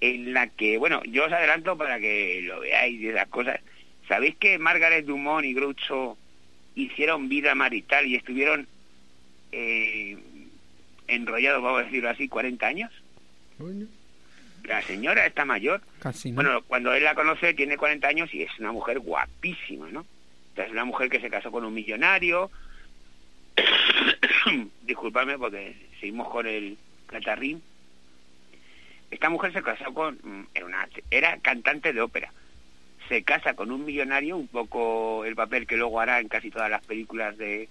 [0.00, 3.60] en la que, bueno, yo os adelanto para que lo veáis de las cosas,
[4.12, 6.18] ¿Sabéis que Margaret Dumont y Groucho
[6.74, 8.68] hicieron vida marital y estuvieron
[9.52, 10.18] eh,
[11.08, 12.92] enrollados, vamos a decirlo así, 40 años?
[14.64, 15.80] La señora está mayor.
[16.34, 20.04] Bueno, cuando él la conoce tiene 40 años y es una mujer guapísima, ¿no?
[20.56, 22.50] Es una mujer que se casó con un millonario.
[24.82, 26.76] Disculpadme porque seguimos con el
[27.06, 27.62] catarrín.
[29.10, 30.18] Esta mujer se casó con...
[30.22, 32.30] Mm, era, una, era cantante de ópera
[33.08, 36.70] se casa con un millonario, un poco el papel que luego hará en casi todas
[36.70, 37.68] las películas de,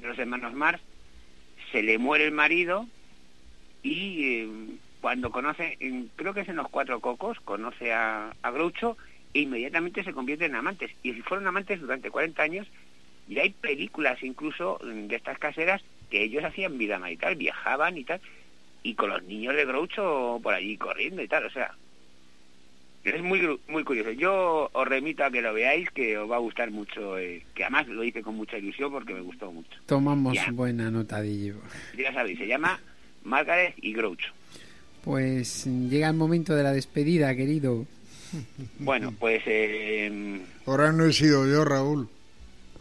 [0.00, 0.80] los hermanos Mars,
[1.72, 2.86] se le muere el marido
[3.82, 4.48] y eh,
[5.00, 5.78] cuando conoce,
[6.16, 8.96] creo que es en Los Cuatro Cocos, conoce a, a Groucho
[9.34, 10.90] e inmediatamente se convierten en amantes.
[11.02, 12.66] Y si fueron amantes durante 40 años,
[13.28, 18.20] y hay películas incluso de estas caseras que ellos hacían vida marital, viajaban y tal,
[18.82, 21.74] y con los niños de Groucho por allí corriendo y tal, o sea,
[23.04, 24.10] es muy muy curioso.
[24.12, 27.64] Yo os remito a que lo veáis, que os va a gustar mucho, eh, que
[27.64, 29.78] además lo hice con mucha ilusión porque me gustó mucho.
[29.86, 31.54] Tomamos buena nota de
[31.96, 32.80] Ya sabéis, se llama
[33.24, 34.32] Margaret y Groucho.
[35.02, 37.86] Pues llega el momento de la despedida, querido.
[38.78, 39.42] Bueno, pues...
[39.46, 42.08] Eh, Ahora no he sido yo, Raúl.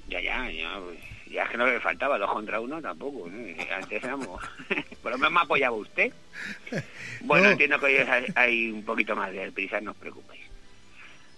[0.10, 0.80] Ya, ya, ya.
[0.80, 0.98] Pues,
[1.34, 3.30] ya es que no le faltaba dos contra uno tampoco.
[3.76, 4.42] Antes éramos...
[5.02, 6.14] Por lo menos me apoyaba usted.
[7.22, 7.96] Bueno, entiendo que hoy
[8.36, 10.44] hay, un poquito más de prisa, no os preocupéis.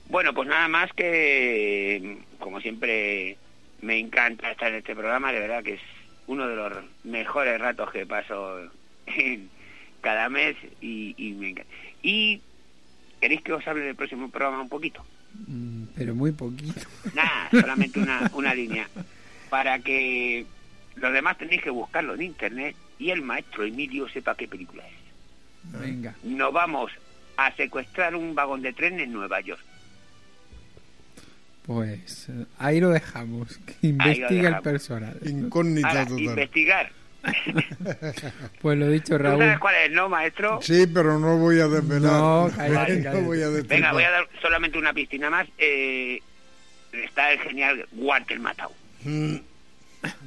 [0.07, 3.37] Bueno, pues nada más que, como siempre,
[3.81, 5.31] me encanta estar en este programa.
[5.31, 5.81] De verdad que es
[6.27, 6.73] uno de los
[7.03, 8.59] mejores ratos que paso
[9.07, 9.49] en
[10.01, 11.71] cada mes y, y me encanta.
[12.03, 12.41] Y
[13.25, 15.03] ¿Queréis que os hable del próximo programa un poquito?
[15.47, 16.79] Mm, pero muy poquito.
[17.15, 18.87] Nada, solamente una, una línea.
[19.55, 20.45] Para que
[20.97, 25.79] los demás tenéis que buscarlo en internet y el maestro Emilio sepa qué película es.
[25.79, 26.13] Venga.
[26.23, 26.91] Nos vamos
[27.37, 29.63] a secuestrar un vagón de tren en Nueva York.
[31.65, 33.57] Pues eh, ahí lo dejamos.
[33.59, 35.17] Que investiga el personal.
[35.23, 36.19] Incógnita total.
[36.19, 36.91] Investigar
[38.61, 39.39] pues lo dicho, Raúl.
[39.39, 40.59] sabes cuál es, no, maestro?
[40.61, 42.11] Sí, pero no voy a desvelar.
[42.11, 42.51] No,
[43.21, 45.47] voy a Venga, voy a dar solamente una piscina más.
[45.57, 46.19] Eh,
[46.91, 48.73] está el genial Walter Matau.
[49.05, 49.35] Mm,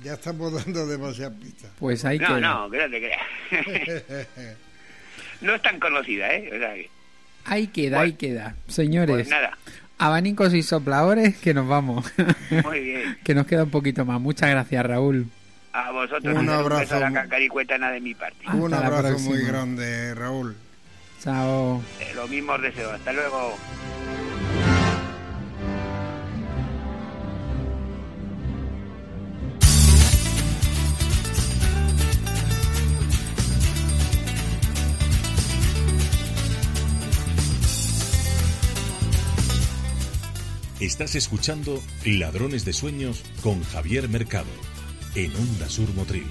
[0.02, 1.70] ya estamos dando demasiadas pistas.
[1.78, 3.12] Pues hay no, No, no, que
[5.40, 6.50] no es tan conocida, ¿eh?
[6.55, 6.90] O sea que...
[7.44, 8.55] Ahí queda, ahí queda.
[8.68, 9.14] Señores.
[9.14, 9.56] Pues nada.
[9.98, 12.06] Abanicos y sopladores, que nos vamos.
[12.64, 13.18] Muy bien.
[13.24, 14.20] que nos queda un poquito más.
[14.20, 15.26] Muchas gracias, Raúl.
[15.72, 16.96] A vosotros un abrazo.
[16.96, 18.48] Un la de mi parte.
[18.52, 20.56] un abrazo muy grande, Raúl.
[21.20, 21.82] Chao.
[22.00, 22.90] Eh, lo mismo os deseo.
[22.90, 23.56] Hasta luego.
[40.80, 44.46] Estás escuchando Ladrones de Sueños con Javier Mercado
[45.16, 46.24] en Onda Sur Motril.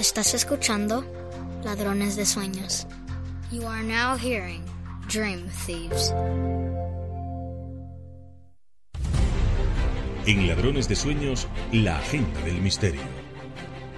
[0.00, 1.04] Estás escuchando
[1.62, 2.88] Ladrones de Sueños.
[3.52, 4.64] You are now hearing
[5.08, 6.12] Dream Thieves.
[10.28, 13.00] En Ladrones de Sueños, la agenda del misterio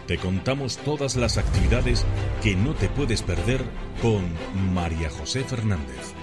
[0.06, 2.04] te contamos todas las actividades
[2.40, 3.60] que no te puedes perder
[4.00, 4.22] con
[4.72, 6.14] María José Fernández.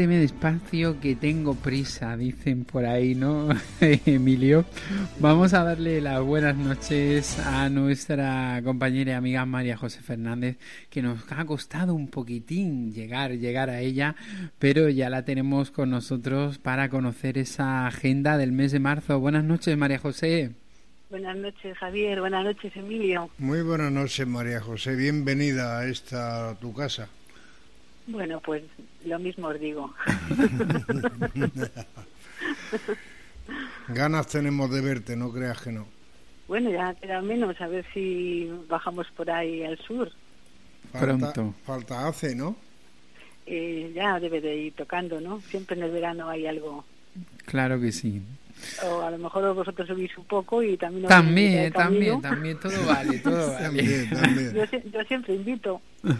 [0.00, 3.50] Vísteme despacio que tengo prisa, dicen por ahí, ¿no,
[4.06, 4.64] Emilio?
[5.18, 10.56] Vamos a darle las buenas noches a nuestra compañera y amiga María José Fernández,
[10.88, 14.16] que nos ha costado un poquitín llegar, llegar a ella,
[14.58, 19.20] pero ya la tenemos con nosotros para conocer esa agenda del mes de marzo.
[19.20, 20.52] Buenas noches, María José.
[21.10, 22.20] Buenas noches, Javier.
[22.20, 23.28] Buenas noches, Emilio.
[23.36, 24.96] Muy buenas noches, María José.
[24.96, 27.10] Bienvenida a esta tu casa.
[28.06, 28.62] Bueno, pues
[29.04, 29.92] lo mismo os digo.
[33.88, 35.86] Ganas tenemos de verte, no creas que no.
[36.48, 40.10] Bueno, ya queda menos, a ver si bajamos por ahí al sur.
[40.92, 41.54] Falta, Pronto.
[41.64, 42.56] Falta hace, ¿no?
[43.46, 45.40] Eh, ya debe de ir tocando, ¿no?
[45.42, 46.84] Siempre en el verano hay algo.
[47.46, 48.22] Claro que sí.
[48.84, 51.08] O a lo mejor vosotros subís un poco y también...
[51.08, 54.08] También, también, también, todo vale, todo vale.
[54.92, 55.80] Yo, siempre invito.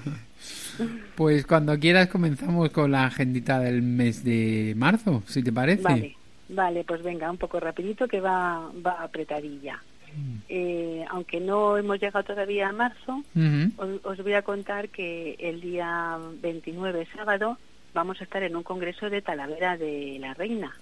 [1.14, 5.82] Pues cuando quieras comenzamos con la agendita del mes de marzo, si te parece.
[5.82, 6.16] Vale,
[6.48, 9.80] vale pues venga, un poco rapidito que va, va apretadilla.
[10.48, 13.22] Eh, aunque no hemos llegado todavía a marzo,
[14.02, 17.58] os, voy a contar que el día 29, sábado,
[17.94, 20.76] vamos a estar en un congreso de Talavera de la Reina.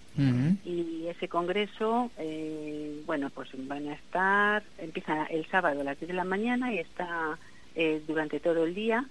[0.65, 6.09] Y ese congreso, eh, bueno, pues van a estar, empieza el sábado a las 10
[6.09, 7.39] de la mañana y está
[7.77, 9.05] eh, durante todo el día.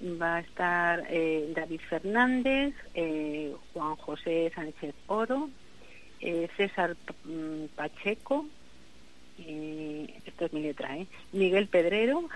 [0.00, 2.74] Va a estar eh, David Fernández,
[3.72, 5.50] Juan José Sánchez Oro,
[6.56, 8.46] César mm, Pacheco,
[9.38, 10.96] esto es mi letra,
[11.32, 12.28] Miguel Pedrero,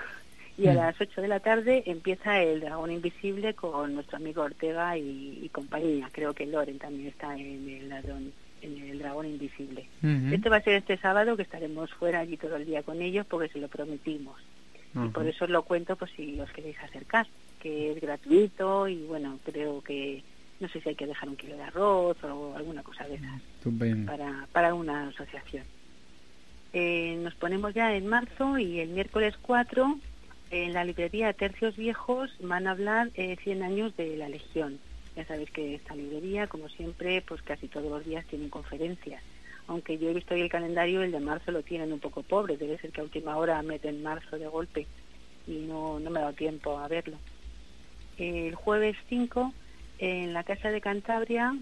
[0.59, 0.77] y a mm.
[0.77, 6.09] las 8 de la tarde empieza el Dragón Invisible con nuestro amigo Ortega y, compañía.
[6.13, 9.87] Creo que Loren también está en el, ladrón, en el Dragón Invisible.
[10.31, 13.27] Esto va a ser este sábado que estaremos fuera allí todo el día con ellos
[13.29, 14.37] porque se lo prometimos.
[14.95, 17.27] Y por eso os lo cuento pues si os queréis acercar,
[17.63, 20.25] que es gratuito y bueno, creo que
[20.59, 23.41] no sé si hay que dejar un kilo de arroz o alguna cosa de esas
[24.07, 25.65] para, para una asociación.
[26.73, 29.97] Eh, nos ponemos ya en marzo y el miércoles 4
[30.51, 34.81] en la librería Tercios Viejos van a hablar eh, 100 años de la Legión.
[35.15, 39.23] Ya sabéis que esta librería, como siempre, pues casi todos los días tienen conferencias.
[39.69, 42.57] Aunque yo he visto hoy el calendario, el de marzo lo tienen un poco pobre.
[42.57, 44.87] Debe ser que a última hora meten marzo de golpe
[45.47, 47.19] y no, no me ha dado tiempo a verlo.
[48.19, 49.53] El jueves 5,
[49.99, 51.55] en la Casa de Cantabria,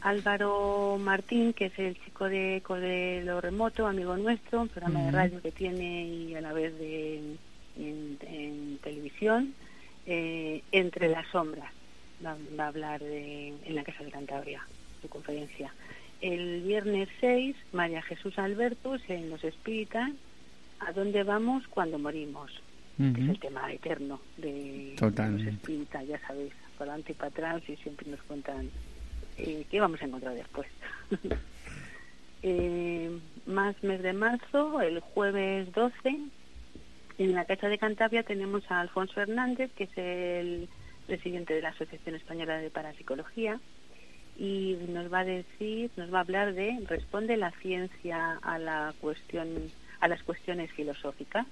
[0.00, 5.42] Álvaro Martín, que es el chico de Codelo Remoto, amigo nuestro, un programa de radio
[5.42, 7.36] que tiene y a la vez de
[7.76, 9.54] en, televisión,
[10.06, 11.72] eh, Entre las sombras,
[12.24, 14.66] va, a hablar en la Casa de Cantabria,
[15.00, 15.72] su conferencia.
[16.20, 20.10] El viernes 6, María Jesús Albertus en Los Espíritas,
[20.80, 22.50] ¿a dónde vamos cuando morimos?
[22.98, 27.62] Que es el tema eterno de los espíritas, ya sabéis, para adelante y para atrás
[27.68, 28.68] y siempre nos cuentan
[29.38, 30.66] eh, qué vamos a encontrar después.
[32.42, 33.10] eh,
[33.46, 36.18] más mes de marzo, el jueves 12,
[37.18, 40.68] en la Casa de Cantabria tenemos a Alfonso Hernández, que es el
[41.06, 43.60] presidente de la Asociación Española de Parapsicología,
[44.36, 48.94] y nos va a decir, nos va a hablar de responde la ciencia a la
[49.00, 49.48] cuestión,
[50.00, 51.46] a las cuestiones filosóficas.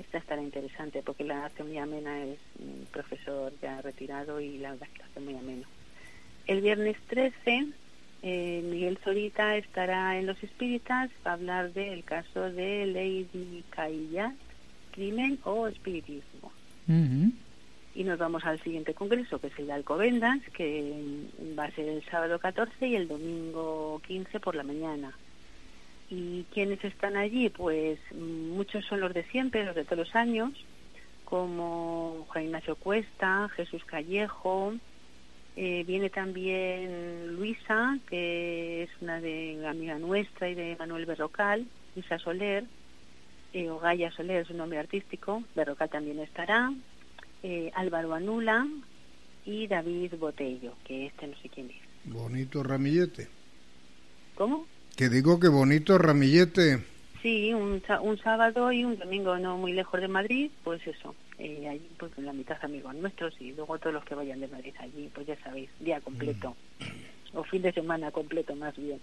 [0.00, 4.70] Esta estará interesante porque la hace muy amena, es un profesor ya retirado y la
[4.70, 5.66] verdad es que hace muy ameno.
[6.46, 7.66] El viernes 13
[8.22, 14.34] eh, Miguel Zorita estará en Los Espíritas para hablar del caso de Lady Caillat,
[14.92, 16.50] crimen o espiritismo.
[17.94, 20.92] Y nos vamos al siguiente congreso, que es el de Alcobendas, que
[21.58, 25.12] va a ser el sábado 14 y el domingo 15 por la mañana.
[26.10, 27.50] ¿Y quiénes están allí?
[27.50, 30.52] Pues muchos son los de siempre, los de todos los años,
[31.24, 34.74] como Juan Ignacio Cuesta, Jesús Callejo,
[35.56, 42.18] eh, viene también Luisa, que es una de amiga nuestra y de Manuel Berrocal, Luisa
[42.18, 42.64] Soler,
[43.52, 46.72] eh, Ogaya Soler es un nombre artístico, Berrocal también estará,
[47.42, 48.66] eh, Álvaro Anula
[49.44, 52.12] y David Botello, que este no sé quién es.
[52.12, 53.28] Bonito ramillete.
[54.34, 54.66] ¿Cómo?
[55.00, 56.84] Que digo que bonito ramillete.
[57.22, 61.66] Sí, un, un sábado y un domingo no muy lejos de Madrid, pues eso, eh,
[61.70, 65.10] allí pues la mitad amigos nuestros y luego todos los que vayan de Madrid allí,
[65.14, 67.38] pues ya sabéis, día completo, mm.
[67.38, 69.00] o fin de semana completo más bien.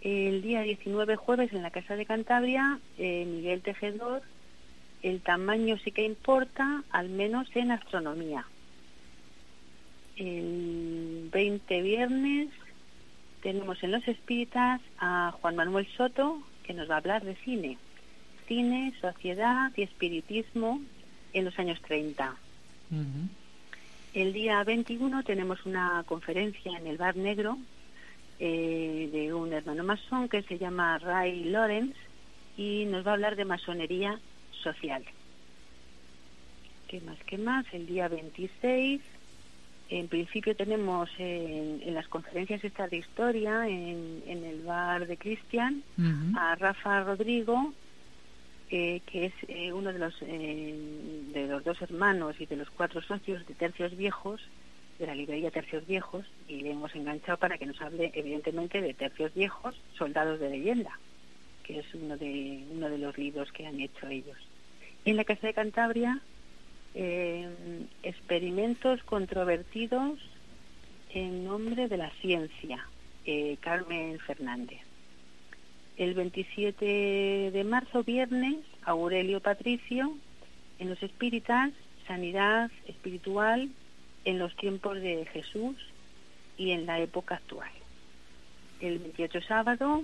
[0.00, 4.22] El día 19 jueves en la Casa de Cantabria, eh, Miguel Tejedor,
[5.04, 8.44] el tamaño sí que importa, al menos en astronomía.
[10.16, 12.48] El 20 viernes
[13.46, 17.78] tenemos en Los Espíritas a Juan Manuel Soto, que nos va a hablar de cine.
[18.48, 20.80] Cine, sociedad y espiritismo
[21.32, 22.34] en los años 30.
[24.14, 27.56] El día 21 tenemos una conferencia en el Bar Negro
[28.40, 32.00] eh, de un hermano masón que se llama Ray Lawrence
[32.56, 34.18] y nos va a hablar de masonería
[34.60, 35.04] social.
[36.88, 37.18] ¿Qué más?
[37.26, 37.64] ¿Qué más?
[37.72, 39.00] El día 26,
[39.88, 45.82] en principio tenemos en, las conferencias esta de historia en, el bar de Cristian
[46.36, 47.72] a Rafa Rodrigo,
[48.70, 53.00] eh, que es eh, uno de los, de los dos hermanos y de los cuatro
[53.00, 54.40] socios de Tercios Viejos,
[54.98, 58.94] de la librería Tercios Viejos y le hemos enganchado para que nos hable evidentemente de
[58.94, 60.98] Tercios Viejos, Soldados de Leyenda,
[61.62, 64.38] que es uno de, uno de los libros que han hecho ellos.
[65.04, 66.20] En la Casa de Cantabria,
[66.98, 67.46] eh,
[68.02, 70.18] experimentos controvertidos
[71.10, 72.88] en nombre de la ciencia,
[73.26, 74.80] eh, Carmen Fernández.
[75.98, 80.16] El 27 de marzo, viernes, Aurelio Patricio,
[80.78, 81.70] en los espíritas,
[82.06, 83.68] sanidad espiritual
[84.24, 85.76] en los tiempos de Jesús
[86.56, 87.70] y en la época actual.
[88.80, 90.02] El 28 sábado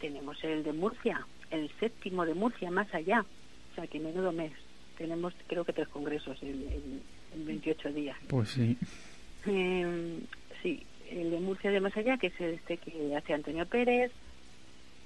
[0.00, 3.24] tenemos el de Murcia, el séptimo de Murcia más allá.
[3.72, 4.52] O sea, que menudo mes.
[4.96, 7.02] Tenemos creo que tres congresos en,
[7.36, 8.16] 28 días.
[8.28, 8.76] Pues sí.
[9.46, 10.20] Em,
[10.62, 14.12] sí, el de Murcia de más allá, que es este que hace Antonio Pérez.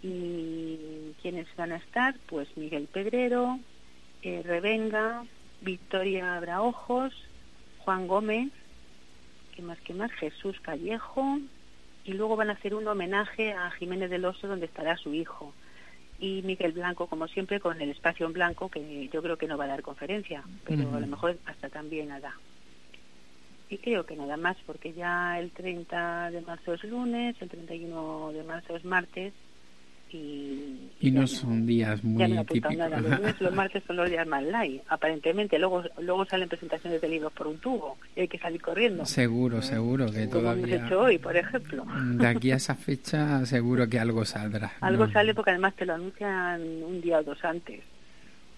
[0.02, 3.58] Y quienes van a estar, pues Miguel Pedrero,
[4.22, 5.24] eh, Revenga,
[5.60, 7.12] Victoria Abraojos,
[7.78, 8.52] Juan Gómez,
[9.56, 11.40] que más que más, Jesús Callejo,
[12.04, 15.52] y luego van a hacer un homenaje a Jiménez del Oso donde estará su hijo.
[16.20, 19.56] Y Miguel Blanco, como siempre, con el espacio en blanco, que yo creo que no
[19.56, 22.34] va a dar conferencia, pero a lo mejor hasta también nada.
[23.70, 28.32] Y creo que nada más, porque ya el 30 de marzo es lunes, el 31
[28.32, 29.32] de marzo es martes,
[30.12, 32.74] y, no son días muy típicos.
[33.40, 35.58] Los, martes son los días más light, aparentemente.
[35.58, 39.04] Luego luego salen presentaciones de libros por un tubo y hay que salir corriendo.
[39.04, 40.76] Seguro, seguro que todavía.
[40.76, 41.84] hemos hecho hoy, por ejemplo.
[42.14, 44.72] De aquí a esa fecha, seguro que algo saldrá.
[44.80, 47.80] Algo sale porque además te lo anuncian un día o dos antes.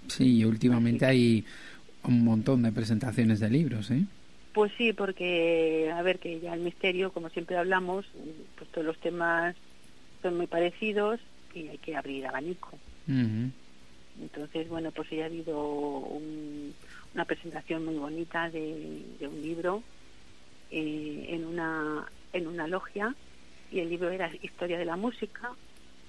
[0.08, 1.44] Sí, últimamente hay
[2.04, 4.04] un montón de presentaciones de libros, ¿eh?
[4.52, 8.06] Pues sí, porque, a ver, que ya el misterio, como siempre hablamos,
[8.56, 9.54] pues todos los temas
[10.22, 11.20] son muy parecidos
[11.54, 12.78] y hay que abrir abanico.
[14.20, 16.02] Entonces, bueno, pues ya ha habido
[17.14, 19.82] una presentación muy bonita de, un libro
[20.70, 23.14] eh, en, una, en una logia
[23.70, 25.52] y el libro era Historia de la Música.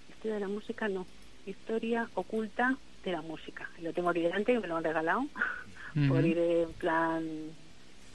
[0.09, 1.05] Historia de la Música, no.
[1.45, 3.69] Historia oculta de la música.
[3.81, 5.25] Lo tengo aquí delante, me lo han regalado
[6.07, 7.23] por ir en plan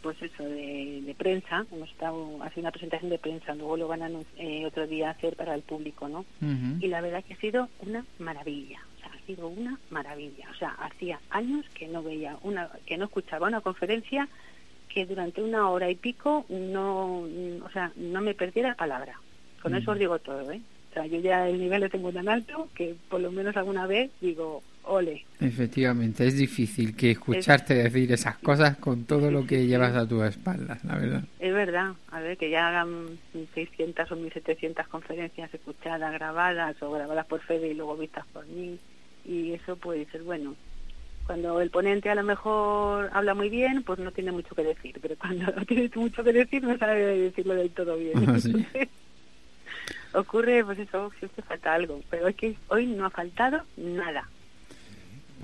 [0.07, 4.11] pues eso, de, prensa, hemos estado haciendo una presentación de prensa, luego lo van a
[4.37, 6.25] eh, otro día hacer para el público, ¿no?
[6.81, 10.55] Y la verdad que ha sido una maravilla, o sea, ha sido una maravilla, o
[10.55, 14.29] sea, hacía años que no veía una, que no escuchaba una conferencia
[14.89, 19.19] que durante una hora y pico no, o sea, no me perdiera palabra.
[19.61, 20.61] Con eso os digo todo, ¿eh?
[20.91, 23.89] O sea, yo ya el nivel lo tengo tan alto que por lo menos alguna
[23.89, 25.25] vez digo, ole.
[25.41, 30.23] Efectivamente, es difícil que escucharte decir esas cosas con todo lo que llevas a tu
[30.23, 31.25] espalda, la verdad.
[31.39, 33.19] Es verdad, a ver, que ya hagan
[33.55, 38.79] 600 o 1700 conferencias escuchadas, grabadas o grabadas por Fede y luego vistas por mí,
[39.25, 40.55] y eso puede ser bueno.
[41.27, 44.97] Cuando el ponente a lo mejor habla muy bien, pues no tiene mucho que decir,
[45.03, 48.15] pero cuando no tiene mucho que decir no sabe decirlo del todo bien.
[50.17, 54.29] ocurre, pues eso, siempre falta algo, pero es que hoy no ha faltado nada.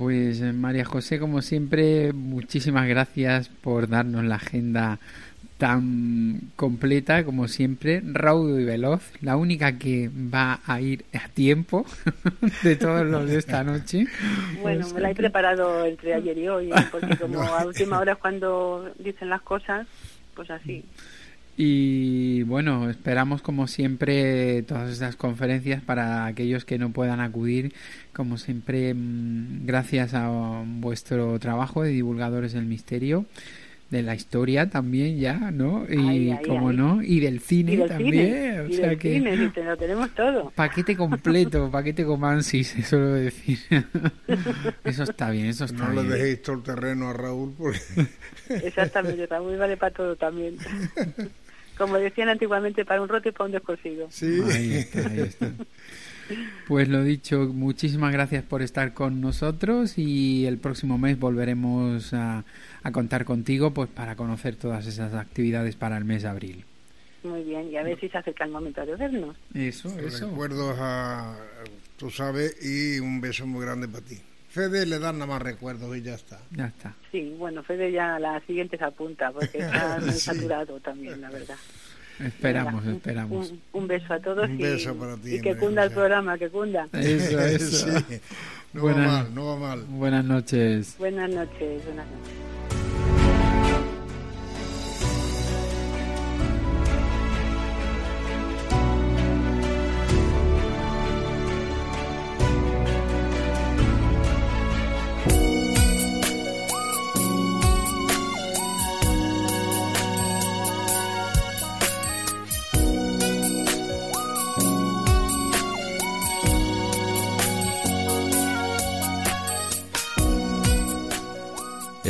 [0.03, 4.99] Pues eh, María José, como siempre, muchísimas gracias por darnos la agenda
[5.59, 11.87] tan completa como siempre, raudo y veloz, la única que va a ir a tiempo
[12.65, 14.09] de todos los de esta noche.
[14.61, 18.19] Bueno, me la he preparado entre ayer y hoy, porque como a última hora es
[18.19, 19.87] cuando dicen las cosas,
[20.35, 20.85] pues así.
[21.65, 27.73] Y bueno, esperamos como siempre todas estas conferencias para aquellos que no puedan acudir.
[28.13, 33.27] Como siempre, mm, gracias a vuestro trabajo de divulgadores del misterio,
[33.91, 35.87] de la historia también ya, ¿no?
[35.89, 38.67] Y como no, y del cine también.
[38.69, 40.51] o sea que cine, lo tenemos todo.
[40.57, 43.61] Paquete completo, paquete comansis, eso lo decir.
[44.83, 45.95] eso está bien, eso está bien.
[45.95, 47.79] No le dejéis todo el terreno a Raúl porque...
[48.49, 50.57] Exactamente, Raúl vale para todo también
[51.83, 54.07] como decían antiguamente, para un roto y para un descosido.
[54.11, 55.51] Sí, ahí está, ahí está.
[56.69, 62.45] Pues lo dicho, muchísimas gracias por estar con nosotros y el próximo mes volveremos a,
[62.93, 66.65] contar contigo pues para conocer todas esas actividades para el mes de abril.
[67.25, 69.37] Muy bien, y a ver si se acerca el momento de vernos.
[69.53, 70.29] Eso, eso.
[70.31, 71.37] Recuerdos a,
[71.99, 74.19] tú sabes, y un beso muy grande para ti.
[74.53, 76.39] Fede le dan nada más recuerdos y ya está.
[76.51, 76.95] Ya está.
[77.11, 81.57] Sí, bueno, Fede ya la siguiente se apunta porque está muy saturado también, la verdad.
[82.21, 83.55] Esperamos, esperamos.
[83.73, 86.87] Un, beso a todos un beso para ti, y que cunda el programa, que cunda.
[86.93, 87.87] Eso, eso.
[88.75, 89.85] No va mal, no va mal.
[89.85, 90.97] Buenas noches.
[90.99, 92.52] Buenas noches, buenas noches.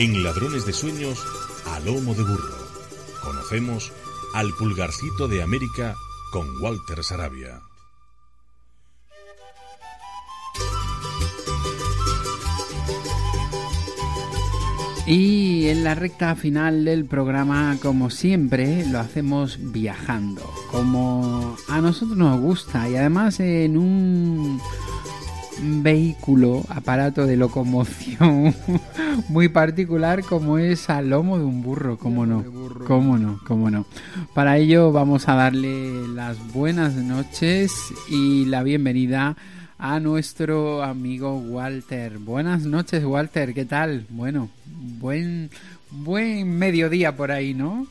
[0.00, 1.22] En Ladrones de Sueños,
[1.66, 2.56] a lomo de burro.
[3.22, 3.92] Conocemos
[4.32, 5.94] al pulgarcito de América
[6.32, 7.60] con Walter Sarabia.
[15.06, 22.16] Y en la recta final del programa, como siempre, lo hacemos viajando, como a nosotros
[22.16, 24.62] nos gusta y además en un
[25.58, 28.54] vehículo, aparato de locomoción
[29.28, 32.44] muy particular como es al lomo de un burro, cómo no,
[32.86, 33.86] cómo no, cómo no.
[34.34, 37.72] Para ello vamos a darle las buenas noches
[38.08, 39.36] y la bienvenida
[39.78, 42.18] a nuestro amigo Walter.
[42.18, 44.06] Buenas noches, Walter, ¿qué tal?
[44.10, 45.50] Bueno, buen
[45.90, 47.86] buen mediodía por ahí, ¿no?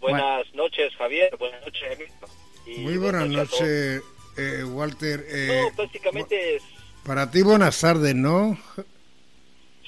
[0.00, 1.36] Buenas noches, Javier.
[1.38, 2.82] Buenas noches, Emilio.
[2.82, 4.02] Muy buenas noches,
[4.38, 5.26] eh, Walter.
[5.28, 6.62] Eh, no, prácticamente es...
[7.04, 8.58] Para ti buenas tardes, ¿no?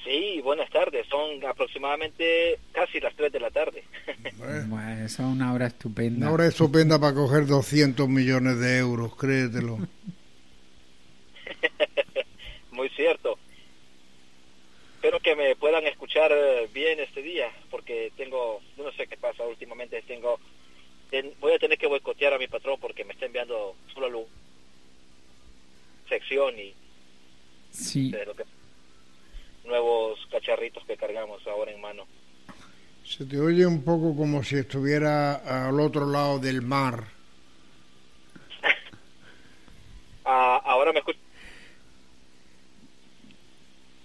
[0.04, 1.06] Sí, buenas tardes.
[1.08, 3.84] Son aproximadamente casi las 3 de la tarde.
[4.36, 6.26] Bueno, es una hora estupenda.
[6.26, 9.78] Una hora estupenda para coger 200 millones de euros, créetelo.
[12.70, 13.38] Muy cierto.
[14.96, 16.32] Espero que me puedan escuchar
[16.72, 20.38] bien este día, porque tengo, no sé qué pasa últimamente, tengo
[21.40, 24.26] voy a tener que boicotear a mi patrón porque me está enviando solo luz
[26.10, 26.74] sección y
[27.70, 28.12] sí.
[29.64, 32.06] nuevos cacharritos que cargamos ahora en mano.
[33.04, 37.04] Se te oye un poco como si estuviera al otro lado del mar.
[40.26, 41.18] ah, ahora me escucho.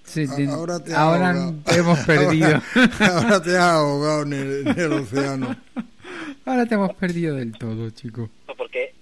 [0.04, 2.62] Sí, ahora te, ahora hemos perdido.
[3.00, 4.34] Ahora, te has ahogado en
[4.68, 5.56] el océano.
[6.46, 8.30] Ahora te hemos perdido del todo, chico.
[8.48, 8.94] No, porque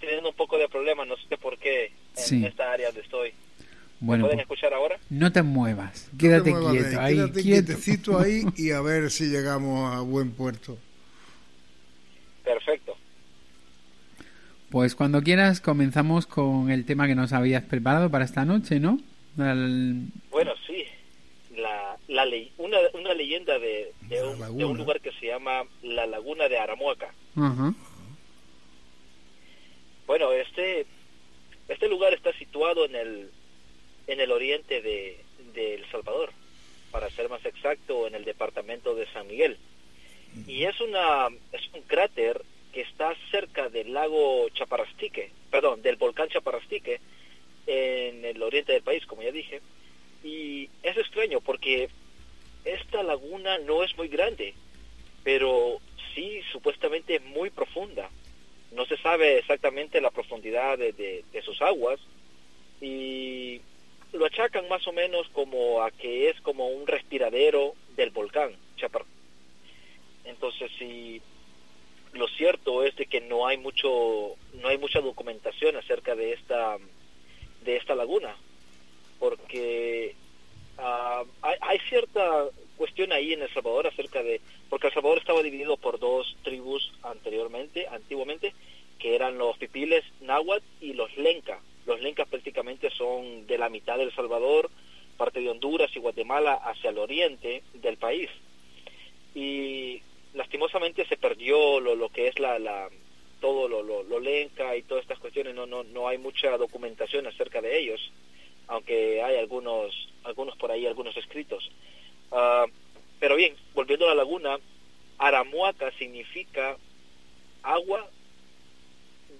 [0.00, 3.32] teniendo un poco de problemas, no sé por qué, en esta área donde estoy.
[4.00, 4.98] Bueno, pueden pues, escuchar ahora?
[5.08, 10.00] No te muevas, quédate quieto ahí, quédate quietecito ahí y a ver si llegamos a
[10.00, 10.78] buen puerto.
[12.44, 12.96] Perfecto.
[14.70, 18.98] Pues cuando quieras comenzamos con el tema que nos habías preparado para esta noche, ¿no?
[19.36, 20.84] Bueno, sí
[22.08, 26.58] la ley, una, una leyenda de, de, un, lugar que se llama la Laguna de
[26.58, 27.12] Aramuaca.
[30.06, 30.86] Bueno, este,
[31.68, 33.30] este lugar está situado en el,
[34.06, 35.18] en el oriente de,
[35.54, 36.30] de, El Salvador,
[36.90, 39.58] para ser más exacto, en el departamento de San Miguel.
[40.46, 42.42] Y es, una, es un cráter
[42.72, 47.00] que está cerca del lago Chaparrastique, perdón, del volcán Chaparrastique,
[47.66, 49.60] en el oriente del país, como ya dije
[50.24, 51.90] y es extraño porque
[52.64, 54.54] esta laguna no es muy grande,
[55.22, 55.78] pero
[56.14, 58.08] sí supuestamente es muy profunda.
[58.74, 62.00] No se sabe exactamente la profundidad de, sus aguas
[62.80, 63.60] y
[64.12, 69.04] lo achacan más o menos como a que es como un respiradero del volcán Chapar.
[70.24, 71.20] Entonces sí,
[72.12, 76.78] lo cierto es de que no hay mucho, no hay mucha documentación acerca de esta,
[77.64, 78.36] de esta laguna
[79.18, 80.14] porque
[80.78, 82.46] ah, hay, cierta
[82.76, 86.92] cuestión ahí en El Salvador acerca de, porque El Salvador estaba dividido por dos tribus
[87.02, 88.54] anteriormente, antiguamente,
[88.98, 91.60] que eran los pipiles náhuatl y los lenca.
[91.86, 94.70] Los lencas prácticamente son de la mitad del Salvador,
[95.16, 98.30] parte de Honduras y Guatemala hacia el oriente del país.
[99.34, 100.00] Y
[100.32, 102.88] lastimosamente se perdió lo, lo que es la, la
[103.40, 107.26] todo lo, lo, lo, lenca y todas estas cuestiones, no, no, no hay mucha documentación
[107.26, 108.00] acerca de ellos
[108.68, 111.70] aunque hay algunos, algunos por ahí, algunos escritos.
[112.32, 112.66] Ah,
[113.20, 114.58] pero bien, volviendo a la laguna,
[115.18, 116.76] Aramuaca significa
[117.62, 118.08] agua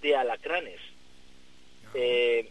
[0.01, 0.81] de alacranes.
[1.95, 2.51] Eh,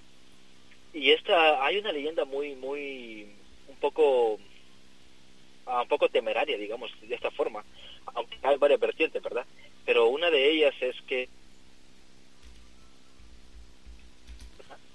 [0.94, 3.28] y esta, hay una leyenda muy, muy,
[3.68, 4.40] un poco,
[5.66, 7.64] ah, un poco temeraria, digamos, de esta forma,
[8.14, 9.46] aunque hay varias vertientes, ¿verdad?
[9.86, 11.28] Pero una de ellas es que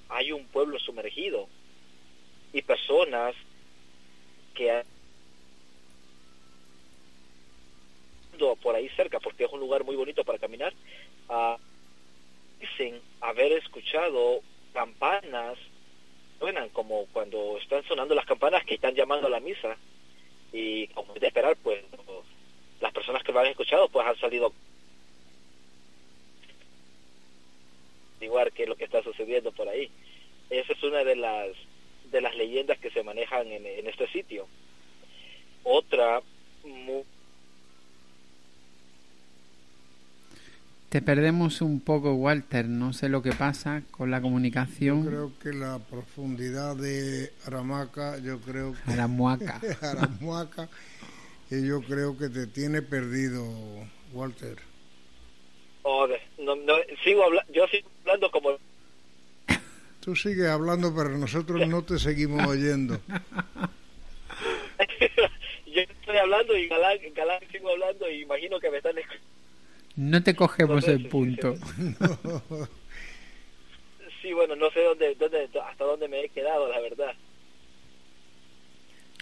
[0.09, 1.49] hay un pueblo sumergido
[2.53, 3.35] y personas
[4.55, 4.83] que
[8.57, 10.73] por ahí cerca, porque es un lugar muy bonito para caminar,
[11.29, 11.57] uh,
[12.61, 14.41] dicen haber escuchado
[14.73, 15.59] campanas,
[16.39, 19.77] suenan como cuando están sonando las campanas que están llamando a la misa,
[20.53, 21.83] y como de esperar, pues
[22.81, 24.53] las personas que lo han escuchado pues han salido
[28.21, 29.91] igual que lo que está sucediendo por ahí.
[30.51, 31.49] Esa es una de las
[32.11, 34.47] de las leyendas que se manejan en, en este sitio.
[35.63, 36.23] Otra
[36.65, 37.05] muy
[40.89, 42.67] Te perdemos un poco, Walter.
[42.67, 45.05] No sé lo que pasa con la comunicación.
[45.05, 48.93] Yo creo que la profundidad de Aramaca, yo creo que...
[48.93, 49.61] Aramuaca.
[49.83, 50.71] Aramuaca,
[51.51, 53.45] y yo creo que te tiene perdido,
[54.15, 54.57] Walter.
[55.83, 56.09] Oh,
[56.39, 56.75] no, no,
[57.05, 58.57] sigo yo sigo hablando como...
[60.01, 62.99] Tú sigues hablando, pero nosotros no te seguimos oyendo.
[65.67, 69.39] yo estoy hablando y Galán, Galán sigo hablando y imagino que me están escuchando
[69.99, 71.57] no te cogemos el punto.
[74.21, 77.15] Sí, bueno, no sé dónde, dónde, hasta dónde me he quedado, la verdad.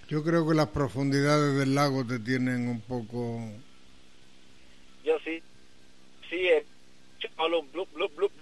[0.09, 3.47] Yo creo que las profundidades del lago te tienen un poco...
[5.05, 5.43] Yo sí,
[6.31, 6.65] sí, eh,
[7.36, 8.32] blup, blup, blup.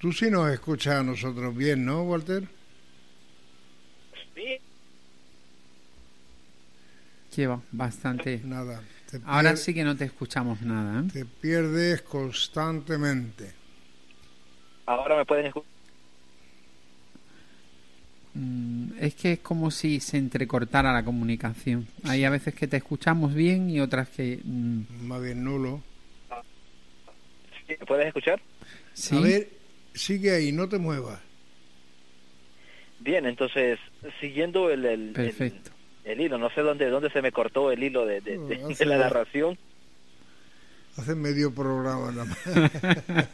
[0.00, 2.42] Tú sí nos escuchas a nosotros bien, ¿no, Walter?
[4.34, 4.58] Sí.
[7.34, 8.40] Lleva bastante.
[8.44, 8.82] Nada.
[9.24, 11.00] Ahora sí que no te escuchamos nada.
[11.00, 11.10] ¿eh?
[11.12, 13.52] Te pierdes constantemente.
[14.86, 15.70] Ahora me pueden escuchar.
[18.34, 21.86] Mm, es que es como si se entrecortara la comunicación.
[22.04, 24.40] Hay a veces que te escuchamos bien y otras que...
[24.42, 25.82] Mm, Más bien nulo.
[27.68, 28.40] ¿Me puedes escuchar?
[28.94, 29.16] Sí.
[29.16, 29.48] A ver,
[29.94, 31.20] sigue ahí, no te muevas.
[33.00, 33.78] Bien, entonces,
[34.20, 38.04] siguiendo el, el, Perfecto el hilo, no sé dónde, dónde se me cortó el hilo
[38.06, 39.56] de, de, la narración.
[40.96, 42.38] Hace medio programa nada más.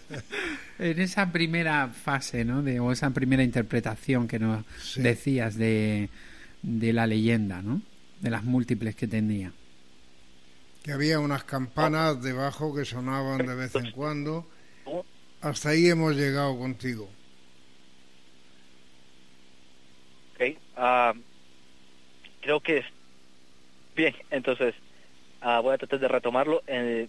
[0.78, 2.62] en esa primera fase, ¿no?
[2.62, 4.64] De, o esa primera interpretación que nos
[4.96, 6.08] decías de,
[6.62, 7.82] de la leyenda, ¿no?
[8.20, 9.52] De las múltiples que tenía.
[10.82, 14.46] Que había unas campanas debajo que sonaban de vez en cuando.
[15.40, 17.08] Hasta ahí hemos llegado contigo.
[20.34, 20.56] Ok.
[20.76, 21.27] Uh,
[22.40, 22.86] creo que es
[23.96, 24.74] bien, entonces
[25.42, 26.62] uh, voy a tratar de retomarlo.
[26.66, 27.08] Eh,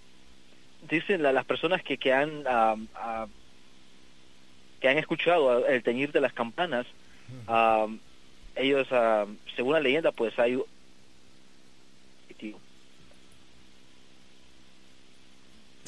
[0.89, 3.29] dicen la, las personas que, que han uh, uh,
[4.79, 6.87] que han escuchado el teñir de las campanas,
[8.55, 8.87] ellos,
[9.55, 10.57] según la leyenda, pues hay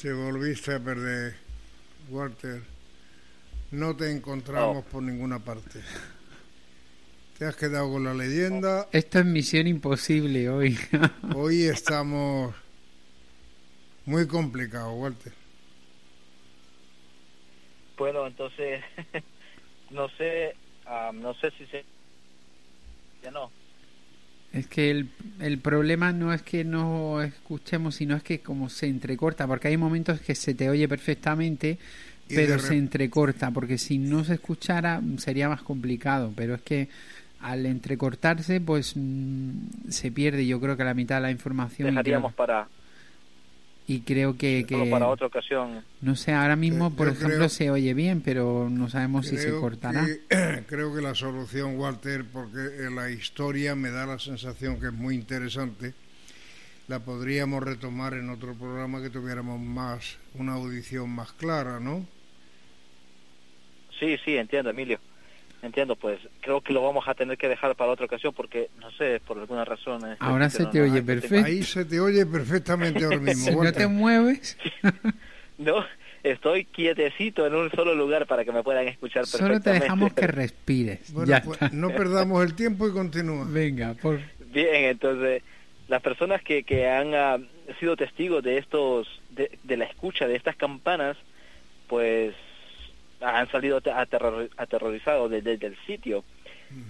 [0.02, 1.36] te volviste a perder,
[2.10, 2.60] Walter.
[3.70, 4.90] No te encontramos oh.
[4.90, 5.80] por ninguna parte.
[7.42, 8.86] Te has quedado con la leyenda.
[8.92, 10.78] Esto es misión imposible hoy.
[11.34, 12.54] hoy estamos
[14.06, 15.32] muy complicados, Walter.
[17.98, 18.80] Bueno, entonces,
[19.90, 20.54] no sé,
[21.14, 21.84] no sé si se...
[23.24, 23.50] Ya no.
[24.52, 25.10] Es que el,
[25.40, 29.76] el problema no es que no escuchemos, sino es que como se entrecorta, porque hay
[29.76, 31.76] momentos que se te oye perfectamente,
[32.28, 36.88] pero se entrecorta, porque si no se escuchara sería más complicado, pero es que
[37.42, 41.88] al entrecortarse, pues mm, se pierde yo creo que la mitad de la información.
[41.88, 42.68] Dejaríamos para...
[43.84, 44.64] Y creo que...
[44.64, 45.84] que para otra ocasión.
[46.00, 50.06] No sé, ahora mismo, por ejemplo, se oye bien, pero no sabemos si se cortará.
[50.68, 55.16] creo que la solución, Walter, porque la historia me da la sensación que es muy
[55.16, 55.94] interesante,
[56.86, 62.06] la podríamos retomar en otro programa que tuviéramos más, una audición más clara, ¿no?
[63.98, 65.00] Sí, sí, entiendo, Emilio.
[65.62, 68.90] Entiendo, pues creo que lo vamos a tener que dejar para otra ocasión porque, no
[68.90, 70.02] sé, por alguna razón...
[70.18, 71.46] Ahora se te oye perfecto.
[71.46, 73.44] Ahí se te oye perfectamente ahora mismo.
[73.50, 74.58] si no te mueves...
[75.58, 75.84] no,
[76.24, 79.62] estoy quietecito en un solo lugar para que me puedan escuchar perfectamente.
[79.62, 81.12] Solo te dejamos que respires.
[81.12, 83.46] Bueno, pues, no perdamos el tiempo y continúa.
[83.48, 84.18] Venga, por...
[84.46, 85.44] Bien, entonces,
[85.86, 87.38] las personas que, que han ah,
[87.78, 91.16] sido testigos de estos, de, de la escucha de estas campanas,
[91.86, 92.34] pues
[93.22, 93.80] han salido
[94.56, 96.24] aterrorizados desde, el sitio.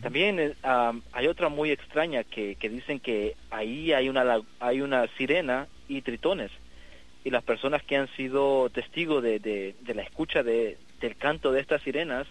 [0.01, 0.55] También eh,
[1.13, 6.03] hay otra muy extraña que, que dicen que ahí hay una, hay una sirena y
[6.03, 6.51] tritones.
[7.25, 11.61] Y las personas que han sido testigos de, de, la escucha de, del canto de
[11.61, 12.27] estas sirenas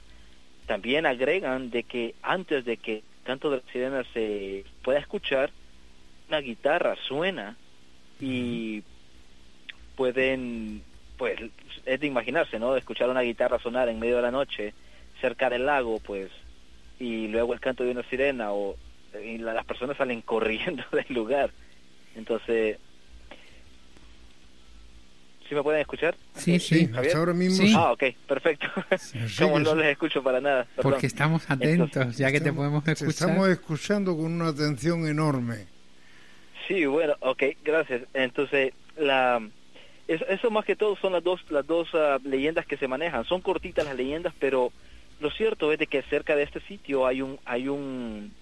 [0.66, 5.52] también agregan de que antes de que el canto de las sirenas se pueda escuchar,
[6.30, 7.58] una guitarra suena
[8.20, 8.84] y
[9.96, 10.84] pueden
[11.18, 11.40] pues
[11.86, 12.74] es de imaginarse, ¿no?
[12.74, 14.74] De escuchar una guitarra sonar en medio de la noche
[15.20, 16.32] cerca del lago, pues
[17.00, 18.76] y luego el canto de una sirena o
[19.24, 21.52] y las personas salen corriendo del lugar.
[22.16, 22.78] Entonces,
[25.48, 26.16] ¿sí me pueden escuchar?
[26.36, 27.66] Sí, sí, ahora mismo.
[27.78, 28.68] Ah, ok, perfecto.
[29.40, 30.68] Como no les escucho para nada.
[30.82, 33.10] Porque estamos atentos, ya que te podemos escuchar.
[33.10, 35.68] estamos escuchando con una atención enorme.
[36.68, 38.04] Sí, bueno, ok, gracias.
[38.14, 39.42] Entonces, la
[40.14, 43.26] eso, más que todo son las dos las dos ah, leyendas que se manejan.
[43.26, 44.72] Son cortitas las leyendas, pero
[45.20, 48.34] lo cierto es de que cerca de este sitio hay un hay un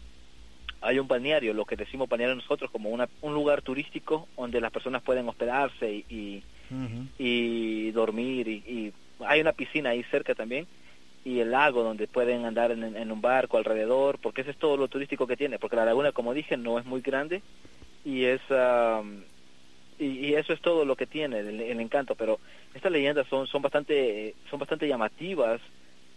[0.82, 4.72] hay un balneario, lo que decimos balneario nosotros como una, un lugar turístico donde las
[4.72, 6.44] personas pueden hospedarse y,
[7.18, 10.66] y, dormir y, hay una piscina ahí cerca también
[11.26, 14.88] y el lago donde pueden andar en, un barco alrededor, porque ese es todo lo
[14.88, 17.42] turístico que tiene, porque la laguna, como dije, no es muy grande
[18.06, 18.40] y es
[20.00, 22.40] y, eso es todo lo que tiene el, encanto pero
[22.74, 25.62] estas leyendas son son bastante son bastante llamativas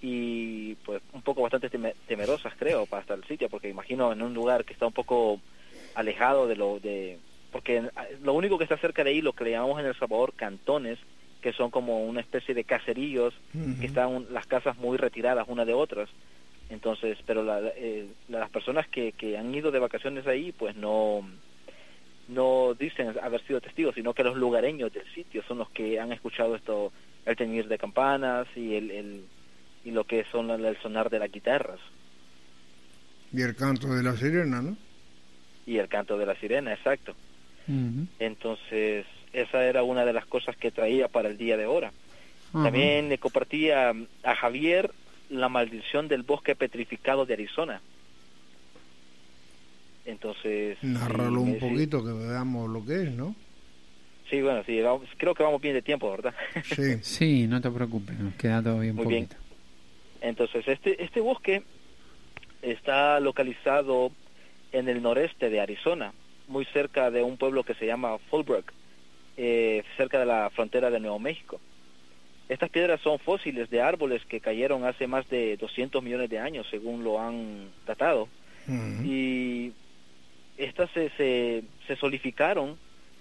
[0.01, 1.71] y pues un poco bastante
[2.07, 5.41] temerosas creo para estar el sitio porque imagino en un lugar que está un poco
[5.95, 7.19] alejado de lo de
[7.51, 7.83] porque
[8.23, 10.99] lo único que está cerca de ahí lo que le llamamos en el Salvador cantones
[11.43, 13.35] que son como una especie de caseríos
[13.81, 16.09] que están las casas muy retiradas una de otras.
[16.71, 17.45] Entonces pero
[17.77, 21.27] eh, las personas que, que han ido de vacaciones ahí pues no
[22.33, 26.13] no dicen haber sido testigos, sino que los lugareños del sitio son los que han
[26.13, 26.93] escuchado esto,
[27.25, 29.25] el teñir de campanas y el, el
[29.85, 31.81] y lo que son el sonar de las guitarras.
[33.33, 34.77] Y el canto de la sirena, ¿no?
[35.67, 37.15] Y el canto de la sirena, exacto.
[38.19, 41.93] Entonces, esa era una de las cosas que traía para el día de ahora.
[42.53, 44.93] También le compartía a Javier
[45.31, 47.81] la maldición del bosque petrificado de Arizona.
[50.05, 50.79] Entonces...
[50.83, 53.35] Narralo un poquito, que veamos lo que es, ¿no?
[54.29, 54.81] Sí, bueno, sí,
[55.19, 56.35] creo que vamos bien de tiempo, ¿verdad?
[56.65, 59.29] Sí, sí no te preocupes, nos queda todo bien Muy Bien.
[60.23, 61.63] Entonces, este, este bosque
[62.63, 64.13] está localizado
[64.73, 66.13] en el noreste de Arizona,
[66.49, 68.73] muy cerca de un pueblo que se llama Fallbrook,
[69.37, 71.61] eh, cerca de la frontera de Nuevo México.
[72.49, 76.67] Estas piedras son fósiles de árboles que cayeron hace más de 200 millones de años,
[76.71, 78.29] según lo han datado.
[79.05, 79.73] Y
[80.65, 81.11] estas se,
[81.87, 82.79] se, solidificaron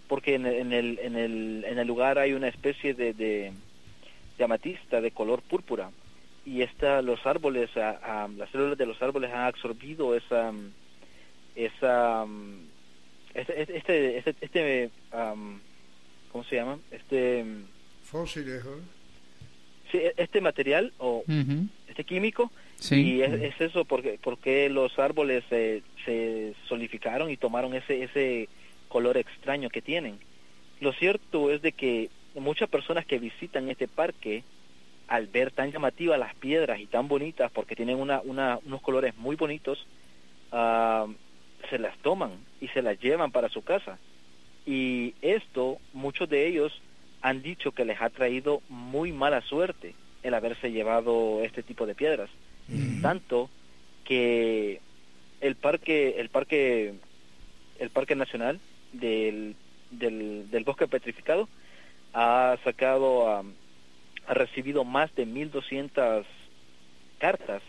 [0.07, 3.53] porque en, el, en, el, en el lugar hay una especie de, de,
[4.43, 5.91] amatista de color púrpura.
[6.45, 10.51] Y esta, los árboles, las células de los árboles han absorbido esa,
[11.55, 12.25] esa
[13.33, 14.89] este, este, este, este
[16.31, 16.79] ¿cómo se llama?
[16.89, 17.45] Este
[18.03, 18.63] fósiles,
[19.91, 21.23] sí, este material o
[21.87, 22.51] este químico
[22.89, 25.83] y es, eso porque porque los árboles se,
[26.67, 28.49] solidificaron y tomaron ese ese
[28.87, 30.17] color extraño que tienen.
[30.79, 34.43] Lo cierto es de que muchas personas que visitan este parque
[35.07, 39.15] al ver tan llamativas las piedras y tan bonitas porque tienen una, una, unos colores
[39.17, 39.85] muy bonitos
[40.51, 41.11] uh,
[41.69, 42.31] se las toman
[42.61, 43.99] y se las llevan para su casa.
[44.65, 46.81] Y esto muchos de ellos
[47.21, 49.93] han dicho que les ha traído muy mala suerte
[50.23, 52.29] el haberse llevado este tipo de piedras
[53.01, 53.49] tanto
[54.03, 54.81] que
[55.41, 56.93] el parque el parque
[57.79, 58.59] el parque nacional
[58.93, 59.55] del,
[59.89, 61.47] del, del bosque petrificado
[62.13, 66.25] ha sacado ha recibido más de 1200
[67.17, 67.61] cartas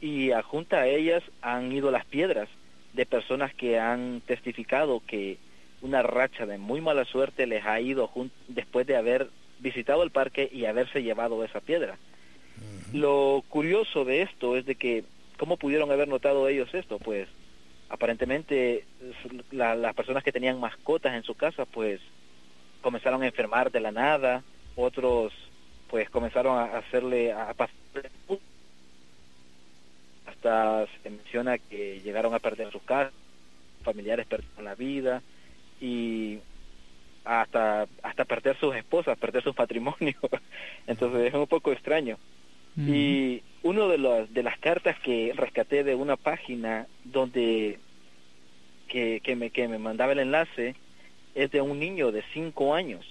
[0.00, 2.48] y junto a ellas han ido las piedras
[2.94, 5.38] de personas que han testificado que
[5.82, 8.10] una racha de muy mala suerte les ha ido
[8.48, 9.28] después de haber
[9.60, 11.98] visitado el parque y haberse llevado esa piedra.
[12.92, 15.04] Lo curioso de esto es de que,
[15.38, 16.98] ¿cómo pudieron haber notado ellos esto?
[16.98, 17.28] Pues
[17.88, 18.84] aparentemente
[19.50, 22.00] las personas que tenían mascotas en su casa, pues
[22.80, 24.42] comenzaron a enfermar de la nada,
[24.76, 25.32] otros
[25.88, 27.74] pues comenzaron a hacerle a pasar
[30.26, 33.12] hasta se menciona que llegaron a perder sus casas,
[33.82, 35.22] familiares perdieron la vida
[35.80, 36.38] y
[37.24, 40.16] hasta hasta perder sus esposas, perder sus patrimonios.
[40.86, 42.18] Entonces es un poco extraño.
[42.76, 47.78] Y uno de, los, de las cartas que rescaté de una página donde
[48.88, 50.74] que, que, me, que me mandaba el enlace
[51.34, 53.04] es de un niño de cinco años.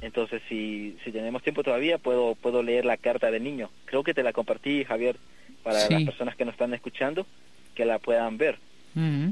[0.00, 3.70] Entonces, si, si tenemos tiempo todavía, puedo, puedo leer la carta del niño.
[3.84, 5.16] Creo que te la compartí, Javier,
[5.62, 7.26] para las personas que nos están escuchando,
[7.74, 8.58] que la puedan ver.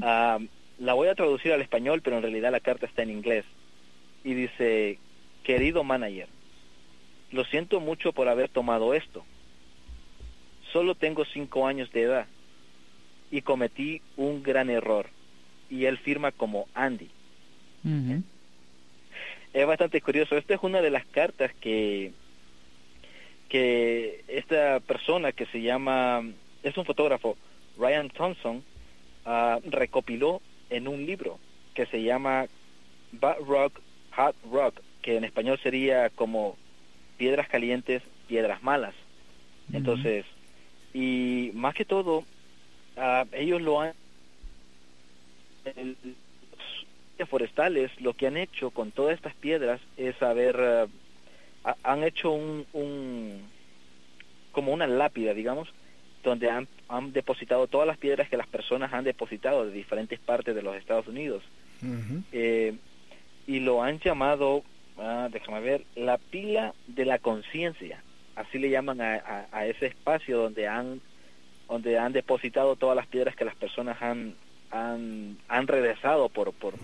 [0.01, 0.39] Ah,
[0.77, 3.45] la voy a traducir al español, pero en realidad la carta está en inglés.
[4.23, 4.99] Y dice,
[5.43, 6.27] querido manager,
[7.31, 9.25] lo siento mucho por haber tomado esto
[10.71, 12.27] Solo tengo cinco años de edad
[13.31, 15.07] y cometí un gran error.
[15.69, 17.09] Y él firma como Andy.
[19.53, 20.37] Es bastante curioso.
[20.37, 22.11] Esta es una de las cartas que,
[23.47, 26.23] que esta persona que se llama,
[26.63, 27.37] es un fotógrafo,
[27.77, 28.63] Ryan Thompson
[29.25, 31.39] uh, recopiló en un libro
[31.73, 32.47] que se llama
[33.11, 33.79] Bad Rock,
[34.15, 36.57] Hot Rock, que en español sería como
[37.17, 38.93] piedras calientes, piedras malas.
[39.71, 40.25] Entonces,
[40.93, 42.19] y más que todo,
[42.97, 43.93] uh, ellos lo han
[47.29, 50.89] forestales lo que han hecho con todas estas piedras es haber
[51.65, 53.41] uh, han hecho un, un
[54.53, 55.67] como una lápida digamos
[56.23, 60.55] donde han, han, depositado todas las piedras que las personas han depositado de diferentes partes
[60.55, 61.43] de los Estados Unidos.
[62.31, 62.75] eh,
[63.47, 64.63] y lo han llamado,
[64.97, 68.03] ah, déjame ver, la pila de la conciencia.
[68.39, 71.01] Así le llaman a, a, ese espacio donde han
[71.67, 74.35] donde han depositado todas las piedras que las personas han
[74.71, 76.75] han, han regresado por por,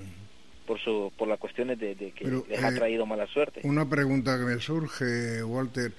[0.68, 3.62] por su por las cuestiones de, que les ha eh, traído mala suerte.
[3.64, 5.92] Una pregunta que me surge, Walter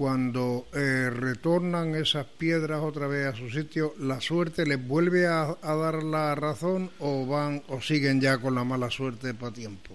[0.00, 5.54] cuando eh, retornan esas piedras otra vez a su sitio, ¿la suerte les vuelve a,
[5.62, 9.94] dar la razón o van o siguen ya con la mala suerte para tiempo?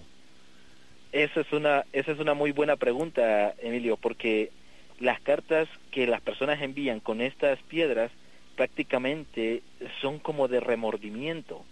[1.11, 4.51] Esa es una esa es una muy buena pregunta, Emilio, porque
[5.05, 8.11] las cartas que las personas envían con estas piedras
[8.55, 9.61] prácticamente
[10.01, 11.63] son como de remordimiento.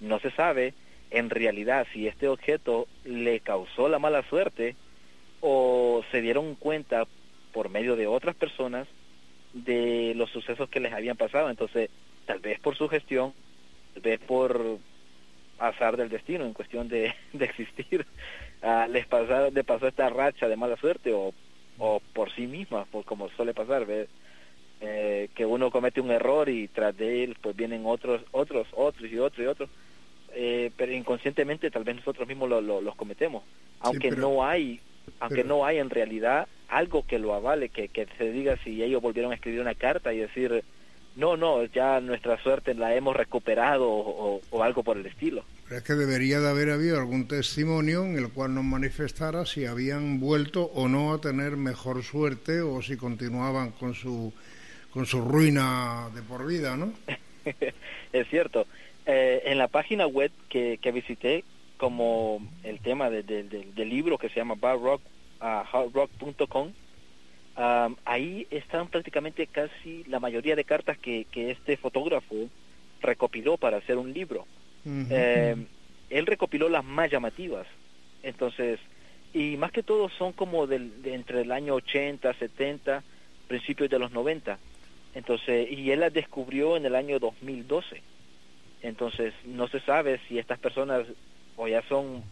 [0.00, 0.74] No se sabe
[1.12, 4.74] en realidad si este objeto le causó la mala suerte
[5.40, 7.06] o se dieron cuenta
[7.52, 8.88] por medio de otras personas
[9.52, 11.50] de los sucesos que les habían pasado.
[11.50, 11.90] Entonces,
[12.26, 13.34] tal vez por su gestión,
[13.92, 14.78] tal vez por
[15.60, 18.04] azar del destino, en cuestión de, de existir,
[18.64, 21.32] uh, les, pasó, les pasó esta racha de mala suerte o,
[21.78, 24.08] o por sí misma, por como suele pasar, ¿ves?
[24.80, 29.10] Eh, que uno comete un error y tras de él pues vienen otros, otros, otros
[29.10, 29.70] y otros y otros.
[30.34, 33.44] Eh, pero inconscientemente tal vez nosotros mismos lo, los cometemos,
[33.80, 34.80] aunque no hay,
[35.20, 39.00] aunque no hay en realidad algo que lo avale, que, que se diga si ellos
[39.00, 40.64] volvieron a escribir una carta y decir,
[41.16, 45.44] no, no, ya nuestra suerte la hemos recuperado o, algo por el estilo.
[45.70, 50.20] Es que debería de haber habido algún testimonio en el cual nos manifestara si habían
[50.20, 54.32] vuelto o no a tener mejor suerte o si continuaban con su,
[54.90, 56.92] con su ruina de por vida, ¿no?
[58.12, 58.66] es cierto.
[59.06, 61.44] Eh, en la página web que, que visité,
[61.76, 65.02] como el tema de, del libro que se llama Bar Rock
[65.40, 66.72] a hardrock.com,
[68.04, 72.48] ahí están prácticamente casi la mayoría de cartas que, que este fotógrafo
[73.00, 74.46] recopiló para hacer un libro.
[74.84, 75.66] Em,
[76.10, 77.66] él recopiló las más llamativas.
[78.22, 78.80] Entonces,
[79.32, 83.02] y más que todo son como del, de entre el año 80, 70,
[83.48, 84.58] principios de los 90.
[85.14, 88.02] Entonces, y él las descubrió en el año 2012.
[88.82, 91.06] Entonces, no se sabe si estas personas
[91.56, 92.22] o ya son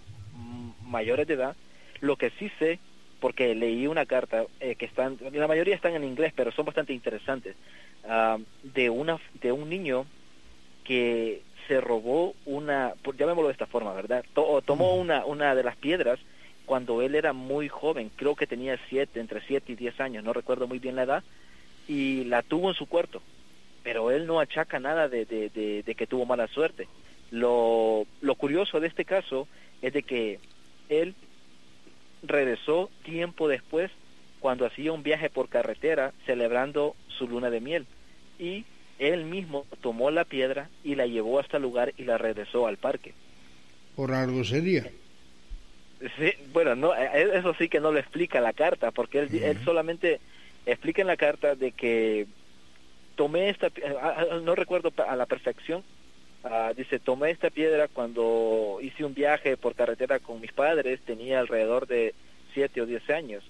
[0.82, 1.56] mayores de edad.
[2.00, 2.78] Lo que sí sé
[3.20, 6.92] porque leí una carta eh, que están, la mayoría están en inglés, pero son bastante
[6.92, 7.54] interesantes,
[8.08, 10.06] ah, de una de un niño
[10.82, 14.24] que se robó una, llamémoslo de esta forma, ¿verdad?
[14.64, 16.18] tomó una una de las piedras
[16.66, 20.32] cuando él era muy joven, creo que tenía siete, entre siete y diez años, no
[20.32, 21.24] recuerdo muy bien la edad,
[21.88, 23.20] y la tuvo en su cuarto,
[23.82, 26.86] pero él no achaca nada de, de, de que tuvo mala suerte.
[27.30, 29.48] Lo, lo curioso de este caso
[29.80, 30.38] es de que
[30.88, 31.14] él
[32.22, 33.90] regresó tiempo después
[34.38, 37.86] cuando hacía un viaje por carretera celebrando su luna de miel
[38.38, 38.64] y
[39.08, 42.76] él mismo tomó la piedra y la llevó hasta el lugar y la regresó al
[42.76, 43.14] parque.
[43.96, 44.90] ¿Por algo sería?
[46.18, 49.42] Sí, bueno, no, eh, eh, eso sí que no lo explica la carta, porque él,
[49.42, 50.20] él solamente
[50.66, 52.26] explica en la carta de que
[53.14, 53.68] tomé esta,
[54.00, 55.84] ah, ah, no recuerdo a la perfección,
[56.44, 61.38] Ah, dice, tomé esta piedra cuando hice un viaje por carretera con mis padres, tenía
[61.38, 62.14] alrededor de
[62.52, 63.44] 7 o 10 años.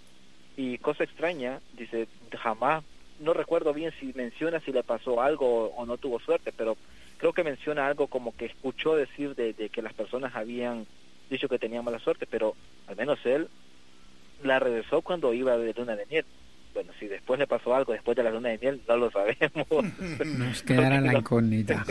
[0.56, 2.06] Y cosa extraña, dice,
[2.38, 2.84] jamás,
[3.22, 6.76] no recuerdo bien si menciona si le pasó algo o, no tuvo suerte, pero
[7.16, 10.86] creo que menciona algo como que escuchó decir de, de que las personas habían
[11.30, 12.54] dicho que tenía mala suerte, pero
[12.86, 13.48] al menos él
[14.42, 16.26] la regresó cuando iba de luna de miel
[16.74, 19.66] bueno, si después le pasó algo después de la luna de miel, no lo sabemos.
[20.38, 21.84] Nos quedará la incógnita.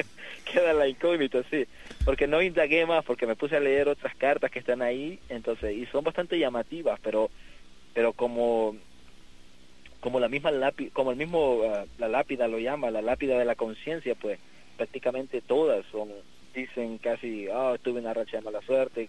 [0.52, 1.66] Queda la incógnita, sí.
[2.04, 5.74] Porque no indagué más, porque me puse a leer otras cartas que están ahí, entonces,
[5.76, 7.30] y son bastante llamativas, pero,
[7.94, 8.76] pero como,
[10.06, 13.44] como la misma lápida, como el mismo, ah, la lápida lo llama, la lápida de
[13.44, 14.38] la conciencia, pues
[14.76, 16.10] prácticamente todas son,
[16.54, 19.08] dicen casi, ah, tuve una racha de mala suerte,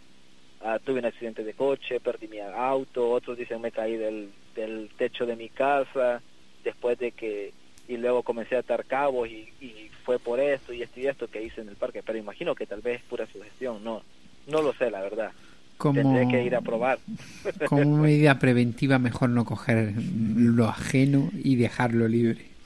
[0.63, 4.89] ah, tuve un accidente de coche, perdí mi auto, otros dicen me caí del del
[4.97, 6.23] techo de mi casa,
[6.63, 7.53] después de que,
[7.87, 11.27] y luego comencé a atar cabos y, y fue por esto y esto y esto
[11.27, 14.01] que hice en el parque, pero imagino que tal vez es pura sugestión, no,
[14.47, 15.31] no lo sé la verdad.
[15.77, 16.99] Como, Tendré que ir a probar.
[17.67, 19.93] Como medida preventiva, mejor no coger
[20.35, 22.57] lo ajeno y dejarlo libre.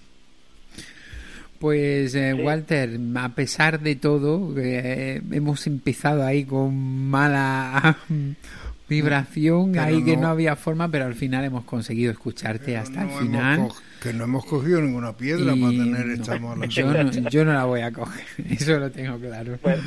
[1.59, 6.75] Pues eh, Walter, a pesar de todo, eh, hemos empezado ahí con
[7.07, 7.97] mala
[8.89, 13.69] vibración, ahí que no había forma, pero al final hemos conseguido escucharte hasta el final.
[14.01, 17.65] Que no hemos cogido ninguna piedra para tener esta mala yo no, yo no la
[17.65, 19.59] voy a coger, eso lo tengo claro.
[19.61, 19.83] Bueno,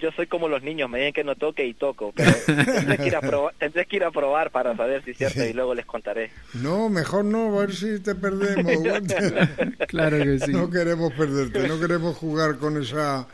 [0.00, 3.06] yo, soy como los niños, me dicen que no toque y toco, pero tendré que
[3.06, 5.74] ir a probar, tendré que ir a probar para saber si es cierto y luego
[5.74, 6.30] les contaré.
[6.54, 8.72] No, mejor no, a ver si te perdemos.
[9.88, 10.52] claro que sí.
[10.52, 13.26] No queremos perderte, no queremos jugar con esa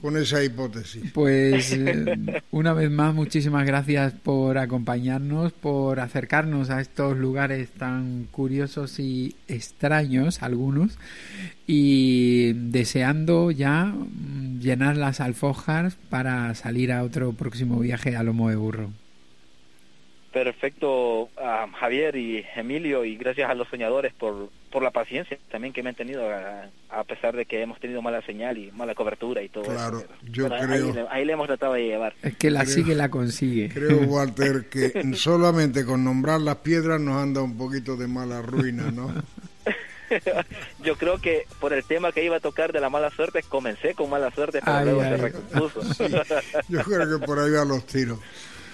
[0.00, 1.10] con esa hipótesis.
[1.12, 8.24] Pues eh, una vez más, muchísimas gracias por acompañarnos, por acercarnos a estos lugares tan
[8.30, 10.98] curiosos y extraños, algunos,
[11.66, 13.94] y deseando ya
[14.60, 18.90] llenar las alfojas para salir a otro próximo viaje a Lomo de Burro.
[20.32, 21.28] Perfecto,
[21.80, 25.88] Javier y Emilio, y gracias a los soñadores por, por la paciencia también que me
[25.88, 26.22] han tenido,
[26.88, 30.08] a, pesar de que hemos tenido mala señal y mala cobertura y todo claro, eso.
[30.30, 31.08] yo creo...
[31.10, 32.14] Ahí, le hemos tratado de llevar.
[32.22, 33.70] Es que la sigue la consigue.
[33.70, 38.90] Creo, Walter, que solamente con nombrar las piedras nos anda un poquito de mala ruina,
[38.92, 39.12] ¿no?
[40.84, 43.94] yo creo que por el tema que iba a tocar de la mala suerte, comencé
[43.94, 45.80] con mala suerte, pero luego se recompuso.
[46.68, 48.20] yo creo que por ahí van los tiros.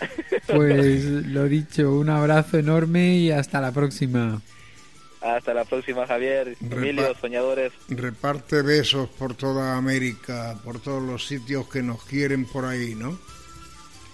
[0.46, 4.40] Pues lo dicho, un abrazo enorme y hasta la próxima.
[5.20, 7.72] Hasta la próxima, Javier, Emilio, soñadores.
[7.88, 13.18] Reparte besos por toda América, por todos los sitios que nos quieren por ahí, ¿no?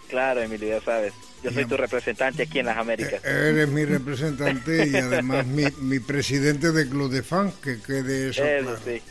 [0.08, 1.12] Claro, Emilio, ya sabes.
[1.42, 3.22] Yo soy tu representante aquí en las Américas.
[3.24, 8.30] Eh, eres mi representante y además mi, mi presidente de club de fans, que quede
[8.30, 8.44] eso.
[8.44, 9.02] Eso sí.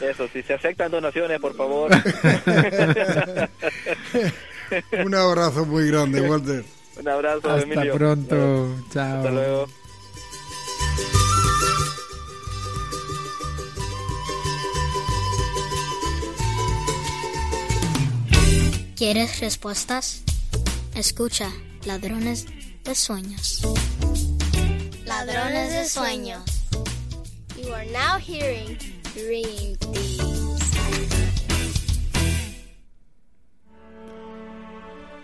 [0.00, 1.90] Eso, si se aceptan donaciones, por favor.
[5.04, 6.64] Un abrazo muy grande, Walter.
[6.98, 8.68] Un abrazo, Hasta pronto.
[8.92, 9.16] Chao.
[9.18, 9.66] Hasta luego.
[18.96, 20.22] ¿Quieres respuestas?
[20.94, 21.50] Escucha,
[21.84, 22.46] ladrones
[22.84, 23.62] de sueños.
[25.04, 26.42] Ladrones de sueños.
[27.56, 28.78] You are now hearing
[29.14, 29.76] Dream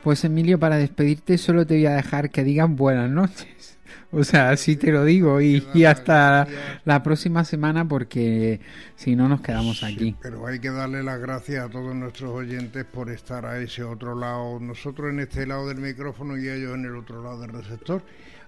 [0.02, 3.74] Pues Emilio, para despedirte solo te voy a dejar que digan buenas noches.
[4.10, 6.46] O sea, así te lo digo y, hasta
[6.86, 8.58] la próxima semana porque
[8.96, 10.16] si no nos quedamos aquí.
[10.22, 14.14] pero hay que darle las gracias a todos nuestros oyentes por estar a ese otro
[14.14, 18.02] lado, nosotros en este lado del micrófono y ellos en el otro lado del receptor.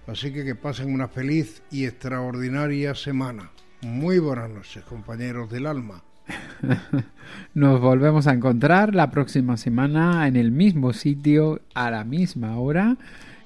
[0.07, 3.51] Así que que pasen una feliz y extraordinaria semana.
[3.81, 6.03] Muy buenas noches, compañeros del alma.
[7.53, 12.97] Nos volvemos a encontrar la próxima semana en el mismo sitio, a la misma hora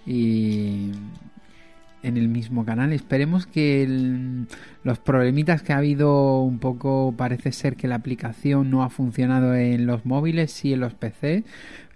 [0.06, 0.92] y
[2.06, 2.94] en el mismo canal.
[2.94, 3.88] Esperemos que
[4.84, 9.56] los problemitas que ha habido un poco parece ser que la aplicación no ha funcionado
[9.56, 11.44] en los móviles, sí en los PC,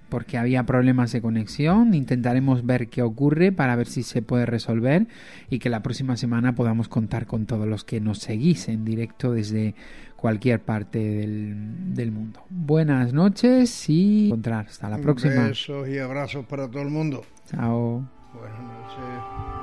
[0.09, 1.93] porque había problemas de conexión.
[1.93, 5.07] Intentaremos ver qué ocurre para ver si se puede resolver
[5.51, 9.31] y que la próxima semana podamos contar con todos los que nos seguís en directo
[9.31, 9.75] desde
[10.19, 12.43] cualquier parte del, del mundo.
[12.49, 14.65] Buenas noches y encontrar.
[14.67, 15.47] Hasta la próxima.
[15.47, 17.23] Besos y abrazos para todo el mundo.
[17.49, 18.03] Chao.
[18.33, 19.59] Buenas noches.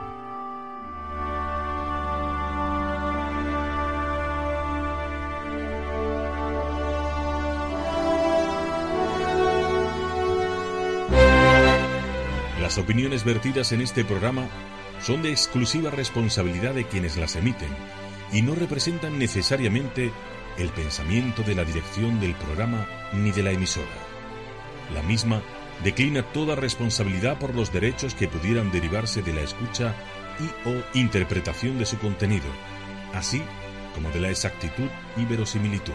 [12.61, 14.49] Las opiniones vertidas en este programa
[15.01, 17.69] son de exclusiva responsabilidad de quienes las emiten
[18.33, 20.11] y no representan necesariamente
[20.59, 23.87] el pensamiento de la dirección del programa ni de la emisora.
[24.95, 25.43] La misma
[25.85, 29.95] declina toda responsabilidad por los derechos que pudieran derivarse de la escucha
[30.39, 32.47] y o interpretación de su contenido,
[33.15, 33.43] así
[33.95, 35.95] como de la exactitud y verosimilitud.